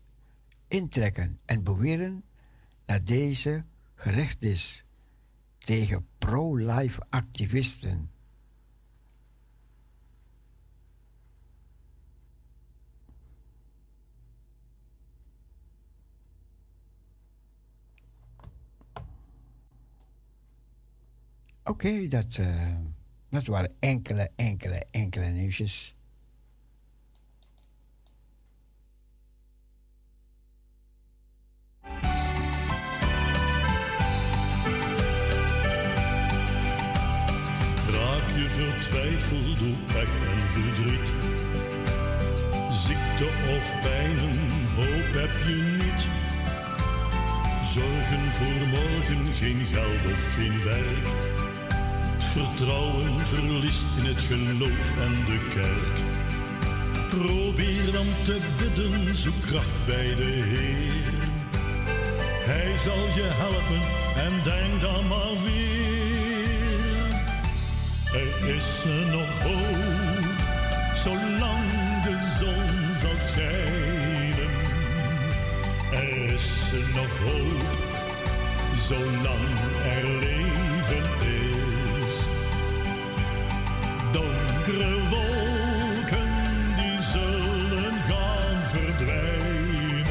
intrekken 0.67 1.39
en 1.45 1.63
beweren 1.63 2.23
dat 2.85 3.05
deze 3.05 3.65
gericht 3.95 4.43
is 4.43 4.85
tegen 5.57 6.07
pro-life 6.17 7.01
activisten. 7.09 8.11
Oké, 21.67 22.07
dat, 22.07 22.37
eh, 22.39 22.75
dat 23.29 23.45
waren 23.45 23.73
enkele, 23.79 24.29
enkele, 24.35 24.85
enkele 24.91 25.25
nieuwsjes. 25.25 25.95
Raak 37.89 38.27
je 38.35 38.47
vertwijfeld 38.57 39.59
door 39.59 39.77
pech 39.93 40.13
en 40.31 40.41
verdriet. 40.55 41.07
Ziekte 42.71 43.27
of 43.55 43.81
pijnen, 43.81 44.37
hoop 44.75 45.13
heb 45.21 45.33
je 45.47 45.57
niet. 45.83 46.01
Zorgen 47.65 48.23
voor 48.37 48.67
morgen, 48.67 49.33
geen 49.33 49.65
geld 49.65 50.11
of 50.13 50.33
geen 50.35 50.63
werk. 50.63 51.46
Vertrouwen 52.37 53.19
verliest 53.25 53.87
in 53.97 54.05
het 54.05 54.19
geloof 54.19 54.87
en 55.05 55.15
de 55.25 55.39
kerk. 55.53 55.97
Probeer 57.09 57.91
dan 57.91 58.05
te 58.25 58.37
bidden, 58.57 59.15
zoek 59.15 59.41
kracht 59.41 59.85
bij 59.85 60.15
de 60.15 60.31
Heer. 60.51 61.13
Hij 62.49 62.77
zal 62.85 63.03
je 63.15 63.27
helpen 63.43 63.81
en 64.25 64.33
denk 64.43 64.81
dan 64.81 65.07
maar 65.07 65.35
weer. 65.45 65.87
Er 68.21 68.55
is 68.55 68.71
nog 69.11 69.31
hoop, 69.47 70.25
zolang 71.03 71.67
de 72.03 72.17
zon 72.39 72.69
zal 73.01 73.17
schijnen. 73.27 74.53
Er 75.91 76.33
is 76.33 76.49
nog 76.95 77.13
hoop, 77.23 77.75
zolang 78.87 79.47
er 79.85 80.19
leven 80.19 80.56
Donkere 84.67 85.09
wolken, 85.09 86.27
die 86.75 87.01
zullen 87.01 87.93
gaan 87.93 88.59
verdwijnen. 88.71 90.05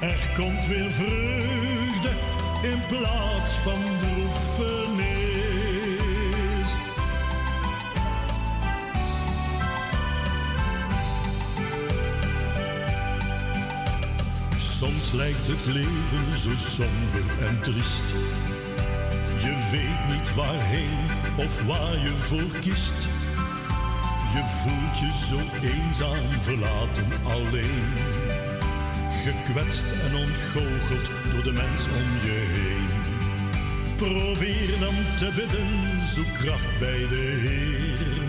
Er 0.00 0.30
komt 0.36 0.66
weer 0.66 0.90
vreugde 0.92 2.10
in 2.62 2.80
plaats 2.88 3.50
van 3.62 3.80
droefenis. 3.98 5.14
Soms 14.58 15.12
lijkt 15.12 15.46
het 15.46 15.66
leven 15.66 16.38
zo 16.38 16.50
somber 16.56 17.46
en 17.48 17.60
triest. 17.60 18.14
Je 19.42 19.68
weet 19.70 20.16
niet 20.16 20.34
waarheen 20.34 21.23
of 21.36 21.62
waar 21.66 21.98
je 21.98 22.14
voor 22.20 22.60
kiest. 22.60 23.00
Je 24.34 24.42
voelt 24.62 24.98
je 24.98 25.10
zo 25.28 25.40
eenzaam, 25.66 26.42
verlaten, 26.42 27.06
alleen. 27.24 27.88
Gekwetst 29.24 29.84
en 30.06 30.16
ontgoocheld 30.16 31.08
door 31.32 31.42
de 31.42 31.52
mens 31.52 31.84
om 31.86 32.10
je 32.26 32.38
heen. 32.54 33.04
Probeer 33.96 34.78
dan 34.80 34.94
te 35.18 35.32
bidden, 35.36 35.68
zoek 36.14 36.34
kracht 36.34 36.78
bij 36.78 37.06
de 37.08 37.38
Heer. 37.44 38.22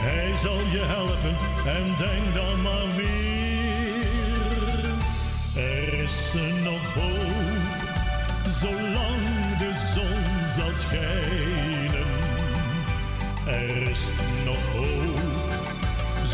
Hij 0.00 0.32
zal 0.42 0.60
je 0.72 0.84
helpen 0.94 1.36
en 1.76 1.86
denk 1.98 2.34
dan 2.34 2.62
maar 2.62 2.94
weer. 2.96 3.30
Er 5.64 5.94
is 6.00 6.32
nog 6.62 6.94
hoop, 6.94 7.60
zolang 8.60 9.58
de 9.58 9.72
zon 9.94 10.46
zal 10.56 10.72
schijnen. 10.74 11.29
Er 13.50 13.90
is 13.90 13.98
nog 14.44 14.72
hoop, 14.72 15.20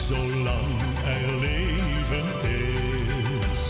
zolang 0.07 0.81
er 1.05 1.39
leven 1.41 2.27
is. 2.43 3.63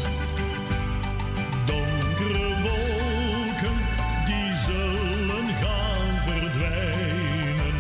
Donkere 1.64 2.48
wolken, 2.62 3.78
die 4.26 4.52
zullen 4.66 5.54
gaan 5.54 6.14
verdwijnen. 6.24 7.76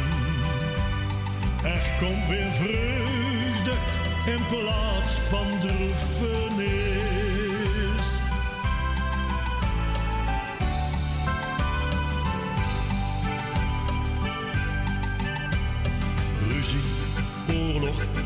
Er 1.62 1.94
komt 1.98 2.28
weer 2.28 2.52
vreugde 2.52 3.72
in 4.26 4.46
plaats 4.48 5.10
van 5.10 5.60
droefenis. 5.60 6.45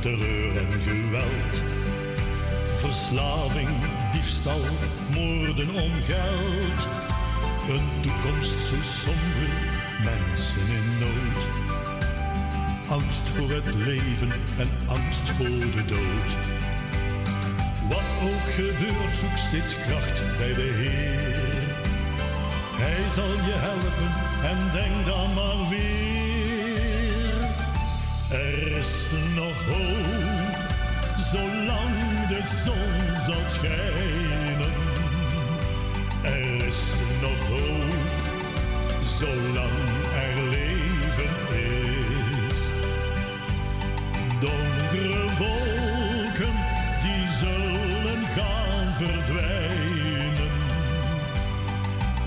Terreur 0.00 0.56
en 0.56 0.80
geweld. 0.80 1.54
Verslaving, 2.80 3.68
diefstal, 4.12 4.60
moorden 5.14 5.70
om 5.74 5.92
geld. 6.02 6.80
Een 7.68 7.88
toekomst 8.00 8.54
zo 8.68 8.76
somber, 9.02 9.50
mensen 10.04 10.66
in 10.78 10.98
nood. 10.98 11.42
Angst 12.88 13.28
voor 13.28 13.50
het 13.50 13.74
leven 13.74 14.30
en 14.58 14.70
angst 14.86 15.30
voor 15.30 15.64
de 15.76 15.84
dood. 15.88 16.30
Wat 17.88 18.08
ook 18.28 18.48
gebeurt, 18.50 19.14
zoek 19.20 19.36
steeds 19.36 19.74
kracht 19.86 20.36
bij 20.38 20.54
de 20.54 20.70
Heer. 20.80 21.40
Hij 22.82 23.02
zal 23.14 23.32
je 23.48 23.56
helpen 23.68 24.10
en 24.50 24.58
denk 24.72 25.06
dan 25.06 25.34
maar 25.34 25.68
weer. 25.68 26.19
Er 28.30 28.76
is 28.76 28.88
nog 29.34 29.64
hoop, 29.66 30.56
zolang 31.30 32.26
de 32.28 32.42
zon 32.64 33.14
zal 33.26 33.44
schijnen. 33.48 34.72
Er 36.22 36.66
is 36.66 36.82
nog 37.20 37.46
hoop, 37.48 37.94
zolang 39.18 39.78
er 40.14 40.42
leven 40.48 41.32
is. 41.52 42.58
Donkere 44.40 45.26
wolken, 45.38 46.54
die 47.02 47.26
zullen 47.38 48.24
gaan 48.36 48.92
verdwijnen. 48.98 50.50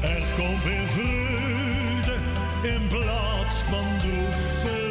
Er 0.01 0.23
komt 0.35 0.63
weer 0.63 0.87
vreugde 0.87 2.15
in 2.61 2.87
plaats 2.87 3.53
van 3.69 3.99
droefheid. 3.99 4.82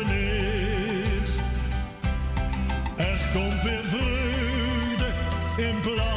implore. 5.62 6.11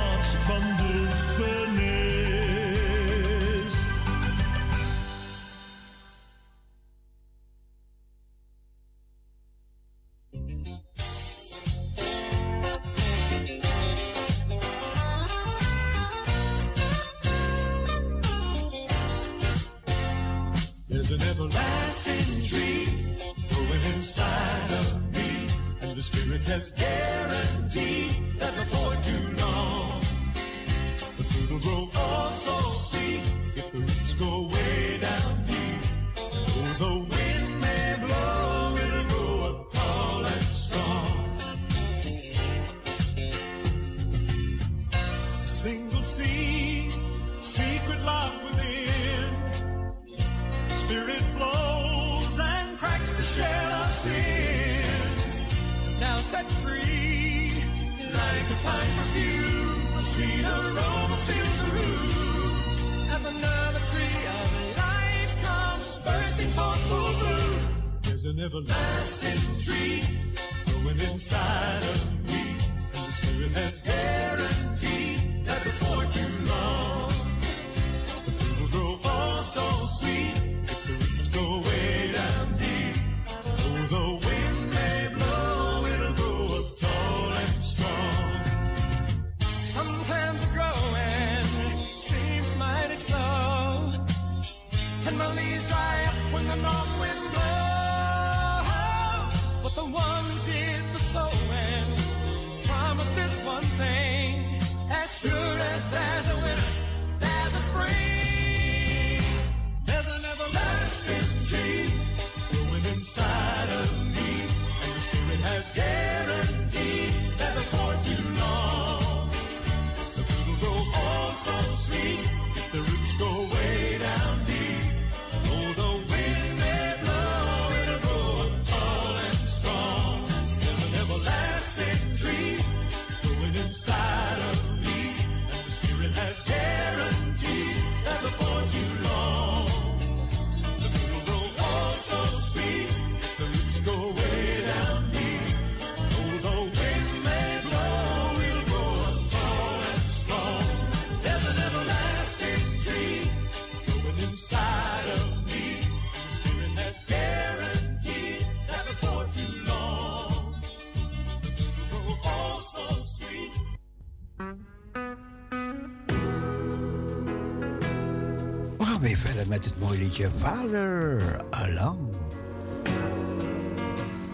mooi 169.96 170.08
liedje. 170.08 170.30
Vader 170.30 171.42
Along. 171.50 172.00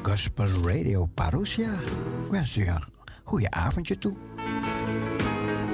Gospel 0.01 0.47
Radio 0.63 1.05
Parousia. 1.05 1.73
Wens 2.29 2.57
u 2.57 2.67
een 2.67 2.83
goede 3.23 3.51
avondje 3.51 3.97
toe. 3.97 4.13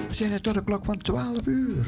We 0.07 0.15
zijn 0.15 0.31
er 0.31 0.41
tot 0.41 0.53
de 0.53 0.63
klok 0.63 0.85
van 0.85 0.97
12 0.97 1.45
uur. 1.45 1.85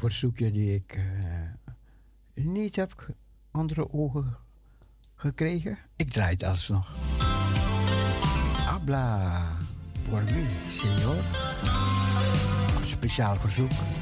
verzoekje 0.00 0.50
die 0.50 0.74
ik 0.74 0.94
eh, 0.94 2.44
niet 2.44 2.76
heb 2.76 3.06
andere 3.50 3.92
ogen 3.92 4.36
gekregen. 5.14 5.78
Ik 5.96 6.10
draai 6.10 6.32
het 6.32 6.42
alsnog. 6.42 6.88
Habla 8.66 9.42
por 10.08 10.22
mi, 10.22 10.46
señor. 10.68 11.16
Speciaal 12.86 13.36
verzoek. 13.36 13.99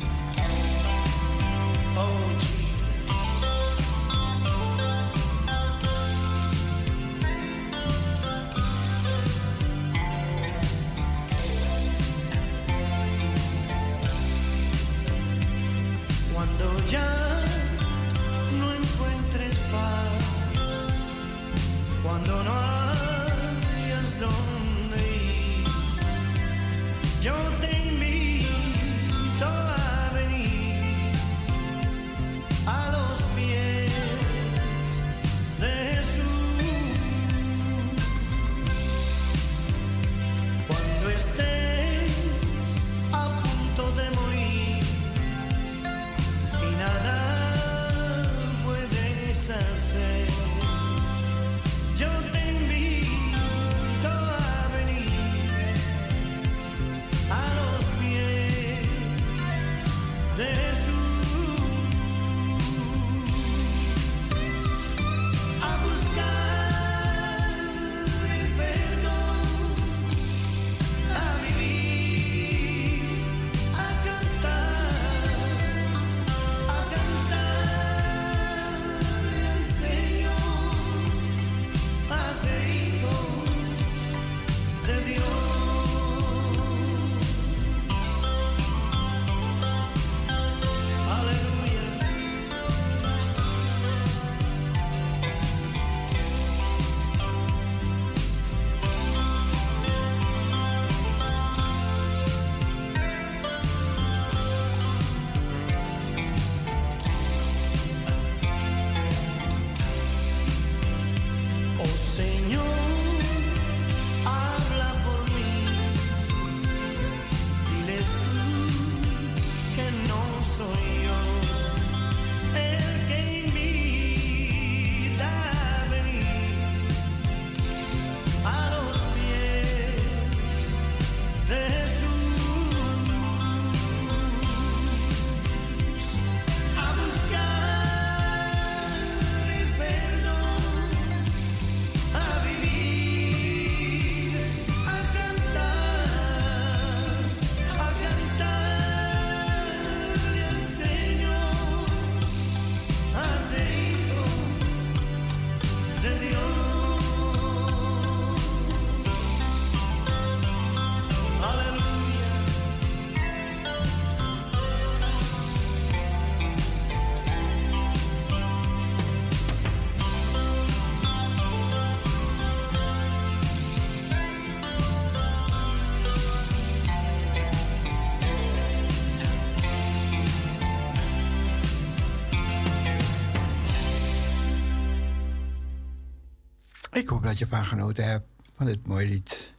Ik 187.09 187.14
hoop 187.14 187.22
dat 187.22 187.39
je 187.39 187.47
van 187.47 187.64
genoten 187.64 188.05
hebt 188.05 188.26
van 188.56 188.66
dit 188.66 188.86
mooie 188.86 189.06
lied. 189.06 189.55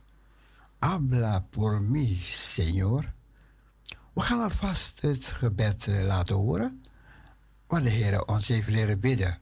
Habla 0.80 1.40
por 1.40 1.82
mi, 1.82 2.22
Señor. 2.24 3.04
We 4.14 4.22
gaan 4.22 4.42
alvast 4.42 5.02
het 5.02 5.26
gebed 5.26 5.88
eh, 5.88 6.06
laten 6.06 6.36
horen, 6.36 6.84
waar 7.68 7.82
de 7.82 7.90
Heer 7.90 8.26
ons 8.26 8.48
heeft 8.48 8.68
leren 8.68 9.00
bidden. 9.00 9.40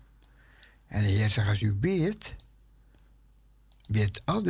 En 0.88 1.02
de 1.02 1.08
Heer 1.08 1.30
zegt, 1.30 1.48
als 1.48 1.62
u 1.62 1.74
bidt, 1.74 2.36
bid 3.88 4.22
al 4.26 4.44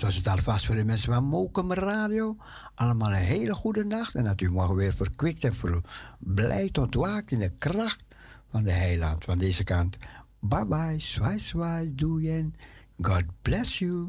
dat 0.00 0.08
was 0.08 0.18
het 0.18 0.28
alvast 0.28 0.66
voor 0.66 0.74
de 0.74 0.84
mensen 0.84 1.12
van 1.12 1.24
Mokum 1.24 1.72
Radio. 1.72 2.36
Allemaal 2.74 3.10
een 3.10 3.14
hele 3.14 3.54
goede 3.54 3.84
nacht 3.84 4.14
en 4.14 4.24
dat 4.24 4.40
u 4.40 4.50
morgen 4.50 4.74
weer 4.74 4.94
verkwikt 4.94 5.44
en 5.44 5.54
verblijd 5.54 6.78
ontwaakt 6.78 7.32
in 7.32 7.38
de 7.38 7.52
kracht 7.58 8.04
van 8.50 8.62
de 8.62 8.72
heiland 8.72 9.24
van 9.24 9.38
deze 9.38 9.64
kant. 9.64 9.96
Bye 10.38 10.66
bye, 10.66 10.98
zwaai 10.98 11.38
zwaai, 11.38 11.94
doei 11.94 12.50
God 13.00 13.24
bless 13.42 13.78
you. 13.78 14.08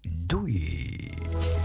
Doei. 0.00 1.55